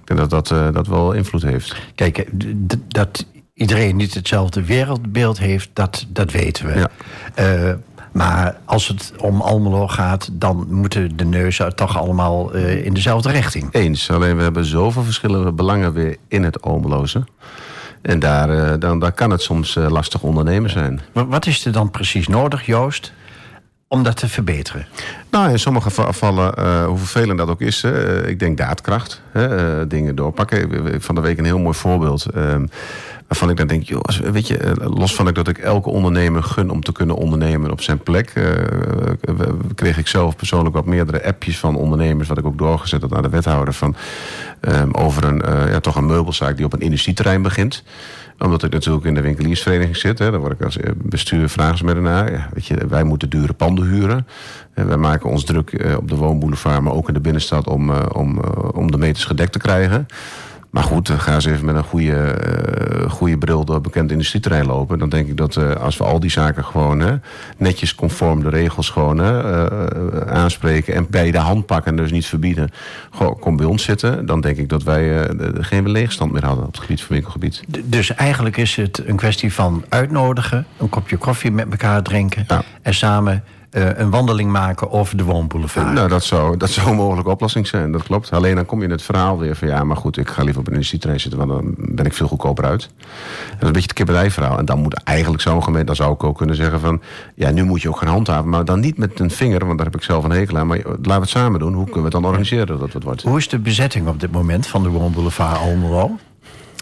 ik 0.00 0.04
denk 0.04 0.20
dat 0.20 0.30
dat, 0.30 0.74
dat 0.74 0.86
wel 0.86 1.12
invloed 1.12 1.42
heeft. 1.42 1.76
Kijk, 1.94 2.26
dat 2.88 3.26
iedereen 3.54 3.96
niet 3.96 4.14
hetzelfde 4.14 4.64
wereldbeeld 4.64 5.38
heeft, 5.38 5.70
dat, 5.72 6.06
dat 6.08 6.32
weten 6.32 6.66
we. 6.66 6.78
Ja. 7.34 7.78
Maar 8.14 8.56
als 8.64 8.88
het 8.88 9.12
om 9.18 9.40
Almelo 9.40 9.88
gaat, 9.88 10.28
dan 10.32 10.66
moeten 10.70 11.16
de 11.16 11.24
neuzen 11.24 11.76
toch 11.76 11.98
allemaal 11.98 12.56
uh, 12.56 12.84
in 12.84 12.94
dezelfde 12.94 13.30
richting. 13.30 13.68
Eens, 13.72 14.10
alleen 14.10 14.36
we 14.36 14.42
hebben 14.42 14.64
zoveel 14.64 15.02
verschillende 15.02 15.52
belangen 15.52 15.92
weer 15.92 16.16
in 16.28 16.42
het 16.44 16.62
Almeloze. 16.62 17.24
En 18.02 18.18
daar, 18.18 18.50
uh, 18.50 18.72
dan, 18.78 18.98
daar 18.98 19.12
kan 19.12 19.30
het 19.30 19.42
soms 19.42 19.76
uh, 19.76 19.90
lastig 19.90 20.22
ondernemen 20.22 20.70
zijn. 20.70 21.00
Maar 21.12 21.28
wat 21.28 21.46
is 21.46 21.64
er 21.64 21.72
dan 21.72 21.90
precies 21.90 22.28
nodig, 22.28 22.66
Joost, 22.66 23.12
om 23.88 24.02
dat 24.02 24.16
te 24.16 24.28
verbeteren? 24.28 24.86
Nou, 25.30 25.50
in 25.50 25.58
sommige 25.58 25.90
gevallen, 25.90 26.54
uh, 26.58 26.86
hoe 26.86 26.98
vervelend 26.98 27.38
dat 27.38 27.48
ook 27.48 27.60
is, 27.60 27.82
uh, 27.82 28.28
ik 28.28 28.38
denk 28.38 28.58
daadkracht. 28.58 29.22
Uh, 29.32 29.62
dingen 29.88 30.14
doorpakken. 30.14 31.02
Van 31.02 31.14
de 31.14 31.20
week 31.20 31.38
een 31.38 31.44
heel 31.44 31.58
mooi 31.58 31.76
voorbeeld. 31.76 32.26
Ehm, 33.24 33.34
Waarvan 33.34 33.50
ik 33.50 33.56
dan 33.56 33.66
denk, 33.66 33.82
joh, 33.82 34.32
weet 34.32 34.48
je, 34.48 34.56
eh, 34.56 34.72
los 34.96 35.14
van 35.14 35.32
dat 35.32 35.48
ik 35.48 35.58
elke 35.58 35.90
ondernemer 35.90 36.42
gun 36.42 36.70
om 36.70 36.82
te 36.82 36.92
kunnen 36.92 37.16
ondernemen 37.16 37.70
op 37.70 37.80
zijn 37.80 37.98
plek, 37.98 38.32
uh, 38.34 38.48
kreeg 39.74 39.98
ik 39.98 40.06
zelf 40.06 40.36
persoonlijk 40.36 40.74
wat 40.74 40.86
meerdere 40.86 41.24
appjes 41.24 41.58
van 41.58 41.76
ondernemers, 41.76 42.28
wat 42.28 42.38
ik 42.38 42.46
ook 42.46 42.58
doorgezet 42.58 43.00
had 43.00 43.10
naar 43.10 43.22
de 43.22 43.28
wethouder, 43.28 43.74
van, 43.74 43.96
um, 44.60 44.94
over 44.94 45.24
een, 45.24 45.42
ja, 45.70 45.80
toch 45.80 45.96
een 45.96 46.06
meubelzaak 46.06 46.56
die 46.56 46.64
op 46.64 46.72
een 46.72 46.80
industrieterrein 46.80 47.42
begint 47.42 47.84
omdat 48.38 48.62
ik 48.62 48.72
natuurlijk 48.72 49.04
in 49.04 49.14
de 49.14 49.20
winkeliersvereniging 49.20 49.96
zit. 49.96 50.18
Hè, 50.18 50.30
dan 50.30 50.40
word 50.40 50.52
ik 50.52 50.62
als 50.62 50.78
bestuur 50.96 51.52
daarna. 51.56 52.30
Ja, 52.30 52.48
weet 52.52 52.66
je, 52.66 52.86
wij 52.88 53.04
moeten 53.04 53.28
dure 53.28 53.52
panden 53.52 53.88
huren. 53.88 54.26
En 54.74 54.86
wij 54.86 54.96
maken 54.96 55.30
ons 55.30 55.44
druk 55.44 55.94
op 55.98 56.08
de 56.08 56.16
woonboulevard, 56.16 56.80
maar 56.80 56.92
ook 56.92 57.08
in 57.08 57.14
de 57.14 57.20
binnenstad 57.20 57.66
om, 57.66 57.90
om, 57.90 58.38
om 58.74 58.90
de 58.90 58.98
meters 58.98 59.24
gedekt 59.24 59.52
te 59.52 59.58
krijgen. 59.58 60.06
Maar 60.74 60.82
goed, 60.82 61.06
dan 61.06 61.20
gaan 61.20 61.42
ze 61.42 61.52
even 61.52 61.64
met 61.64 61.74
een 61.74 61.84
goede, 61.84 62.38
uh, 63.02 63.10
goede 63.10 63.38
bril 63.38 63.64
door 63.64 63.80
bekend 63.80 64.10
industrieterrein 64.10 64.66
lopen. 64.66 64.98
Dan 64.98 65.08
denk 65.08 65.28
ik 65.28 65.36
dat 65.36 65.56
uh, 65.56 65.72
als 65.72 65.96
we 65.96 66.04
al 66.04 66.20
die 66.20 66.30
zaken 66.30 66.64
gewoon 66.64 67.20
netjes 67.56 67.94
conform 67.94 68.42
de 68.42 68.48
regels 68.48 68.90
gewoon 68.90 69.22
aanspreken 70.28 70.94
en 70.94 71.06
bij 71.10 71.30
de 71.30 71.38
hand 71.38 71.66
pakken 71.66 71.90
en 71.90 71.96
dus 71.96 72.10
niet 72.10 72.26
verbieden. 72.26 72.70
Gewoon, 73.10 73.38
kom 73.38 73.56
bij 73.56 73.66
ons 73.66 73.82
zitten. 73.82 74.26
Dan 74.26 74.40
denk 74.40 74.56
ik 74.56 74.68
dat 74.68 74.82
wij 74.82 75.30
geen 75.60 75.90
leegstand 75.90 76.32
meer 76.32 76.44
hadden 76.44 76.66
op 76.66 76.72
het 76.72 76.80
gebied 76.80 77.00
van 77.00 77.08
winkelgebied. 77.08 77.62
Dus 77.84 78.14
eigenlijk 78.14 78.56
is 78.56 78.76
het 78.76 79.02
een 79.06 79.16
kwestie 79.16 79.52
van 79.52 79.84
uitnodigen, 79.88 80.66
een 80.76 80.88
kopje 80.88 81.16
koffie 81.16 81.50
met 81.50 81.70
elkaar 81.70 82.02
drinken 82.02 82.46
en 82.82 82.94
samen 82.94 83.44
uh, 83.76 83.98
een 83.98 84.10
wandeling 84.10 84.50
maken 84.50 84.90
over 84.90 85.16
de 85.16 85.24
woonboulevard. 85.24 85.92
Nou, 85.92 86.08
dat 86.08 86.24
zou, 86.24 86.56
dat 86.56 86.70
zou 86.70 86.88
een 86.88 86.96
mogelijke 86.96 87.30
oplossing 87.30 87.66
zijn, 87.66 87.92
dat 87.92 88.02
klopt. 88.02 88.30
Alleen 88.30 88.54
dan 88.54 88.66
kom 88.66 88.78
je 88.78 88.84
in 88.84 88.90
het 88.90 89.02
verhaal 89.02 89.38
weer 89.38 89.56
van... 89.56 89.68
ja, 89.68 89.84
maar 89.84 89.96
goed, 89.96 90.16
ik 90.16 90.28
ga 90.28 90.42
liever 90.42 90.60
op 90.60 90.66
een 90.66 90.72
industrietrein 90.72 91.20
zitten... 91.20 91.46
want 91.46 91.50
dan 91.50 91.74
ben 91.76 92.04
ik 92.04 92.12
veel 92.12 92.28
goedkoper 92.28 92.64
uit. 92.64 92.80
Dat 92.80 93.60
is 93.60 93.66
een 93.66 93.66
beetje 93.66 93.80
het 93.80 93.92
kipperijverhaal. 93.92 94.58
En 94.58 94.64
dan 94.64 94.78
moet 94.78 95.02
eigenlijk 95.02 95.42
zo'n 95.42 95.62
gemeente... 95.62 95.86
dan 95.86 95.96
zou 95.96 96.12
ik 96.12 96.24
ook 96.24 96.36
kunnen 96.36 96.56
zeggen 96.56 96.80
van... 96.80 97.00
ja, 97.34 97.50
nu 97.50 97.64
moet 97.64 97.82
je 97.82 97.88
ook 97.88 97.98
gaan 97.98 98.08
handhaven. 98.08 98.48
Maar 98.50 98.64
dan 98.64 98.80
niet 98.80 98.98
met 98.98 99.20
een 99.20 99.30
vinger, 99.30 99.66
want 99.66 99.76
daar 99.76 99.86
heb 99.86 99.96
ik 99.96 100.02
zelf 100.02 100.24
een 100.24 100.30
hekel 100.30 100.58
aan. 100.58 100.66
Maar 100.66 100.78
laten 100.78 101.02
we 101.02 101.12
het 101.12 101.28
samen 101.28 101.60
doen. 101.60 101.74
Hoe 101.74 101.84
kunnen 101.84 101.98
we 101.98 102.08
het 102.08 102.22
dan 102.22 102.24
organiseren 102.24 102.78
dat 102.78 102.92
het 102.92 103.02
wordt? 103.02 103.22
Hoe 103.22 103.38
is 103.38 103.48
de 103.48 103.58
bezetting 103.58 104.08
op 104.08 104.20
dit 104.20 104.32
moment 104.32 104.66
van 104.66 104.82
de 104.82 104.88
woonboulevard 104.88 105.58
Almelo? 105.58 106.16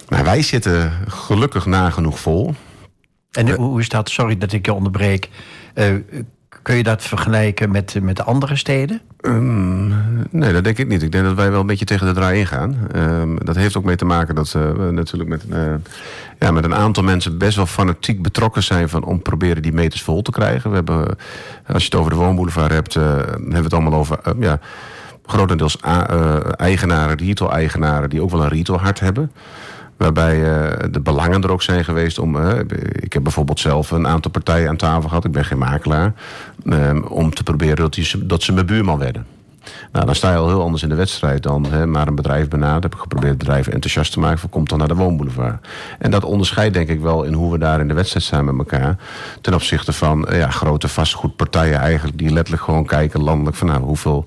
Nou, 0.08 0.24
wij 0.24 0.42
zitten 0.42 0.92
gelukkig 1.06 1.66
nagenoeg 1.66 2.20
vol. 2.20 2.54
En 3.30 3.50
hoe 3.50 3.80
is 3.80 3.88
dat? 3.88 4.10
Sorry 4.10 4.38
dat 4.38 4.52
ik 4.52 4.66
je 4.66 4.72
onderbreek. 4.72 5.28
Uh, 5.74 5.94
Kun 6.62 6.76
je 6.76 6.82
dat 6.82 7.02
vergelijken 7.02 7.70
met, 7.70 7.98
met 8.02 8.24
andere 8.24 8.56
steden? 8.56 9.00
Um, 9.20 9.94
nee, 10.30 10.52
dat 10.52 10.64
denk 10.64 10.78
ik 10.78 10.88
niet. 10.88 11.02
Ik 11.02 11.12
denk 11.12 11.24
dat 11.24 11.34
wij 11.34 11.50
wel 11.50 11.60
een 11.60 11.66
beetje 11.66 11.84
tegen 11.84 12.06
de 12.06 12.12
draai 12.12 12.38
ingaan. 12.38 12.76
Um, 12.96 13.44
dat 13.44 13.56
heeft 13.56 13.76
ook 13.76 13.84
mee 13.84 13.96
te 13.96 14.04
maken 14.04 14.34
dat 14.34 14.54
uh, 14.56 14.70
we 14.70 14.90
natuurlijk 14.90 15.30
met, 15.30 15.44
uh, 15.50 15.74
ja, 16.38 16.50
met 16.50 16.64
een 16.64 16.74
aantal 16.74 17.02
mensen 17.02 17.38
best 17.38 17.56
wel 17.56 17.66
fanatiek 17.66 18.22
betrokken 18.22 18.62
zijn 18.62 18.88
van 18.88 19.04
om 19.04 19.22
proberen 19.22 19.62
die 19.62 19.72
meters 19.72 20.02
vol 20.02 20.22
te 20.22 20.30
krijgen. 20.30 20.70
We 20.70 20.76
hebben, 20.76 21.16
als 21.66 21.82
je 21.82 21.88
het 21.90 21.94
over 21.94 22.10
de 22.10 22.16
woonboulevard 22.16 22.72
hebt, 22.72 22.94
uh, 22.94 23.02
hebben 23.04 23.48
we 23.48 23.56
het 23.56 23.74
allemaal 23.74 23.98
over 23.98 24.18
ja, 24.38 24.58
grotendeels 25.26 25.76
eigenaren, 26.56 27.16
retail-eigenaren 27.16 28.10
die 28.10 28.22
ook 28.22 28.30
wel 28.30 28.42
een 28.42 28.48
retail 28.48 28.80
hart 28.80 29.00
hebben. 29.00 29.32
Waarbij 30.02 30.38
uh, 30.38 30.70
de 30.90 31.00
belangen 31.00 31.42
er 31.42 31.50
ook 31.50 31.62
zijn 31.62 31.84
geweest 31.84 32.18
om. 32.18 32.36
Uh, 32.36 32.58
ik 32.90 33.12
heb 33.12 33.22
bijvoorbeeld 33.22 33.60
zelf 33.60 33.90
een 33.90 34.06
aantal 34.06 34.30
partijen 34.30 34.68
aan 34.68 34.76
tafel 34.76 35.08
gehad. 35.08 35.24
Ik 35.24 35.32
ben 35.32 35.44
geen 35.44 35.58
makelaar. 35.58 36.12
Uh, 36.64 37.10
om 37.10 37.34
te 37.34 37.42
proberen 37.42 37.76
dat, 37.76 37.94
die, 37.94 38.26
dat 38.26 38.42
ze 38.42 38.52
mijn 38.52 38.66
buurman 38.66 38.98
werden. 38.98 39.26
Nou, 39.92 40.06
dan 40.06 40.14
sta 40.14 40.30
je 40.30 40.36
al 40.36 40.48
heel 40.48 40.62
anders 40.62 40.82
in 40.82 40.88
de 40.88 40.94
wedstrijd 40.94 41.42
dan 41.42 41.90
maar 41.90 42.08
een 42.08 42.14
bedrijf 42.14 42.48
benaderd. 42.48 42.82
Heb 42.82 42.94
ik 42.94 43.00
geprobeerd 43.00 43.38
bedrijven 43.38 43.72
enthousiast 43.72 44.12
te 44.12 44.20
maken 44.20 44.38
van 44.38 44.48
komt 44.48 44.68
dan 44.68 44.78
naar 44.78 44.88
de 44.88 44.94
woonboulevard. 44.94 45.66
En 45.98 46.10
dat 46.10 46.24
onderscheidt 46.24 46.74
denk 46.74 46.88
ik 46.88 47.00
wel 47.00 47.22
in 47.22 47.32
hoe 47.32 47.52
we 47.52 47.58
daar 47.58 47.80
in 47.80 47.88
de 47.88 47.94
wedstrijd 47.94 48.24
staan 48.24 48.44
met 48.44 48.58
elkaar. 48.58 48.96
Ten 49.40 49.54
opzichte 49.54 49.92
van 49.92 50.28
ja, 50.30 50.50
grote 50.50 50.88
vastgoedpartijen 50.88 51.78
eigenlijk 51.78 52.18
die 52.18 52.32
letterlijk 52.32 52.64
gewoon 52.64 52.86
kijken 52.86 53.22
landelijk 53.22 53.56
van 53.56 53.66
nou, 53.66 53.82
hoeveel, 53.82 54.26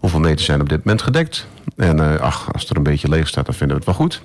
hoeveel 0.00 0.20
meters 0.20 0.44
zijn 0.44 0.60
op 0.60 0.68
dit 0.68 0.84
moment 0.84 1.02
gedekt. 1.02 1.46
En 1.76 2.20
ach, 2.20 2.52
als 2.52 2.70
er 2.70 2.76
een 2.76 2.82
beetje 2.82 3.08
leeg 3.08 3.28
staat, 3.28 3.46
dan 3.46 3.54
vinden 3.54 3.76
we 3.76 3.84
het 3.84 3.96
wel 3.96 4.06
goed. 4.06 4.22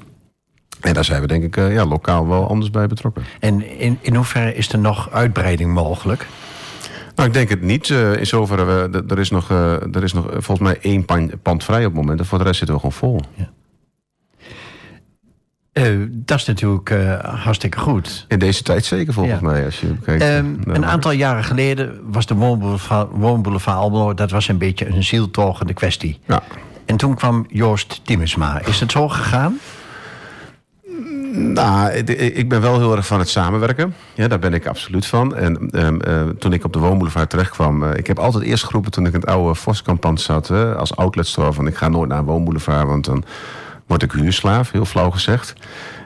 En 0.80 0.94
daar 0.94 1.06
zijn 1.06 1.22
we 1.22 1.28
denk 1.28 1.44
ik 1.44 1.58
uh, 1.58 1.74
ja, 1.74 1.86
lokaal 1.86 2.28
wel 2.28 2.50
anders 2.50 2.72
bij 2.72 2.88
betrokken. 2.88 3.24
En 3.40 3.80
in, 3.80 3.98
in 4.02 4.16
hoeverre 4.16 4.56
is 4.56 4.72
er 4.72 4.80
nog 4.80 5.12
uitbreiding 5.12 5.74
mogelijk? 5.74 6.28
Nou, 7.16 7.28
ik 7.28 7.34
denk 7.34 7.50
het 7.50 7.62
niet. 7.62 7.90
in 7.90 8.28
zoverre, 8.28 9.04
er 9.08 9.20
is 9.20 9.30
nog, 9.30 9.50
er 9.50 10.04
is 10.04 10.14
nog 10.14 10.26
volgens 10.32 10.60
mij 10.60 10.78
één 10.82 11.06
pand, 11.42 11.64
vrij 11.64 11.86
op 11.86 11.92
het 11.92 12.02
moment. 12.02 12.20
En 12.20 12.26
voor 12.26 12.38
de 12.38 12.44
rest 12.44 12.58
zitten 12.58 12.76
we 12.76 12.82
gewoon 12.82 12.98
vol. 12.98 13.22
Ja. 13.34 13.50
Uh, 15.74 16.08
dat 16.10 16.40
is 16.40 16.46
natuurlijk 16.46 16.90
hartstikke 17.22 17.80
goed. 17.80 18.26
In 18.28 18.40
deze 18.40 18.64
tijd 18.64 18.86
zeker 18.86 19.14
volgens 19.14 19.40
mij. 19.40 19.66
Als 19.66 19.80
je 19.80 19.96
kijkt, 20.04 20.24
um, 20.24 20.60
een 20.64 20.86
aantal 20.86 21.12
jaren 21.12 21.44
geleden 21.44 22.00
was 22.12 22.26
de 22.26 22.36
woonboulevard, 22.36 23.10
woonboulevard 23.12 23.78
Almelo... 23.78 24.14
dat 24.14 24.32
was 24.32 24.48
een 24.48 24.58
beetje 24.58 24.88
een 24.88 25.04
zieltogende 25.04 25.74
kwestie. 25.74 26.20
Ja. 26.26 26.44
En 26.86 26.98
toen 26.98 27.16
kwam 27.16 27.46
Joost 27.50 28.02
Timmersma. 28.04 28.62
Is 28.66 28.80
het 28.80 28.92
zo 28.92 29.10
gegaan? 29.10 29.60
Nou, 31.40 31.92
ik 31.92 32.50
ben 32.50 32.62
wel 32.62 32.80
heel 32.80 32.96
erg 32.96 33.06
van 33.06 33.20
het 33.20 33.30
samenwerken. 33.30 33.96
Ja, 34.14 34.28
daar 34.28 34.40
ben 34.40 34.54
ik 34.54 34.68
absoluut 34.68 35.06
van. 35.06 35.36
En 35.36 35.70
um, 35.86 36.00
uh, 36.08 36.22
toen 36.40 36.54
ik 36.54 36.64
op 36.64 36.74
de 36.74 36.80
woonboulevard 36.80 37.30
terechtkwam... 37.30 37.84
Uh, 37.84 37.90
ik 37.94 38.08
heb 38.08 38.20
altijd 38.20 38.44
eerst 38.44 38.64
geroepen 38.64 38.92
toen 38.92 39.06
ik 39.06 39.14
in 39.14 39.20
het 39.20 39.30
oude 39.30 39.56
Voskampand 39.56 40.22
zat... 40.22 40.50
Uh, 40.50 40.76
als 40.76 40.96
outletstore 40.96 41.54
van 41.54 41.68
ik 41.68 41.76
ga 41.76 41.88
nooit 41.88 42.10
naar 42.10 42.20
een 42.20 42.26
woonboulevard... 42.26 42.88
want 42.88 43.06
dan 43.06 43.24
word 43.88 44.04
ik 44.04 44.12
huurslaaf, 44.12 44.72
heel 44.72 44.86
flauw 44.86 45.10
gezegd. 45.10 45.54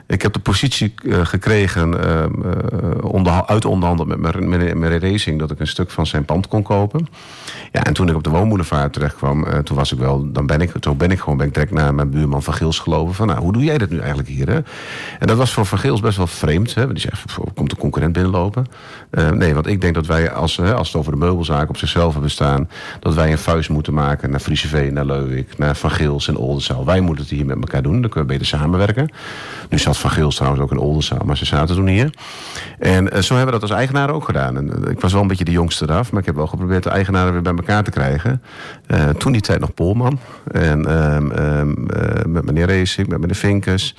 Ik 0.06 0.22
heb 0.22 0.32
de 0.32 0.38
positie 0.38 0.94
uh, 1.02 1.26
gekregen, 1.26 1.94
uh, 1.94 2.24
onder, 3.00 3.46
uit 3.46 3.64
onderhandeld 3.64 4.16
met 4.18 4.40
meneer 4.40 5.00
Racing... 5.00 5.38
dat 5.38 5.50
ik 5.50 5.60
een 5.60 5.66
stuk 5.66 5.90
van 5.90 6.06
zijn 6.06 6.24
pand 6.24 6.48
kon 6.48 6.62
kopen. 6.62 7.06
Ja, 7.72 7.84
en 7.84 7.92
toen 7.92 8.08
ik 8.08 8.14
op 8.14 8.24
de 8.24 8.30
woonboulevard 8.30 8.92
terecht 8.92 9.16
kwam, 9.16 9.44
uh, 9.44 9.58
toen 9.58 9.76
was 9.76 9.92
ik 9.92 9.98
wel, 9.98 10.32
dan 10.32 10.46
ben 10.46 10.60
ik, 10.60 10.72
toen 10.78 10.96
ben 10.96 11.10
ik 11.10 11.18
gewoon 11.18 11.36
ben 11.36 11.46
ik 11.46 11.54
direct 11.54 11.72
naar 11.72 11.94
mijn 11.94 12.10
buurman 12.10 12.42
Van 12.42 12.54
Gils 12.54 12.78
gelopen 12.78 13.14
van, 13.14 13.26
nou, 13.26 13.40
hoe 13.40 13.52
doe 13.52 13.64
jij 13.64 13.78
dat 13.78 13.90
nu 13.90 13.98
eigenlijk 13.98 14.28
hier? 14.28 14.48
Hè? 14.48 14.60
En 15.18 15.26
dat 15.26 15.36
was 15.36 15.52
voor 15.52 15.66
Van 15.66 15.78
Gils 15.78 16.00
best 16.00 16.16
wel 16.16 16.26
vreemd. 16.26 16.74
Hè? 16.74 16.86
Die 16.86 17.00
zegt, 17.00 17.24
komt 17.54 17.70
de 17.70 17.76
concurrent 17.76 18.12
binnenlopen? 18.12 18.66
Nee, 19.32 19.54
want 19.54 19.66
ik 19.66 19.80
denk 19.80 19.94
dat 19.94 20.06
wij, 20.06 20.32
als, 20.32 20.60
als 20.60 20.88
het 20.88 20.96
over 20.96 21.12
de 21.12 21.18
meubelzaak 21.18 21.68
op 21.68 21.76
zichzelf 21.76 22.12
hebben 22.12 22.30
staan, 22.30 22.68
dat 23.00 23.14
wij 23.14 23.32
een 23.32 23.38
vuist 23.38 23.68
moeten 23.68 23.94
maken 23.94 24.30
naar 24.30 24.40
Frieseveen, 24.40 24.92
naar 24.92 25.04
Leuwik, 25.04 25.58
naar 25.58 25.76
Van 25.76 25.90
Gils 25.90 26.28
en 26.28 26.36
Oldenzaal. 26.36 26.84
Wij 26.84 27.00
moeten 27.00 27.24
het 27.24 27.32
hier 27.32 27.46
met 27.46 27.56
elkaar 27.56 27.82
doen, 27.82 28.00
dan 28.00 28.10
kunnen 28.10 28.28
we 28.30 28.38
beter 28.38 28.46
samenwerken. 28.58 29.12
Nu 29.68 29.78
Van 29.98 30.10
Gils 30.10 30.34
trouwens 30.34 30.62
ook 30.62 30.70
in 30.70 30.78
Oldenzaal, 30.78 31.24
maar 31.24 31.36
ze 31.36 31.44
zaten 31.44 31.76
toen 31.76 31.86
hier. 31.86 32.10
En 32.78 33.04
uh, 33.04 33.20
zo 33.20 33.34
hebben 33.34 33.54
we 33.54 33.60
dat 33.60 33.70
als 33.70 33.78
eigenaar 33.78 34.10
ook 34.10 34.24
gedaan. 34.24 34.56
En, 34.56 34.88
ik 34.90 35.00
was 35.00 35.12
wel 35.12 35.22
een 35.22 35.28
beetje 35.28 35.44
de 35.44 35.50
jongste 35.50 35.84
eraf, 35.84 36.10
maar 36.10 36.20
ik 36.20 36.26
heb 36.26 36.34
wel 36.34 36.46
geprobeerd 36.46 36.82
de 36.82 36.90
eigenaren 36.90 37.32
weer 37.32 37.42
bij 37.42 37.54
elkaar 37.54 37.84
te 37.84 37.90
krijgen. 37.90 38.42
Uh, 38.86 39.08
toen 39.08 39.32
die 39.32 39.40
tijd 39.40 39.60
nog 39.60 39.74
Polman. 39.74 40.18
En 40.52 40.92
um, 41.14 41.32
uh, 41.32 42.24
met 42.26 42.44
meneer 42.44 42.66
Racing, 42.66 43.08
met 43.08 43.20
meneer 43.20 43.36
Vinkers. 43.36 43.94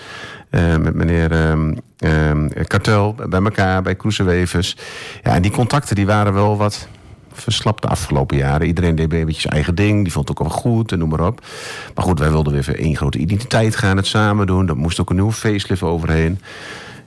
Met 0.80 0.94
meneer 0.94 1.32
um, 1.32 2.54
Kartel 2.68 3.16
bij 3.30 3.42
elkaar, 3.42 3.82
bij 3.82 3.96
Kroesenwevers. 3.96 4.78
Ja, 5.24 5.36
en 5.36 5.42
die 5.42 5.52
contacten 5.52 5.96
die 5.96 6.06
waren 6.06 6.34
wel 6.34 6.58
wat 6.58 6.88
verslapt 7.36 7.82
de 7.82 7.88
afgelopen 7.88 8.38
jaren. 8.38 8.68
Iedereen 8.68 8.96
deed 8.96 9.14
een 9.14 9.26
beetje 9.26 9.42
zijn 9.42 9.54
eigen 9.54 9.76
ding. 9.76 10.04
Die 10.04 10.12
vond 10.12 10.28
het 10.28 10.38
ook 10.40 10.48
wel 10.48 10.58
goed 10.58 10.92
en 10.92 11.00
noem 11.00 11.10
maar 11.10 11.28
op. 11.28 11.46
Maar 11.96 12.06
goed, 12.06 12.20
wij 12.20 12.32
wilden 12.32 12.54
weer 12.54 12.64
voor 12.64 12.74
één 12.74 12.96
grote 12.96 13.18
identiteit 13.18 13.76
gaan. 13.76 13.98
Het 13.98 14.08
samen 14.08 14.48
doen. 14.48 14.70
Er 14.70 14.78
moest 14.78 15.00
ook 15.00 15.10
een 15.10 15.16
nieuwe 15.16 15.32
facelift 15.32 15.84
overheen. 15.84 16.40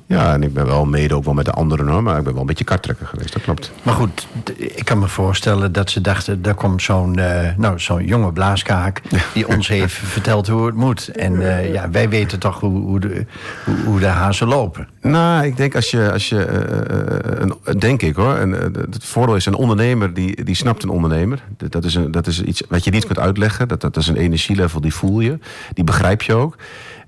Ja, 0.08 0.32
en 0.32 0.42
ik 0.42 0.52
ben 0.52 0.66
wel 0.66 0.84
mede 0.84 1.14
ook 1.14 1.24
wel 1.24 1.34
met 1.34 1.44
de 1.44 1.52
anderen 1.52 1.88
hoor, 1.88 2.02
maar 2.02 2.18
ik 2.18 2.24
ben 2.24 2.32
wel 2.32 2.40
een 2.40 2.46
beetje 2.46 2.64
kartrekker 2.64 3.06
geweest, 3.06 3.32
dat 3.32 3.42
klopt. 3.42 3.72
Maar 3.82 3.94
goed, 3.94 4.26
ik 4.56 4.84
kan 4.84 4.98
me 4.98 5.08
voorstellen 5.08 5.72
dat 5.72 5.90
ze 5.90 6.00
dachten, 6.00 6.42
daar 6.42 6.54
komt 6.54 6.82
zo'n 6.82 7.18
uh, 7.18 7.40
nou, 7.56 7.80
zo'n 7.80 8.04
jonge 8.04 8.32
blaaskaak 8.32 9.02
die 9.34 9.48
ons 9.56 9.68
heeft 9.68 9.94
verteld 9.94 10.48
hoe 10.48 10.66
het 10.66 10.74
moet. 10.74 11.08
En 11.08 11.32
uh, 11.32 11.72
ja, 11.72 11.90
wij 11.90 12.08
weten 12.08 12.38
toch 12.38 12.60
hoe, 12.60 12.80
hoe, 12.80 13.00
de, 13.00 13.26
hoe, 13.64 13.76
hoe 13.84 14.00
de 14.00 14.06
hazen 14.06 14.46
lopen. 14.46 14.88
Nou, 15.00 15.44
ik 15.44 15.56
denk 15.56 15.74
als 15.74 15.90
je, 15.90 16.12
als 16.12 16.28
je 16.28 16.36
uh, 16.36 17.48
een, 17.64 17.78
denk 17.78 18.02
ik 18.02 18.16
hoor, 18.16 18.34
en 18.34 18.52
het 18.52 19.04
voordeel 19.04 19.36
is 19.36 19.46
een 19.46 19.54
ondernemer 19.54 20.14
die, 20.14 20.44
die 20.44 20.54
snapt 20.54 20.82
een 20.82 20.88
ondernemer. 20.88 21.42
Dat 21.56 21.84
is, 21.84 21.94
een, 21.94 22.10
dat 22.10 22.26
is 22.26 22.42
iets 22.42 22.62
wat 22.68 22.84
je 22.84 22.90
niet 22.90 23.06
kunt 23.06 23.18
uitleggen, 23.18 23.68
dat, 23.68 23.80
dat 23.80 23.96
is 23.96 24.08
een 24.08 24.16
energielevel 24.16 24.80
die 24.80 24.94
voel 24.94 25.20
je, 25.20 25.38
die 25.74 25.84
begrijp 25.84 26.22
je 26.22 26.34
ook. 26.34 26.56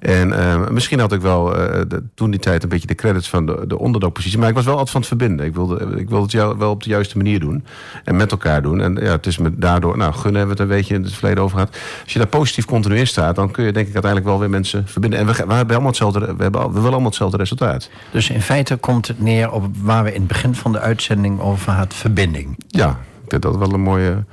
En 0.01 0.29
uh, 0.29 0.69
misschien 0.69 1.01
had 1.01 1.13
ik 1.13 1.21
wel 1.21 1.57
uh, 1.57 1.81
de, 1.89 2.03
toen 2.15 2.31
die 2.31 2.41
tijd 2.41 2.63
een 2.63 2.69
beetje 2.69 2.87
de 2.87 2.95
credits 2.95 3.29
van 3.29 3.47
de, 3.47 3.65
de 3.67 3.79
onderdogpositie. 3.79 4.39
Maar 4.39 4.49
ik 4.49 4.55
was 4.55 4.65
wel 4.65 4.73
altijd 4.73 4.91
van 4.91 5.01
het 5.01 5.09
verbinden. 5.09 5.47
Ik 5.47 5.55
wilde, 5.55 5.75
ik 5.97 6.09
wilde 6.09 6.23
het 6.23 6.33
jou 6.33 6.59
wel 6.59 6.71
op 6.71 6.83
de 6.83 6.89
juiste 6.91 7.17
manier 7.17 7.41
doen. 7.41 7.65
En 8.05 8.17
met 8.17 8.31
elkaar 8.31 8.63
doen. 8.63 8.81
En 8.81 8.95
ja, 8.95 9.11
het 9.11 9.27
is 9.27 9.39
me 9.39 9.59
daardoor... 9.59 9.97
Nou, 9.97 10.13
gunnen 10.13 10.39
hebben 10.39 10.57
we 10.57 10.63
het 10.63 10.71
een 10.71 10.77
beetje 10.77 10.95
in 10.95 11.03
het 11.03 11.13
verleden 11.13 11.43
over 11.43 11.59
gehad. 11.59 11.77
Als 12.03 12.13
je 12.13 12.19
daar 12.19 12.29
positief 12.29 12.65
continu 12.65 12.97
in 12.97 13.07
staat... 13.07 13.37
dan 13.37 13.51
kun 13.51 13.65
je 13.65 13.73
denk 13.73 13.87
ik 13.87 13.93
uiteindelijk 13.93 14.31
wel 14.31 14.41
weer 14.41 14.51
mensen 14.51 14.87
verbinden. 14.87 15.19
En 15.19 15.27
we, 15.27 15.33
we 15.33 15.39
hebben 15.39 15.75
allemaal 15.75 15.87
hetzelfde, 15.87 16.21
we, 16.21 16.43
hebben, 16.43 16.61
we 16.61 16.73
willen 16.73 16.91
allemaal 16.91 17.05
hetzelfde 17.05 17.37
resultaat. 17.37 17.91
Dus 18.11 18.31
in 18.31 18.43
feite 18.43 18.77
komt 18.77 19.09
het 19.09 19.21
neer 19.21 19.51
op 19.51 19.65
waar 19.83 20.05
we 20.05 20.13
in 20.13 20.19
het 20.19 20.29
begin 20.29 20.55
van 20.55 20.73
de 20.73 20.81
uitzending 20.81 21.41
over 21.41 21.73
hadden. 21.73 21.99
Verbinding. 21.99 22.65
Ja, 22.67 22.89
ik 23.25 23.31
denk 23.31 23.43
dat 23.43 23.57
wel 23.57 23.73
een 23.73 23.81
mooie... 23.81 24.25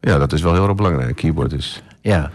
Ja, 0.00 0.18
dat 0.18 0.32
is 0.32 0.42
wel 0.42 0.52
heel 0.52 0.66
erg 0.66 0.74
belangrijk. 0.74 1.16
Keyboard 1.16 1.52
is... 1.52 1.82
Ja, 2.00 2.30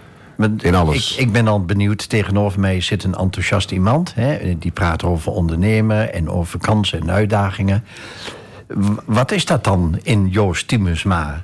in 0.57 0.75
alles. 0.75 1.17
Ik, 1.17 1.25
ik, 1.25 1.31
ben 1.31 1.47
al 1.47 1.65
benieuwd. 1.65 2.09
Tegenover 2.09 2.59
mij 2.59 2.81
zit 2.81 3.03
een 3.03 3.15
enthousiast 3.15 3.71
iemand. 3.71 4.13
Hè, 4.15 4.57
die 4.57 4.71
praat 4.71 5.03
over 5.03 5.31
ondernemen 5.31 6.13
en 6.13 6.29
over 6.29 6.59
kansen 6.59 6.99
en 7.01 7.11
uitdagingen. 7.11 7.83
Wat 9.05 9.31
is 9.31 9.45
dat 9.45 9.63
dan 9.63 9.99
in 10.03 10.27
Joost 10.27 10.67
Timusma? 10.67 11.43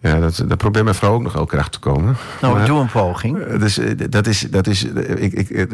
Ja, 0.00 0.18
dat, 0.18 0.44
dat 0.46 0.58
probeert 0.58 0.84
mijn 0.84 0.96
vrouw 0.96 1.12
ook 1.12 1.22
nog 1.22 1.34
elke 1.34 1.56
dag 1.56 1.68
te 1.68 1.78
komen. 1.78 2.16
Nou, 2.40 2.56
maar, 2.56 2.66
doe 2.66 2.80
een 2.80 2.90
poging. 2.90 3.46
Dus, 3.46 3.80
dat 4.10 4.26
is... 4.26 4.40
Dat 4.40 4.66
is 4.66 4.84
ik, 4.84 5.32
ik, 5.32 5.68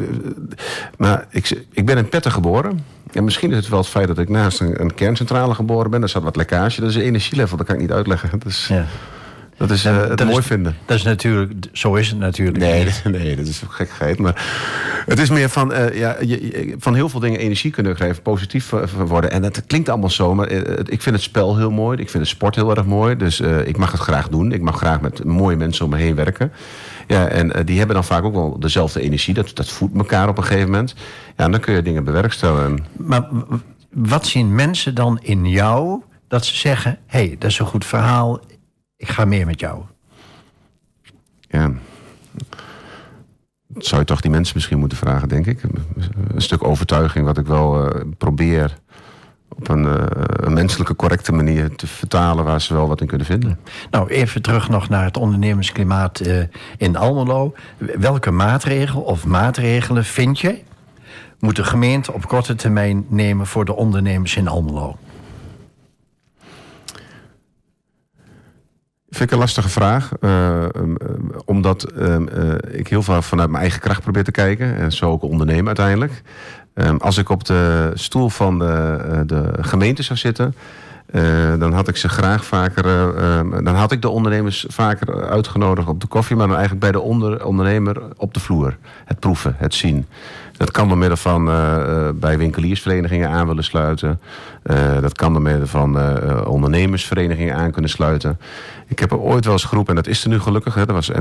maar 0.97 1.25
ik, 1.29 1.65
ik 1.71 1.85
ben 1.85 1.97
in 1.97 2.09
Petten 2.09 2.31
geboren. 2.31 2.83
En 3.11 3.23
misschien 3.23 3.51
is 3.51 3.57
het 3.57 3.67
wel 3.67 3.79
het 3.79 3.87
feit 3.87 4.07
dat 4.07 4.17
ik 4.17 4.29
naast 4.29 4.59
een, 4.59 4.81
een 4.81 4.93
kerncentrale 4.93 5.53
geboren 5.53 5.91
ben. 5.91 6.01
Er 6.01 6.09
zat 6.09 6.23
wat 6.23 6.35
lekkage. 6.35 6.81
Dat 6.81 6.89
is 6.89 6.95
een 6.95 7.01
energielevel, 7.01 7.57
dat 7.57 7.65
kan 7.65 7.75
ik 7.75 7.81
niet 7.81 7.91
uitleggen. 7.91 8.29
Dus, 8.39 8.67
ja. 8.67 8.85
Dat 9.57 9.71
is 9.71 9.85
uh, 9.85 10.07
het 10.07 10.25
mooi 10.25 10.43
vinden. 10.43 10.75
Dat 10.85 10.97
is 10.97 11.03
natuurlijk, 11.03 11.53
zo 11.71 11.95
is 11.95 12.09
het 12.09 12.19
natuurlijk. 12.19 12.57
Nee, 12.57 12.87
nee 13.21 13.35
dat 13.35 13.47
is 13.47 13.63
gekkigheid. 13.67 14.19
Maar 14.19 14.43
het 15.05 15.19
is 15.19 15.29
meer 15.29 15.49
van, 15.49 15.71
uh, 15.71 15.97
ja, 15.97 16.15
je, 16.21 16.75
van 16.79 16.93
heel 16.95 17.09
veel 17.09 17.19
dingen 17.19 17.39
energie 17.39 17.71
kunnen 17.71 17.95
geven, 17.95 18.21
positief 18.21 18.73
worden. 19.07 19.31
En 19.31 19.43
het 19.43 19.63
klinkt 19.67 19.89
allemaal 19.89 20.09
zo, 20.09 20.35
maar 20.35 20.49
ik 20.89 21.01
vind 21.01 21.15
het 21.15 21.21
spel 21.21 21.57
heel 21.57 21.71
mooi. 21.71 21.97
Ik 21.97 22.09
vind 22.09 22.23
de 22.23 22.29
sport 22.29 22.55
heel 22.55 22.75
erg 22.75 22.85
mooi. 22.85 23.15
Dus 23.15 23.39
ik 23.39 23.77
mag 23.77 23.91
het 23.91 24.01
graag 24.01 24.29
doen. 24.29 24.51
Ik 24.51 24.61
mag 24.61 24.77
graag 24.77 25.01
met 25.01 25.23
mooie 25.23 25.55
mensen 25.55 25.85
om 25.85 25.91
me 25.91 25.97
heen 25.97 26.15
werken. 26.15 26.51
Ja, 27.07 27.27
en 27.27 27.65
die 27.65 27.77
hebben 27.77 27.95
dan 27.95 28.03
vaak 28.03 28.23
ook 28.23 28.33
wel 28.33 28.59
dezelfde 28.59 29.01
energie. 29.01 29.33
Dat, 29.33 29.51
dat 29.53 29.67
voedt 29.69 29.97
elkaar 29.97 30.29
op 30.29 30.37
een 30.37 30.43
gegeven 30.43 30.69
moment. 30.69 30.95
Ja, 31.37 31.49
dan 31.49 31.59
kun 31.59 31.73
je 31.73 31.81
dingen 31.81 32.03
bewerkstelligen. 32.03 32.85
Maar 32.97 33.27
wat 33.89 34.27
zien 34.27 34.55
mensen 34.55 34.95
dan 34.95 35.19
in 35.21 35.49
jou 35.49 36.01
dat 36.27 36.45
ze 36.45 36.55
zeggen: 36.55 36.97
hé, 37.05 37.25
hey, 37.25 37.35
dat 37.39 37.49
is 37.49 37.59
een 37.59 37.65
goed 37.65 37.85
verhaal 37.85 38.39
ik 39.07 39.11
ga 39.11 39.25
meer 39.25 39.45
met 39.45 39.59
jou. 39.59 39.81
Ja. 41.47 41.71
Dat 43.67 43.85
zou 43.85 44.01
je 44.01 44.07
toch 44.07 44.21
die 44.21 44.31
mensen 44.31 44.55
misschien 44.55 44.79
moeten 44.79 44.97
vragen, 44.97 45.29
denk 45.29 45.45
ik. 45.45 45.63
Een 46.33 46.41
stuk 46.41 46.63
overtuiging 46.63 47.25
wat 47.25 47.37
ik 47.37 47.45
wel 47.45 47.85
uh, 47.85 48.01
probeer 48.17 48.77
op 49.49 49.69
een, 49.69 49.83
uh, 49.83 50.03
een, 50.17 50.53
menselijke, 50.53 50.95
correcte 50.95 51.31
manier 51.31 51.75
te 51.75 51.87
vertalen 51.87 52.45
waar 52.45 52.61
ze 52.61 52.73
wel 52.73 52.87
wat 52.87 53.01
in 53.01 53.07
kunnen 53.07 53.27
vinden. 53.27 53.59
Nou, 53.91 54.09
even 54.09 54.41
terug 54.41 54.69
nog 54.69 54.89
naar 54.89 55.03
het 55.03 55.17
ondernemersklimaat 55.17 56.27
uh, 56.27 56.43
in 56.77 56.95
Almelo. 56.95 57.53
Welke 57.77 58.31
maatregel 58.31 59.01
of 59.01 59.25
maatregelen 59.25 60.05
vind 60.05 60.39
je 60.39 60.63
moet 61.39 61.55
de 61.55 61.63
gemeente 61.63 62.13
op 62.13 62.27
korte 62.27 62.55
termijn 62.55 63.05
nemen 63.07 63.47
voor 63.47 63.65
de 63.65 63.75
ondernemers 63.75 64.35
in 64.35 64.47
Almelo? 64.47 64.97
Vind 69.15 69.29
ik 69.29 69.35
een 69.35 69.43
lastige 69.43 69.69
vraag. 69.69 70.11
Uh, 70.21 70.65
omdat 71.45 71.91
uh, 71.97 72.15
ik 72.71 72.87
heel 72.87 73.03
veel 73.03 73.21
vanuit 73.21 73.49
mijn 73.49 73.61
eigen 73.61 73.81
kracht 73.81 74.01
probeer 74.01 74.23
te 74.23 74.31
kijken. 74.31 74.75
En 74.75 74.91
zo 74.91 75.11
ook 75.11 75.23
ondernemen 75.23 75.67
uiteindelijk. 75.67 76.21
Ehm, 76.73 76.95
als 76.95 77.17
ik 77.17 77.29
op 77.29 77.45
de 77.45 77.91
stoel 77.93 78.29
van 78.29 78.59
de, 78.59 79.23
de 79.25 79.51
gemeente 79.61 80.03
zou 80.03 80.19
zitten... 80.19 80.55
dan 81.59 81.73
had 81.73 81.87
ik 81.87 81.97
ze 81.97 82.09
graag 82.09 82.45
vaker... 82.45 82.83
dan 83.63 83.75
had 83.75 83.91
ik 83.91 84.01
de 84.01 84.09
ondernemers 84.09 84.65
vaker 84.67 85.29
uitgenodigd 85.29 85.87
op 85.87 86.01
de 86.01 86.07
koffie... 86.07 86.35
maar 86.35 86.47
dan 86.47 86.55
eigenlijk 86.55 86.85
bij 86.85 86.91
de 86.91 87.01
onder, 87.01 87.45
ondernemer 87.45 88.01
op 88.17 88.33
de 88.33 88.39
vloer. 88.39 88.77
Het 89.05 89.19
proeven, 89.19 89.55
het 89.57 89.73
zien. 89.73 90.05
Dat 90.57 90.71
kan 90.71 90.87
door 90.87 90.97
middel 90.97 91.17
van 91.17 91.45
bij 92.19 92.37
winkeliersverenigingen 92.37 93.29
aan 93.29 93.47
willen 93.47 93.63
sluiten. 93.63 94.19
Dat 95.01 95.13
kan 95.13 95.33
door 95.33 95.41
middel 95.41 95.67
van 95.67 95.97
ondernemersverenigingen 96.45 97.55
aan 97.55 97.71
kunnen 97.71 97.91
sluiten. 97.91 98.39
Ik 98.87 98.99
heb 98.99 99.11
er 99.11 99.19
ooit 99.19 99.45
wel 99.45 99.53
eens 99.53 99.63
geroepen, 99.63 99.95
en 99.95 100.03
dat 100.03 100.11
is 100.11 100.23
er 100.23 100.29
nu 100.29 100.39
gelukkig. 100.39 100.73
Hè, 100.73 100.85
dat 100.85 100.95
was 100.95 101.11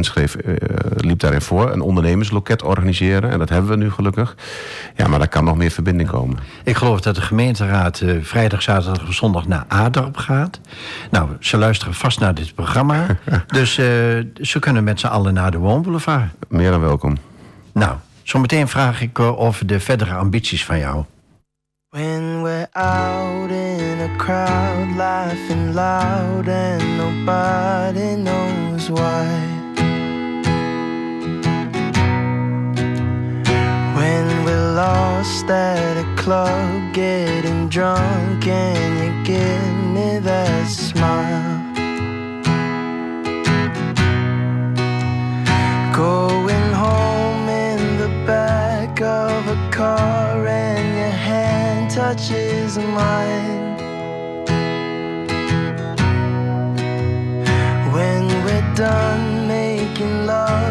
liep 0.97 1.19
daarin 1.19 1.41
voor. 1.41 1.73
Een 1.73 1.81
ondernemersloket 1.81 2.63
organiseren. 2.63 3.31
En 3.31 3.39
dat 3.39 3.49
hebben 3.49 3.71
we 3.71 3.77
nu 3.77 3.91
gelukkig. 3.91 4.37
Ja, 4.95 5.09
maar 5.09 5.19
daar 5.19 5.29
kan 5.29 5.45
nog 5.45 5.57
meer 5.57 5.71
verbinding 5.71 6.09
komen. 6.09 6.39
Ik 6.65 6.77
geloof 6.77 7.01
dat 7.01 7.15
de 7.15 7.21
gemeenteraad 7.21 8.03
vrijdag, 8.21 8.63
zaterdag 8.63 9.09
of 9.09 9.15
zondag 9.15 9.47
naar 9.75 9.85
Adorp 9.85 10.17
gaat. 10.17 10.61
Nou, 11.11 11.29
ze 11.41 11.57
luisteren 11.57 11.95
vast 11.95 12.21
naar 12.21 12.35
dit 12.35 12.55
programma. 12.55 13.07
dus 13.47 13.75
ze 13.75 14.57
kunnen 14.61 14.85
met 14.85 15.01
z'n 15.01 15.07
allen 15.07 15.35
naar 15.35 15.51
de 15.51 15.59
Woonboulevard. 15.59 16.31
Meer 16.49 16.71
dan 16.71 16.81
welkom. 16.81 17.17
Nou, 17.73 17.97
Zometeen 18.25 18.69
vraag 18.69 19.01
ik 19.01 19.21
over 19.21 19.67
de 19.67 19.81
verdere 19.81 20.15
ambities 20.15 20.65
van 20.65 20.79
jou. 20.79 21.05
When 21.89 22.43
we're 22.43 22.69
out 22.73 23.51
in 23.51 24.01
a 24.01 24.17
crowd 24.17 24.97
laughing 24.97 25.75
loud 25.75 26.49
and 26.49 26.97
nobody 26.97 28.15
knows 28.15 28.89
why. 28.89 29.54
Lost 34.75 35.49
at 35.49 35.97
a 35.97 36.17
club, 36.21 36.93
getting 36.93 37.69
drunk, 37.69 38.45
and 38.49 38.93
you 39.05 39.13
give 39.23 39.77
me 39.95 40.19
that 40.19 40.67
smile. 40.67 41.61
Going 45.95 46.73
home 46.73 47.49
in 47.49 47.99
the 47.99 48.09
back 48.27 49.01
of 49.01 49.47
a 49.47 49.71
car, 49.71 50.45
and 50.45 50.97
your 50.99 51.17
hand 51.31 51.93
touches 51.93 52.77
mine. 52.77 53.77
When 57.95 58.27
we're 58.45 58.75
done 58.75 59.47
making 59.47 60.27
love 60.27 60.64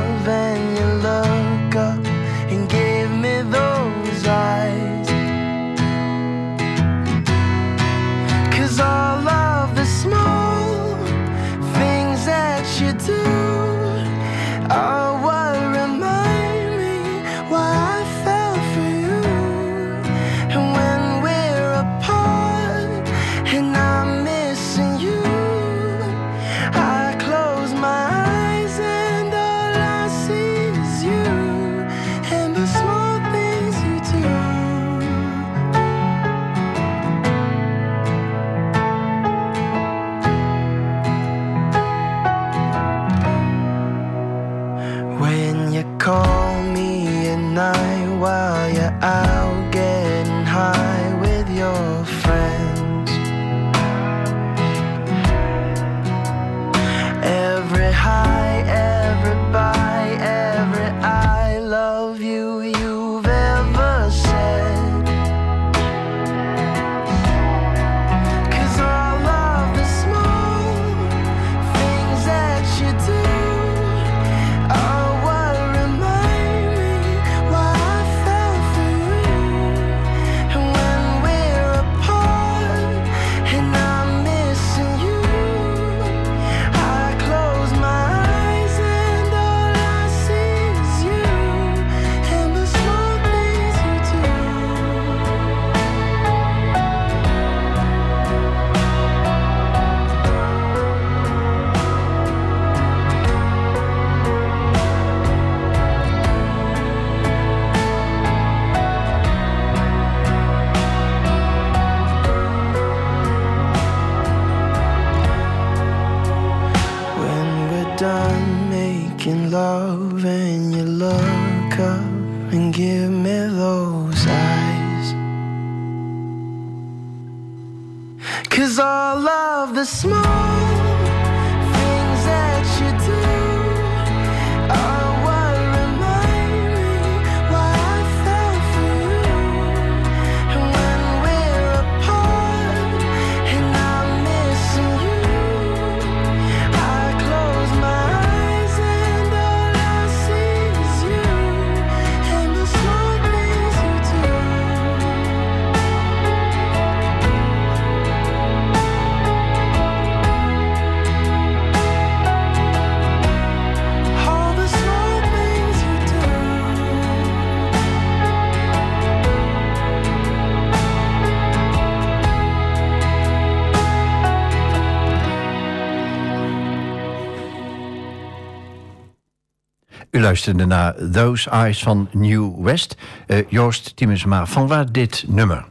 luisterde 180.33 180.65
naar 180.65 180.95
Those 181.11 181.49
Eyes 181.49 181.83
van 181.83 182.09
New 182.11 182.63
West. 182.63 182.95
Eh, 183.27 183.37
Joost 183.49 183.95
Tiemensma, 183.95 184.45
van 184.45 184.67
waar 184.67 184.91
dit 184.91 185.25
nummer? 185.27 185.65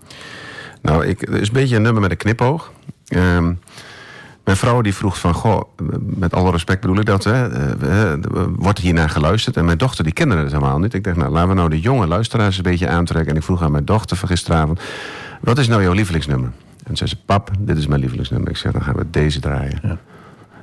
Nou, 0.82 1.06
ik, 1.06 1.20
het 1.20 1.30
is 1.30 1.48
een 1.48 1.54
beetje 1.54 1.76
een 1.76 1.82
nummer 1.82 2.02
met 2.02 2.10
een 2.10 2.16
knipoog. 2.16 2.72
Ehm, 3.06 3.52
mijn 4.44 4.56
vrouw 4.56 4.80
die 4.80 4.94
vroeg 4.94 5.18
van, 5.18 5.34
goh, 5.34 5.62
met 5.98 6.34
alle 6.34 6.50
respect 6.50 6.80
bedoel 6.80 6.98
ik 6.98 7.06
dat, 7.06 7.24
hè, 7.24 7.48
eh, 7.48 8.18
wordt 8.56 8.78
hier 8.78 8.94
naar 8.94 9.10
geluisterd? 9.10 9.56
En 9.56 9.64
mijn 9.64 9.78
dochter 9.78 10.04
die 10.04 10.12
kende 10.12 10.36
het 10.36 10.52
helemaal 10.52 10.78
niet. 10.78 10.94
Ik 10.94 11.04
dacht, 11.04 11.16
nou, 11.16 11.32
laten 11.32 11.48
we 11.48 11.54
nou 11.54 11.68
de 11.68 11.80
jonge 11.80 12.06
luisteraars 12.06 12.56
een 12.56 12.62
beetje 12.62 12.88
aantrekken. 12.88 13.30
En 13.30 13.36
ik 13.36 13.44
vroeg 13.44 13.62
aan 13.62 13.72
mijn 13.72 13.84
dochter 13.84 14.16
van 14.16 14.28
gisteravond, 14.28 14.80
wat 15.40 15.58
is 15.58 15.68
nou 15.68 15.82
jouw 15.82 15.92
lievelingsnummer? 15.92 16.50
En 16.84 16.96
zei 16.96 17.08
ze, 17.08 17.16
pap, 17.24 17.50
dit 17.58 17.76
is 17.76 17.86
mijn 17.86 18.00
lievelingsnummer. 18.00 18.50
Ik 18.50 18.56
zeg, 18.56 18.72
dan 18.72 18.82
gaan 18.82 18.96
we 18.96 19.10
deze 19.10 19.40
draaien. 19.40 19.78
Ja. 19.82 19.98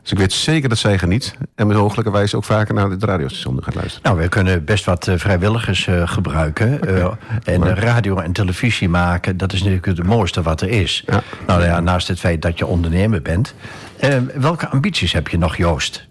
Dus 0.02 0.12
ik 0.12 0.18
weet 0.18 0.34
zeker 0.34 0.70
dat 0.70 0.78
zij 0.78 0.98
geniet. 0.98 1.36
En 1.56 1.68
met 1.68 1.78
mogelijkerwijs 1.78 2.36
ook 2.36 2.44
vaker 2.44 2.74
naar 2.74 2.90
het 2.90 3.04
radiostation 3.04 3.64
gaat 3.64 3.76
luisteren. 3.76 4.02
Nou, 4.04 4.18
we 4.24 4.30
kunnen 4.30 4.66
best 4.66 4.86
wat 4.86 5.08
eh, 5.08 5.18
vrijwilligers 5.18 5.88
eh, 5.88 6.08
gebruiken. 6.08 6.82
eh, 6.82 7.08
en 7.44 7.60
Maar- 7.60 7.78
radio 7.80 8.18
en 8.18 8.32
televisie 8.32 8.90
maken, 8.90 9.38
dat 9.38 9.54
is 9.54 9.60
natuurlijk 9.60 9.86
het 9.86 10.04
mooiste 10.04 10.42
wat 10.42 10.62
er 10.62 10.70
is. 10.70 11.04
Ja. 11.06 11.22
Nou 11.48 11.64
ja, 11.64 11.80
naast 11.80 12.08
het 12.08 12.20
feit 12.20 12.42
dat 12.42 12.58
je 12.58 12.66
ondernemer 12.66 13.22
bent. 13.22 13.54
Eh, 14.00 14.14
welke 14.36 14.68
ambities 14.68 15.14
heb 15.14 15.28
je 15.28 15.38
nog, 15.38 15.56
Joost? 15.58 16.08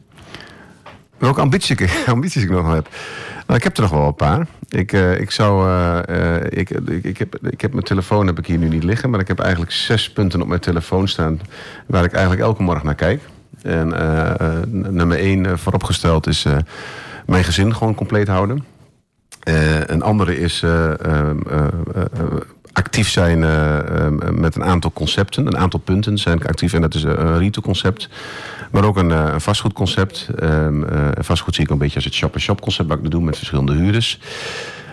Welke 1.18 1.40
ambities 1.40 1.70
ik, 1.70 2.02
ambities 2.06 2.42
ik 2.42 2.50
nog 2.50 2.72
heb? 2.74 2.88
Nou, 3.46 3.58
ik 3.58 3.64
heb 3.64 3.76
er 3.76 3.82
nog 3.82 3.90
wel 3.90 4.06
een 4.06 4.14
paar. 4.14 4.46
Ik, 4.68 4.92
ik 4.92 5.30
zou. 5.30 5.68
ik, 6.48 6.70
ik, 6.70 7.04
ik, 7.04 7.18
heb, 7.18 7.38
ik 7.50 7.60
heb 7.60 7.72
mijn 7.72 7.84
telefoon 7.84 8.26
heb 8.26 8.38
ik 8.38 8.46
hier 8.46 8.58
nu 8.58 8.68
niet 8.68 8.84
liggen, 8.84 9.10
maar 9.10 9.20
ik 9.20 9.28
heb 9.28 9.38
eigenlijk 9.40 9.72
zes 9.72 10.10
punten 10.12 10.40
op 10.42 10.48
mijn 10.48 10.60
telefoon 10.60 11.08
staan 11.08 11.40
waar 11.86 12.04
ik 12.04 12.12
eigenlijk 12.12 12.42
elke 12.42 12.62
morgen 12.62 12.86
naar 12.86 12.94
kijk. 12.94 13.20
En 13.62 13.92
eh, 13.92 14.40
eh, 14.40 14.62
nummer 14.72 15.18
één 15.18 15.46
eh, 15.46 15.56
vooropgesteld 15.56 16.26
is 16.26 16.46
mijn 17.26 17.44
gezin 17.44 17.74
gewoon 17.74 17.94
compleet 17.94 18.28
houden. 18.28 18.64
Een 19.86 20.02
andere 20.02 20.38
is 20.38 20.62
eh, 20.62 21.00
ehm, 21.00 21.40
eh, 21.48 21.58
eh, 21.94 22.02
eh, 22.12 22.40
actief 22.72 23.08
zijn 23.08 23.44
eh, 23.44 23.78
ehm, 23.78 24.40
met 24.40 24.56
een 24.56 24.64
aantal 24.64 24.92
concepten. 24.92 25.46
Een 25.46 25.56
aantal 25.58 25.80
punten 25.80 26.18
zijn 26.18 26.46
actief. 26.46 26.72
En 26.72 26.80
dat 26.80 26.94
is 26.94 27.02
een 27.02 27.38
retailconcept. 27.38 28.08
Maar 28.70 28.84
ook 28.84 28.96
een, 28.96 29.40
vastgoedconcept. 29.40 30.28
Ehm, 30.38 30.84
eh, 30.84 31.08
vastgoed 31.18 31.54
zie 31.54 31.64
ik 31.64 31.70
een 31.70 31.78
beetje 31.78 31.94
als 31.94 32.04
het 32.04 32.14
shop-and-shop 32.14 32.60
concept... 32.60 32.88
wat 32.88 32.98
ik 32.98 33.10
doe 33.10 33.22
met 33.22 33.36
verschillende 33.36 33.72
huurders. 33.72 34.20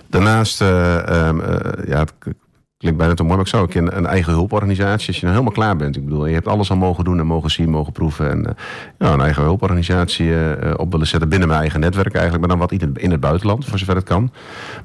Daarnaast, 0.09 0.59
ja, 0.59 2.05
klinkt 2.85 3.03
bijna 3.03 3.13
te 3.13 3.23
mooi, 3.23 3.35
maar 3.35 3.45
ik 3.45 3.51
zou 3.51 3.63
ook 3.63 3.93
een 3.95 4.05
eigen 4.05 4.33
hulporganisatie, 4.33 5.07
als 5.07 5.15
je 5.15 5.25
nou 5.25 5.37
helemaal 5.37 5.57
klaar 5.57 5.75
bent. 5.75 5.95
Ik 5.95 6.03
bedoel, 6.03 6.25
je 6.25 6.33
hebt 6.33 6.47
alles 6.47 6.69
al 6.69 6.75
mogen 6.75 7.03
doen 7.03 7.19
en 7.19 7.25
mogen 7.25 7.51
zien, 7.51 7.69
mogen 7.69 7.93
proeven. 7.93 8.29
En 8.29 8.55
ja, 8.99 9.13
een 9.13 9.21
eigen 9.21 9.43
hulporganisatie 9.43 10.27
uh, 10.27 10.73
op 10.77 10.91
willen 10.91 11.07
zetten 11.07 11.29
binnen 11.29 11.47
mijn 11.47 11.59
eigen 11.59 11.79
netwerk 11.79 12.13
eigenlijk, 12.13 12.39
maar 12.39 12.57
dan 12.57 12.67
wat 12.67 12.97
in 13.01 13.11
het, 13.11 13.19
buitenland, 13.19 13.65
voor 13.65 13.79
zover 13.79 13.95
het 13.95 14.03
kan. 14.03 14.31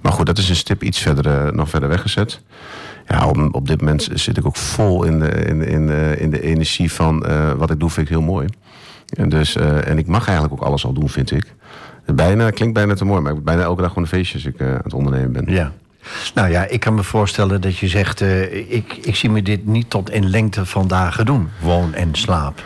Maar 0.01 0.13
goed, 0.13 0.27
dat 0.27 0.39
is 0.39 0.49
een 0.49 0.57
stip 0.57 0.83
iets 0.83 0.99
verder, 0.99 1.55
nog 1.55 1.69
verder 1.69 1.89
weggezet. 1.89 2.43
Ja, 3.07 3.27
op, 3.27 3.49
op, 3.55 3.69
dit 3.69 3.81
moment 3.81 4.09
zit 4.15 4.37
ik 4.37 4.47
ook 4.47 4.57
vol 4.57 5.05
in 5.05 5.19
de, 5.19 5.29
in, 5.29 5.63
in, 5.63 5.89
in 6.19 6.31
de 6.31 6.41
energie 6.41 6.93
van 6.93 7.27
wat 7.57 7.71
ik 7.71 7.81
doe, 7.81 7.91
vind 7.91 8.07
ik 8.07 8.13
heel 8.13 8.23
mooi. 8.23 8.49
En, 9.17 9.29
dus, 9.29 9.57
en 9.57 9.99
ik 9.99 10.07
mag 10.07 10.29
eigenlijk 10.29 10.61
ook 10.61 10.69
alles 10.69 10.85
al 10.85 10.93
doen, 10.93 11.09
vind 11.09 11.31
ik. 11.31 11.55
Bijna, 12.15 12.51
klinkt 12.51 12.75
bijna 12.75 12.95
te 12.95 13.05
mooi, 13.05 13.21
maar 13.21 13.33
ik 13.33 13.45
bijna 13.45 13.63
elke 13.63 13.81
dag 13.81 13.89
gewoon 13.89 14.05
een 14.05 14.11
feestje 14.11 14.35
als 14.35 14.47
ik 14.47 14.61
aan 14.61 14.81
het 14.83 14.95
ondernemen 14.95 15.33
ben. 15.33 15.55
Ja. 15.55 15.73
Nou 16.35 16.51
ja, 16.51 16.67
ik 16.67 16.81
kan 16.81 16.95
me 16.95 17.03
voorstellen 17.03 17.61
dat 17.61 17.77
je 17.77 17.89
zegt... 17.89 18.21
Uh, 18.21 18.73
ik, 18.73 18.97
ik 18.97 19.17
zie 19.17 19.31
me 19.31 19.43
dit 19.43 19.67
niet 19.67 19.91
tot 19.91 20.11
in 20.11 20.31
lengte 20.31 20.67
van 20.67 20.89
dagen 20.89 21.27
doen. 21.27 21.49
Woon 21.61 21.95
en 21.95 22.15
slaap. 22.15 22.63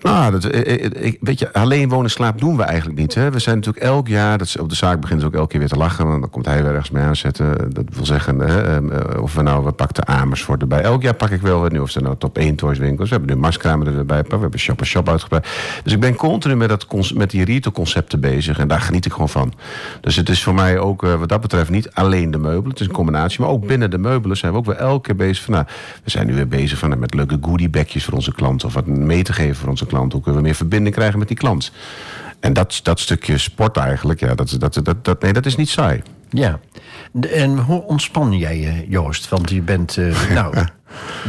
Nou, 0.00 0.30
dat, 0.32 0.54
ik, 0.54 1.16
weet 1.20 1.38
je, 1.38 1.52
alleen 1.52 1.88
wonen 1.88 2.04
en 2.04 2.10
slaap 2.10 2.40
doen 2.40 2.56
we 2.56 2.62
eigenlijk 2.62 2.98
niet. 2.98 3.14
Hè. 3.14 3.30
We 3.30 3.38
zijn 3.38 3.56
natuurlijk 3.56 3.84
elk 3.84 4.08
jaar... 4.08 4.38
Dat, 4.38 4.56
op 4.60 4.68
de 4.68 4.74
zaak 4.74 5.00
begint 5.00 5.24
ook 5.24 5.34
elke 5.34 5.48
keer 5.48 5.58
weer 5.58 5.68
te 5.68 5.76
lachen. 5.76 6.06
Want 6.06 6.20
dan 6.20 6.30
komt 6.30 6.46
hij 6.46 6.62
weer 6.62 6.70
ergens 6.70 6.90
mee 6.90 7.02
aanzetten. 7.02 7.74
Dat 7.74 7.84
wil 7.92 8.06
zeggen, 8.06 8.38
hè, 8.38 8.78
of 9.18 9.34
we 9.34 9.42
nou... 9.42 9.64
We 9.64 9.72
pakken 9.72 10.06
Amersfoort 10.06 10.60
erbij. 10.60 10.80
Elk 10.80 11.02
jaar 11.02 11.14
pak 11.14 11.30
ik 11.30 11.40
wel 11.40 11.66
nu. 11.66 11.78
Of 11.78 11.90
ze 11.90 12.00
nou 12.00 12.16
top 12.18 12.38
1 12.38 12.54
toys 12.54 12.78
winkels. 12.78 13.08
We 13.08 13.16
hebben 13.16 13.34
nu 13.34 13.40
Marskamer 13.40 13.98
erbij. 13.98 14.22
We 14.28 14.36
hebben 14.38 14.58
Shop 14.58 14.84
Shop 14.84 15.08
uitgebreid. 15.08 15.46
Dus 15.84 15.92
ik 15.92 16.00
ben 16.00 16.14
continu 16.14 16.56
met, 16.56 16.68
dat, 16.68 17.12
met 17.14 17.30
die 17.30 17.44
retail 17.44 17.74
concepten 17.74 18.20
bezig. 18.20 18.58
En 18.58 18.68
daar 18.68 18.80
geniet 18.80 19.06
ik 19.06 19.12
gewoon 19.12 19.28
van. 19.28 19.52
Dus 20.00 20.16
het 20.16 20.28
is 20.28 20.42
voor 20.42 20.54
mij 20.54 20.78
ook 20.78 21.00
wat 21.02 21.28
dat 21.28 21.40
betreft 21.40 21.70
niet 21.70 21.90
alleen 21.92 22.30
de 22.30 22.38
meubelen. 22.38 22.70
Het 22.70 22.80
is 22.80 22.86
een 22.86 22.92
combinatie. 22.92 23.40
Maar 23.40 23.50
ook 23.50 23.66
binnen 23.66 23.90
de 23.90 23.98
meubelen 23.98 24.36
zijn 24.36 24.52
we 24.52 24.58
ook 24.58 24.66
weer 24.66 24.76
elke 24.76 25.00
keer 25.00 25.16
bezig 25.16 25.44
van... 25.44 25.54
Nou, 25.54 25.66
we 26.04 26.10
zijn 26.10 26.26
nu 26.26 26.34
weer 26.34 26.48
bezig 26.48 26.78
van, 26.78 26.98
met 26.98 27.14
leuke 27.14 27.38
goodiebagjes 27.40 28.04
voor 28.04 28.14
onze 28.14 28.32
klanten. 28.32 28.68
Of 28.68 28.74
wat 28.74 28.86
mee 28.86 29.22
te 29.22 29.32
geven 29.32 29.56
voor 29.56 29.68
onze 29.68 29.81
klanten. 29.86 30.12
Hoe 30.12 30.22
kunnen 30.22 30.40
we 30.40 30.46
meer 30.46 30.56
verbinding 30.56 30.94
krijgen 30.94 31.18
met 31.18 31.28
die 31.28 31.36
klant? 31.36 31.72
En 32.40 32.52
dat, 32.52 32.80
dat 32.82 33.00
stukje 33.00 33.38
sport 33.38 33.76
eigenlijk, 33.76 34.20
ja, 34.20 34.34
dat, 34.34 34.56
dat, 34.58 34.80
dat, 34.82 35.04
dat, 35.04 35.22
nee, 35.22 35.32
dat 35.32 35.46
is 35.46 35.56
niet 35.56 35.68
saai. 35.68 36.02
Ja. 36.30 36.60
En 37.20 37.58
hoe 37.58 37.82
ontspan 37.82 38.38
jij 38.38 38.58
je, 38.58 38.88
Joost? 38.88 39.28
Want 39.28 39.50
je 39.50 39.62
bent 39.62 39.96
uh, 39.96 40.30
nou, 40.34 40.54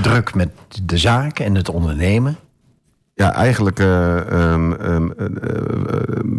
druk 0.01 0.35
met 0.35 0.49
de 0.83 0.97
zaak 0.97 1.39
en 1.39 1.55
het 1.55 1.69
ondernemen. 1.69 2.37
Ja, 3.15 3.33
eigenlijk 3.33 3.79
uh, 3.79 4.15
um, 4.15 4.71
um, 4.71 5.13
uh, 5.17 5.27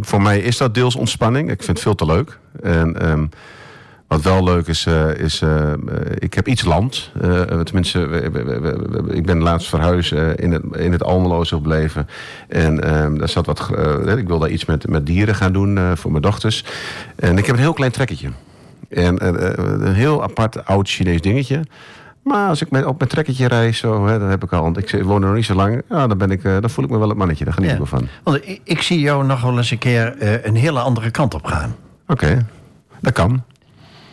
voor 0.00 0.22
mij 0.22 0.40
is 0.40 0.56
dat 0.56 0.74
deels 0.74 0.96
ontspanning. 0.96 1.50
Ik 1.50 1.62
vind 1.62 1.68
het 1.68 1.80
veel 1.80 1.94
te 1.94 2.06
leuk. 2.06 2.38
En 2.62 3.10
um, 3.10 3.30
wat 4.14 4.22
wel 4.22 4.44
leuk 4.44 4.66
is, 4.66 4.86
uh, 4.86 5.14
is 5.14 5.40
uh, 5.42 5.72
ik 6.18 6.34
heb 6.34 6.48
iets 6.48 6.64
land. 6.64 7.10
Uh, 7.22 7.40
tenminste, 7.40 8.00
ik 9.10 9.26
ben 9.26 9.42
laatst 9.42 9.68
verhuisd 9.68 10.12
in 10.12 10.52
het, 10.52 10.62
in 10.76 10.92
het 10.92 11.02
Almeloze 11.02 11.54
gebleven. 11.54 12.08
En 12.48 12.76
daar 13.18 13.28
zat 13.28 13.46
wat, 13.46 13.70
ik 14.16 14.26
wil 14.28 14.38
daar 14.38 14.48
iets 14.48 14.64
met, 14.64 14.88
met 14.88 15.06
dieren 15.06 15.34
gaan 15.34 15.52
doen 15.52 15.96
voor 15.96 16.10
mijn 16.10 16.22
dochters. 16.22 16.64
En 17.16 17.38
ik 17.38 17.46
heb 17.46 17.54
een 17.54 17.60
heel 17.60 17.72
klein 17.72 17.92
trekketje. 17.92 18.28
En 18.88 19.26
een 19.86 19.94
heel 19.94 20.22
apart 20.22 20.64
oud 20.64 20.88
Chinees 20.88 21.20
dingetje. 21.20 21.60
Maar 22.22 22.48
als 22.48 22.62
ik 22.62 22.70
met, 22.70 22.84
op 22.84 22.98
mijn 22.98 23.10
trekketje 23.10 23.48
reis, 23.48 23.78
zo, 23.78 24.06
hè, 24.06 24.18
dan 24.18 24.28
heb 24.28 24.44
ik 24.44 24.52
al. 24.52 24.78
Ik 24.78 25.02
woon 25.02 25.22
er 25.22 25.26
nog 25.26 25.36
niet 25.36 25.44
zo 25.44 25.54
lang. 25.54 25.82
Ja, 25.88 26.06
dan, 26.06 26.18
ben 26.18 26.30
ik, 26.30 26.42
dan 26.42 26.70
voel 26.70 26.84
ik 26.84 26.90
me 26.90 26.98
wel 26.98 27.08
het 27.08 27.18
mannetje. 27.18 27.44
Daar 27.44 27.54
geniet 27.54 27.70
ja. 27.70 27.76
ik 27.76 27.88
wel 27.90 27.98
van. 27.98 28.08
Want 28.22 28.48
ik, 28.48 28.60
ik, 28.64 28.82
zie 28.82 29.00
jou 29.00 29.26
nog 29.26 29.40
wel 29.40 29.56
eens 29.56 29.70
een 29.70 29.78
keer 29.78 30.14
een 30.46 30.56
hele 30.56 30.80
andere 30.80 31.10
kant 31.10 31.34
op 31.34 31.44
gaan. 31.44 31.76
Oké, 32.06 32.46
dat 33.00 33.12
kan. 33.12 33.42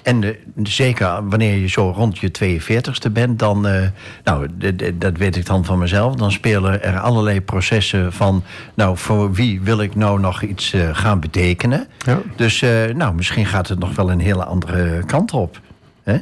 En 0.04 0.20
de, 0.20 0.39
zeker 0.64 1.30
wanneer 1.30 1.56
je 1.56 1.68
zo 1.68 1.91
rond 1.95 2.18
je 2.18 2.32
42ste 2.39 3.12
bent, 3.12 3.39
dan, 3.39 3.68
uh, 3.68 3.88
nou, 4.24 4.47
dat 4.93 5.18
weet 5.18 5.36
ik 5.36 5.45
dan 5.45 5.66
van 5.66 5.80
mezelf, 5.80 6.16
dan 6.16 6.32
spelen 6.32 6.84
er 6.84 6.99
allerlei 6.99 7.41
processen 7.41 8.14
van, 8.14 8.43
nou, 8.74 8.97
voor 8.97 9.34
wie 9.34 9.62
wil 9.62 9.82
ik 9.82 9.95
nou 9.95 10.20
nog 10.20 10.41
iets 10.41 10.74
uh, 10.74 10.89
gaan 10.91 11.20
betekenen? 11.20 11.88
Ja. 11.97 12.20
Dus, 12.36 12.62
uh, 12.62 12.86
nou, 12.95 13.14
misschien 13.16 13.45
gaat 13.45 13.68
het 13.68 13.80
nog 13.80 13.95
wel 13.95 14.12
een 14.12 14.20
hele 14.20 14.43
andere 14.43 15.06
kant 15.06 15.34
op. 15.34 15.60
Hè? 16.04 16.18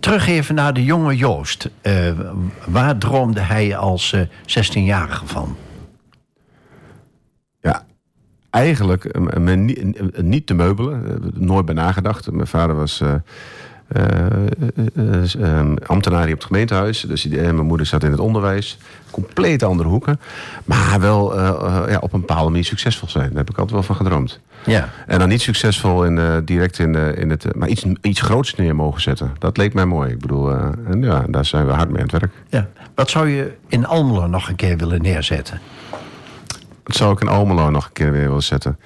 Terug 0.00 0.28
even 0.28 0.54
naar 0.54 0.74
de 0.74 0.84
jonge 0.84 1.16
Joost. 1.16 1.70
waar 2.64 2.98
droomde 2.98 3.40
hij 3.40 3.76
als 3.76 4.16
16-jarige 4.46 5.26
van? 5.26 5.56
Eigenlijk 8.52 9.18
niet 10.22 10.46
te 10.46 10.54
meubelen. 10.54 11.20
nooit 11.34 11.64
bij 11.64 11.74
nagedacht. 11.74 12.30
Mijn 12.30 12.46
vader 12.46 12.76
was 12.76 13.00
uh, 13.00 13.14
ambtenaar 15.86 16.24
hier 16.24 16.32
op 16.32 16.38
het 16.38 16.44
gemeentehuis. 16.44 17.00
Dus 17.00 17.22
die, 17.22 17.40
mijn 17.40 17.66
moeder 17.66 17.86
zat 17.86 18.04
in 18.04 18.10
het 18.10 18.20
onderwijs. 18.20 18.78
Compleet 19.10 19.62
andere 19.62 19.88
hoeken. 19.88 20.20
Maar 20.64 21.00
wel 21.00 21.40
ja, 21.90 21.98
op 22.00 22.12
een 22.12 22.20
bepaalde 22.20 22.50
manier 22.50 22.64
succesvol 22.64 23.08
zijn. 23.08 23.28
Daar 23.28 23.36
heb 23.36 23.50
ik 23.50 23.56
altijd 23.56 23.72
wel 23.72 23.82
van 23.82 23.96
gedroomd. 23.96 24.40
Ja. 24.64 24.88
En 25.06 25.18
dan 25.18 25.28
niet 25.28 25.42
succesvol 25.42 26.04
in, 26.04 26.42
direct 26.44 26.78
in, 26.78 26.94
in 26.94 27.30
het... 27.30 27.54
maar 27.54 27.68
iets, 27.68 27.84
iets 28.02 28.20
groots 28.20 28.54
neer 28.54 28.74
mogen 28.74 29.00
zetten. 29.00 29.32
Dat 29.38 29.56
leek 29.56 29.74
mij 29.74 29.86
mooi. 29.86 30.10
Ik 30.10 30.18
bedoel, 30.18 30.50
en 30.90 31.02
ja, 31.02 31.24
daar 31.28 31.44
zijn 31.44 31.66
we 31.66 31.72
hard 31.72 31.88
mee 31.88 32.02
aan 32.02 32.08
het 32.08 32.20
werk. 32.20 32.32
Ja. 32.48 32.68
Wat 32.94 33.10
zou 33.10 33.28
je 33.28 33.52
in 33.68 33.86
Almelo 33.86 34.26
nog 34.26 34.48
een 34.48 34.56
keer 34.56 34.76
willen 34.76 35.02
neerzetten? 35.02 35.60
Dat 36.82 36.96
zou 36.96 37.12
ik 37.12 37.20
in 37.20 37.28
Almelo 37.28 37.70
nog 37.70 37.86
een 37.86 37.92
keer 37.92 38.12
weer 38.12 38.26
willen 38.26 38.42
zetten. 38.42 38.78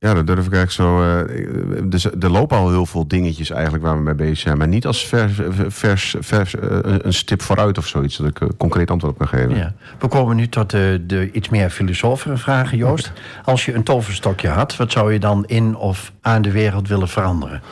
Ja, 0.00 0.14
dat 0.14 0.26
durf 0.26 0.46
ik 0.46 0.52
eigenlijk 0.52 0.70
zo. 0.70 1.02
Uh, 1.02 1.82
dus, 1.84 2.04
er 2.04 2.30
lopen 2.30 2.56
al 2.56 2.70
heel 2.70 2.86
veel 2.86 3.08
dingetjes 3.08 3.50
eigenlijk 3.50 3.84
waar 3.84 3.96
we 3.96 4.02
mee 4.02 4.14
bezig 4.14 4.38
zijn. 4.38 4.58
Maar 4.58 4.68
niet 4.68 4.86
als 4.86 5.06
vers, 5.06 5.40
vers, 5.68 6.16
vers 6.20 6.54
uh, 6.54 6.60
een 6.82 7.12
stip 7.12 7.42
vooruit 7.42 7.78
of 7.78 7.86
zoiets. 7.86 8.16
Dat 8.16 8.26
ik 8.26 8.40
een 8.40 8.56
concreet 8.56 8.90
antwoord 8.90 9.12
op 9.12 9.18
kan 9.18 9.28
geven. 9.28 9.56
Ja. 9.56 9.74
We 9.98 10.08
komen 10.08 10.36
nu 10.36 10.48
tot 10.48 10.70
de, 10.70 11.02
de 11.06 11.30
iets 11.32 11.48
meer 11.48 11.70
filosofische 11.70 12.36
vragen, 12.36 12.78
Joost. 12.78 13.12
Als 13.44 13.64
je 13.64 13.74
een 13.74 13.82
toverstokje 13.82 14.48
had, 14.48 14.76
wat 14.76 14.92
zou 14.92 15.12
je 15.12 15.18
dan 15.18 15.44
in 15.46 15.76
of 15.76 16.12
aan 16.20 16.42
de 16.42 16.50
wereld 16.50 16.88
willen 16.88 17.08
veranderen? 17.08 17.62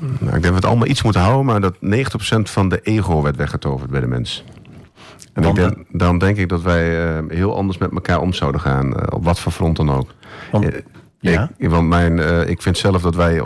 Nou, 0.00 0.12
ik 0.12 0.30
denk 0.30 0.42
dat 0.42 0.50
we 0.50 0.54
het 0.54 0.64
allemaal 0.64 0.86
iets 0.86 1.02
moeten 1.02 1.20
houden, 1.20 1.44
maar 1.44 1.60
dat 1.60 1.74
90% 1.74 1.78
van 2.42 2.68
de 2.68 2.80
ego 2.80 3.22
werd 3.22 3.36
weggetoverd 3.36 3.90
bij 3.90 4.00
de 4.00 4.06
mens. 4.06 4.44
En 5.42 5.48
ik 5.48 5.54
denk, 5.54 5.74
dan 5.88 6.18
denk 6.18 6.36
ik 6.36 6.48
dat 6.48 6.62
wij 6.62 7.16
uh, 7.18 7.18
heel 7.28 7.56
anders 7.56 7.78
met 7.78 7.90
elkaar 7.92 8.20
om 8.20 8.32
zouden 8.32 8.60
gaan. 8.60 8.86
Uh, 8.86 9.02
op 9.10 9.24
wat 9.24 9.40
voor 9.40 9.52
front 9.52 9.76
dan 9.76 9.90
ook. 9.90 10.14
Want, 10.50 10.64
uh, 10.64 10.80
ja? 11.20 11.50
Ik, 11.56 11.68
want 11.68 11.88
mijn, 11.88 12.48
ik 12.48 12.62
vind 12.62 12.78
zelf 12.78 13.02
dat 13.02 13.14
wij 13.14 13.42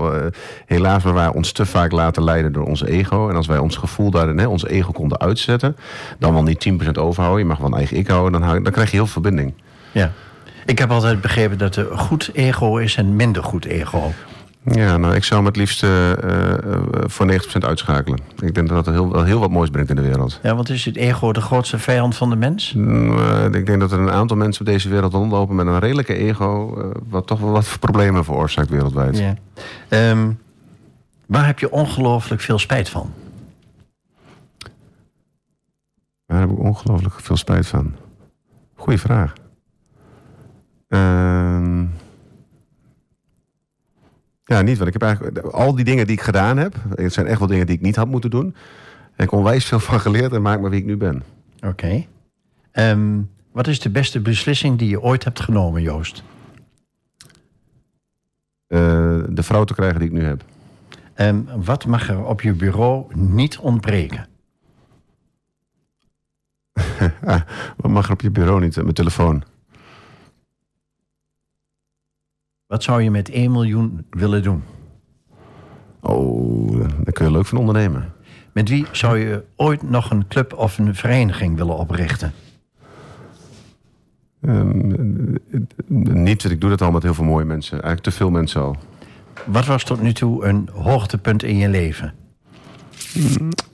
helaas 0.66 1.04
maar 1.04 1.14
wij 1.14 1.28
ons 1.28 1.52
te 1.52 1.66
vaak 1.66 1.92
laten 1.92 2.24
leiden 2.24 2.52
door 2.52 2.66
ons 2.66 2.84
ego. 2.84 3.28
En 3.28 3.36
als 3.36 3.46
wij 3.46 3.58
ons 3.58 3.76
gevoel 3.76 4.10
daarin, 4.10 4.38
hè, 4.38 4.46
ons 4.46 4.66
ego 4.66 4.92
konden 4.92 5.20
uitzetten. 5.20 5.76
Dan 6.18 6.32
wel 6.32 6.42
niet 6.42 6.68
10% 6.68 6.88
overhouden. 6.92 7.40
Je 7.40 7.48
mag 7.48 7.58
wel 7.58 7.66
een 7.66 7.76
eigen 7.76 7.96
ik 7.96 8.06
houden. 8.06 8.40
Dan, 8.40 8.62
dan 8.62 8.72
krijg 8.72 8.90
je 8.90 8.96
heel 8.96 9.06
veel 9.06 9.22
verbinding. 9.22 9.54
Ja. 9.92 10.12
Ik 10.66 10.78
heb 10.78 10.90
altijd 10.90 11.20
begrepen 11.20 11.58
dat 11.58 11.76
er 11.76 11.98
goed 11.98 12.30
ego 12.32 12.76
is 12.76 12.96
en 12.96 13.16
minder 13.16 13.44
goed 13.44 13.64
ego. 13.64 14.12
Ja, 14.64 14.96
nou, 14.96 15.14
ik 15.14 15.24
zou 15.24 15.36
hem 15.36 15.48
het 15.48 15.56
liefst 15.56 15.82
uh, 15.82 16.12
voor 16.90 17.32
90% 17.32 17.36
uitschakelen. 17.58 18.18
Ik 18.38 18.54
denk 18.54 18.68
dat 18.68 18.84
dat 18.84 18.94
heel, 18.94 19.22
heel 19.22 19.40
wat 19.40 19.50
moois 19.50 19.70
brengt 19.70 19.90
in 19.90 19.96
de 19.96 20.02
wereld. 20.02 20.40
Ja, 20.42 20.54
want 20.54 20.68
is 20.68 20.84
het 20.84 20.96
ego 20.96 21.32
de 21.32 21.40
grootste 21.40 21.78
vijand 21.78 22.16
van 22.16 22.30
de 22.30 22.36
mens? 22.36 22.74
Uh, 22.76 23.44
ik 23.44 23.66
denk 23.66 23.80
dat 23.80 23.92
er 23.92 23.98
een 23.98 24.10
aantal 24.10 24.36
mensen 24.36 24.66
op 24.66 24.72
deze 24.72 24.88
wereld 24.88 25.12
rondlopen 25.12 25.54
met 25.54 25.66
een 25.66 25.78
redelijke 25.78 26.14
ego... 26.14 26.78
wat 27.08 27.26
toch 27.26 27.40
wel 27.40 27.50
wat 27.50 27.76
problemen 27.80 28.24
veroorzaakt 28.24 28.68
wereldwijd. 28.68 29.18
Ja. 29.18 29.34
Um, 30.10 30.38
waar 31.26 31.46
heb 31.46 31.58
je 31.58 31.70
ongelooflijk 31.70 32.40
veel 32.40 32.58
spijt 32.58 32.88
van? 32.88 33.12
Waar 36.26 36.40
heb 36.40 36.50
ik 36.50 36.58
ongelooflijk 36.58 37.20
veel 37.20 37.36
spijt 37.36 37.66
van? 37.66 37.94
Goeie 38.74 38.98
vraag. 38.98 39.32
Ehm... 40.88 41.84
Ja, 44.44 44.62
niet. 44.62 44.76
Want 44.76 44.86
ik 44.86 44.92
heb 44.92 45.02
eigenlijk 45.02 45.38
al 45.38 45.74
die 45.74 45.84
dingen 45.84 46.06
die 46.06 46.16
ik 46.16 46.22
gedaan 46.22 46.56
heb. 46.56 46.74
Het 46.94 47.12
zijn 47.12 47.26
echt 47.26 47.38
wel 47.38 47.48
dingen 47.48 47.66
die 47.66 47.76
ik 47.76 47.82
niet 47.82 47.96
had 47.96 48.08
moeten 48.08 48.30
doen. 48.30 48.54
Heb 49.12 49.26
ik 49.26 49.32
onwijs 49.32 49.64
veel 49.64 49.80
van 49.80 50.00
geleerd 50.00 50.32
en 50.32 50.42
maak 50.42 50.60
me 50.60 50.68
wie 50.68 50.80
ik 50.80 50.86
nu 50.86 50.96
ben. 50.96 51.22
Oké. 51.56 51.66
Okay. 51.66 52.08
Ehm, 52.72 53.20
wat 53.52 53.66
is 53.66 53.80
de 53.80 53.90
beste 53.90 54.20
beslissing 54.20 54.78
die 54.78 54.88
je 54.88 55.00
ooit 55.00 55.24
hebt 55.24 55.40
genomen, 55.40 55.82
Joost? 55.82 56.22
Uh, 58.68 58.80
de 59.28 59.42
vrouw 59.42 59.64
te 59.64 59.74
krijgen 59.74 59.98
die 59.98 60.08
ik 60.08 60.14
nu 60.14 60.24
heb. 60.24 60.44
Um, 61.16 61.48
wat 61.64 61.86
mag 61.86 62.08
er 62.08 62.24
op 62.24 62.40
je 62.40 62.52
bureau 62.52 63.04
niet 63.14 63.58
ontbreken? 63.58 64.26
wat 67.76 67.90
mag 67.90 68.06
er 68.06 68.12
op 68.12 68.20
je 68.20 68.30
bureau 68.30 68.60
niet? 68.60 68.76
Mijn 68.76 68.92
telefoon. 68.92 69.44
Wat 72.74 72.82
zou 72.82 73.02
je 73.02 73.10
met 73.10 73.30
1 73.30 73.52
miljoen 73.52 74.06
willen 74.10 74.42
doen? 74.42 74.62
Oh, 76.00 76.80
daar 76.80 77.12
kun 77.12 77.26
je 77.26 77.30
leuk 77.30 77.46
van 77.46 77.58
ondernemen. 77.58 78.12
Met 78.52 78.68
wie 78.68 78.86
zou 78.92 79.18
je 79.18 79.44
ooit 79.56 79.90
nog 79.90 80.10
een 80.10 80.28
club 80.28 80.52
of 80.52 80.78
een 80.78 80.94
vereniging 80.94 81.56
willen 81.56 81.76
oprichten? 81.76 82.32
Um, 84.40 85.38
niet, 85.88 86.44
ik 86.44 86.60
doe 86.60 86.70
dat 86.70 86.82
al 86.82 86.90
met 86.90 87.02
heel 87.02 87.14
veel 87.14 87.24
mooie 87.24 87.44
mensen. 87.44 87.72
Eigenlijk 87.72 88.02
te 88.02 88.10
veel 88.10 88.30
mensen 88.30 88.60
al. 88.60 88.76
Wat 89.44 89.66
was 89.66 89.84
tot 89.84 90.02
nu 90.02 90.12
toe 90.12 90.44
een 90.44 90.68
hoogtepunt 90.72 91.42
in 91.42 91.56
je 91.56 91.68
leven? 91.68 92.14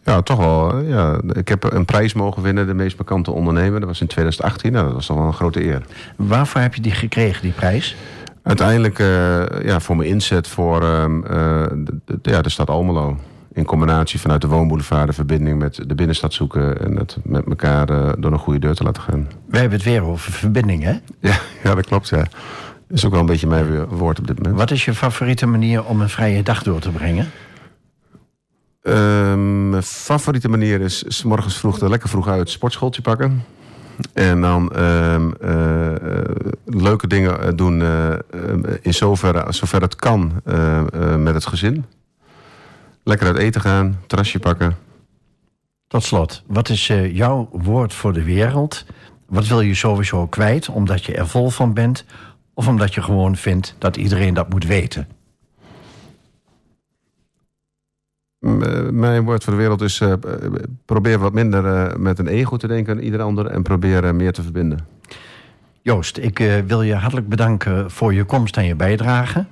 Ja, 0.04 0.22
toch 0.22 0.38
wel. 0.38 0.80
Ja. 0.80 1.20
Ik 1.32 1.48
heb 1.48 1.64
een 1.64 1.84
prijs 1.84 2.14
mogen 2.14 2.42
winnen, 2.42 2.66
de 2.66 2.74
meest 2.74 2.96
bekante 2.96 3.30
ondernemer. 3.30 3.80
Dat 3.80 3.88
was 3.88 4.00
in 4.00 4.06
2018. 4.06 4.72
Nou, 4.72 4.84
dat 4.84 4.94
was 4.94 5.06
toch 5.06 5.16
wel 5.16 5.26
een 5.26 5.32
grote 5.32 5.64
eer. 5.64 5.82
Waarvoor 6.16 6.60
heb 6.60 6.74
je 6.74 6.80
die 6.80 6.92
gekregen, 6.92 7.42
die 7.42 7.52
prijs? 7.52 7.96
Uiteindelijk 8.50 8.98
uh, 8.98 9.64
ja, 9.64 9.80
voor 9.80 9.96
mijn 9.96 10.08
inzet 10.08 10.48
voor 10.48 10.82
uh, 10.82 11.04
de, 12.04 12.18
ja, 12.22 12.42
de 12.42 12.48
stad 12.48 12.70
Almelo. 12.70 13.16
In 13.52 13.64
combinatie 13.64 14.20
vanuit 14.20 14.40
de 14.40 14.46
woonboulevard, 14.46 15.06
de 15.06 15.12
verbinding 15.12 15.58
met 15.58 15.80
de 15.86 15.94
binnenstad 15.94 16.32
zoeken... 16.32 16.80
en 16.80 16.96
het 16.96 17.16
met 17.22 17.44
elkaar 17.46 17.90
uh, 17.90 18.12
door 18.18 18.32
een 18.32 18.38
goede 18.38 18.58
deur 18.58 18.74
te 18.74 18.82
laten 18.82 19.02
gaan. 19.02 19.28
Wij 19.46 19.60
hebben 19.60 19.78
het 19.78 19.88
weer 19.88 20.02
over 20.02 20.32
verbinding, 20.32 20.82
hè? 20.82 20.90
Ja, 21.20 21.38
ja 21.64 21.74
dat 21.74 21.86
klopt, 21.86 22.08
ja. 22.08 22.16
Dat 22.16 22.98
is 22.98 23.04
ook 23.04 23.10
wel 23.10 23.20
een 23.20 23.26
beetje 23.26 23.46
mijn 23.46 23.84
woord 23.86 24.18
op 24.18 24.26
dit 24.26 24.38
moment. 24.38 24.56
Wat 24.56 24.70
is 24.70 24.84
je 24.84 24.94
favoriete 24.94 25.46
manier 25.46 25.84
om 25.84 26.00
een 26.00 26.08
vrije 26.08 26.42
dag 26.42 26.62
door 26.62 26.80
te 26.80 26.90
brengen? 26.90 27.30
Ehm, 28.82 29.68
mijn 29.68 29.82
favoriete 29.82 30.48
manier 30.48 30.80
is 30.80 31.04
s 31.08 31.22
morgens 31.22 31.56
vroeg, 31.56 31.80
lekker 31.80 32.08
vroeg 32.08 32.28
uit 32.28 32.38
het 32.38 32.50
sportschooltje 32.50 33.02
pakken. 33.02 33.44
En 34.12 34.40
dan 34.40 34.82
um, 34.82 35.34
uh, 35.42 35.92
leuke 36.64 37.06
dingen 37.06 37.56
doen 37.56 37.80
uh, 37.80 38.12
in 38.80 38.94
zover, 38.94 39.54
zover 39.54 39.82
het 39.82 39.96
kan 39.96 40.32
met 41.18 41.34
het 41.34 41.46
gezin. 41.46 41.84
Lekker 43.02 43.26
uit 43.26 43.36
eten 43.36 43.60
gaan, 43.60 43.98
terrasje 44.06 44.38
pakken. 44.38 44.76
Tot 45.86 46.04
slot, 46.04 46.42
wat 46.46 46.68
is 46.68 46.86
jouw 47.12 47.48
woord 47.52 47.94
voor 47.94 48.12
de 48.12 48.24
wereld? 48.24 48.84
Wat 49.26 49.46
wil 49.46 49.60
je 49.60 49.74
sowieso 49.74 50.26
kwijt 50.26 50.68
omdat 50.68 51.04
je 51.04 51.14
er 51.14 51.28
vol 51.28 51.50
van 51.50 51.74
bent? 51.74 52.04
Of 52.54 52.68
omdat 52.68 52.94
je 52.94 53.02
gewoon 53.02 53.36
vindt 53.36 53.74
dat 53.78 53.96
iedereen 53.96 54.34
dat 54.34 54.50
moet 54.50 54.64
weten? 54.64 55.08
Mijn 58.90 59.24
woord 59.24 59.44
voor 59.44 59.52
de 59.52 59.58
wereld 59.58 59.80
is: 59.80 60.00
uh, 60.00 60.12
probeer 60.84 61.18
wat 61.18 61.32
minder 61.32 61.64
uh, 61.64 61.96
met 61.96 62.18
een 62.18 62.28
ego 62.28 62.56
te 62.56 62.66
denken 62.66 62.96
aan 62.96 63.02
ieder 63.02 63.22
ander 63.22 63.46
en 63.46 63.62
probeer 63.62 64.14
meer 64.14 64.32
te 64.32 64.42
verbinden. 64.42 64.86
Joost, 65.82 66.16
ik 66.16 66.62
wil 66.66 66.82
je 66.82 66.94
hartelijk 66.94 67.28
bedanken 67.28 67.90
voor 67.90 68.14
je 68.14 68.24
komst 68.24 68.56
en 68.56 68.64
je 68.64 68.74
bijdrage. 68.74 69.46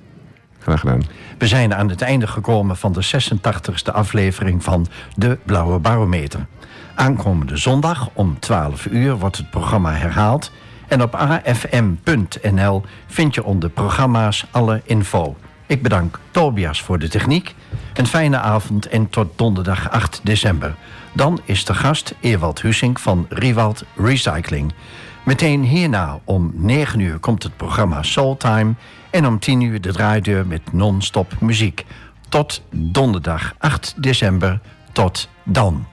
Graag 0.59 0.81
gedaan. 0.81 1.03
We 1.39 1.47
zijn 1.47 1.75
aan 1.75 1.89
het 1.89 2.03
einde 2.03 2.27
gekomen 2.27 2.77
van 2.77 2.93
de 2.93 3.05
86e 3.05 3.93
aflevering 3.93 4.65
van 4.65 4.87
De 5.15 5.39
Blauwe 5.45 5.79
Barometer. 5.79 6.47
Aankomende 6.95 7.57
zondag 7.57 8.11
om 8.13 8.39
12 8.39 8.87
uur 8.87 9.17
wordt 9.17 9.37
het 9.37 9.51
programma 9.51 9.93
herhaald. 9.93 10.53
En 10.89 11.03
op 11.03 11.15
afm.nl 11.15 12.83
vind 13.07 13.35
je 13.35 13.45
onder 13.45 13.71
programma's 13.71 14.47
alle 14.51 14.81
info. 14.85 15.37
Ik 15.69 15.83
bedank 15.83 16.19
Tobias 16.31 16.83
voor 16.83 16.99
de 16.99 17.09
techniek. 17.09 17.55
Een 17.95 18.07
fijne 18.07 18.39
avond 18.39 18.87
en 18.87 19.11
tot 19.11 19.29
donderdag 19.37 19.91
8 19.91 20.21
december. 20.25 20.75
Dan 21.13 21.41
is 21.45 21.65
de 21.65 21.75
gast 21.75 22.15
Ewald 22.21 22.63
Hussink 22.63 22.99
van 22.99 23.27
Riewald 23.29 23.85
Recycling. 23.97 24.73
Meteen 25.25 25.63
hierna 25.63 26.21
om 26.25 26.53
9 26.55 27.01
uur 27.01 27.19
komt 27.19 27.43
het 27.43 27.57
programma 27.57 28.03
Soultime... 28.03 28.75
en 29.11 29.27
om 29.27 29.39
10 29.39 29.61
uur 29.61 29.81
de 29.81 29.93
draaideur 29.93 30.47
met 30.47 30.73
non-stop 30.73 31.41
muziek. 31.41 31.85
Tot 32.29 32.63
donderdag 32.71 33.55
8 33.59 33.95
december. 34.03 34.61
Tot 34.93 35.29
dan. 35.45 35.87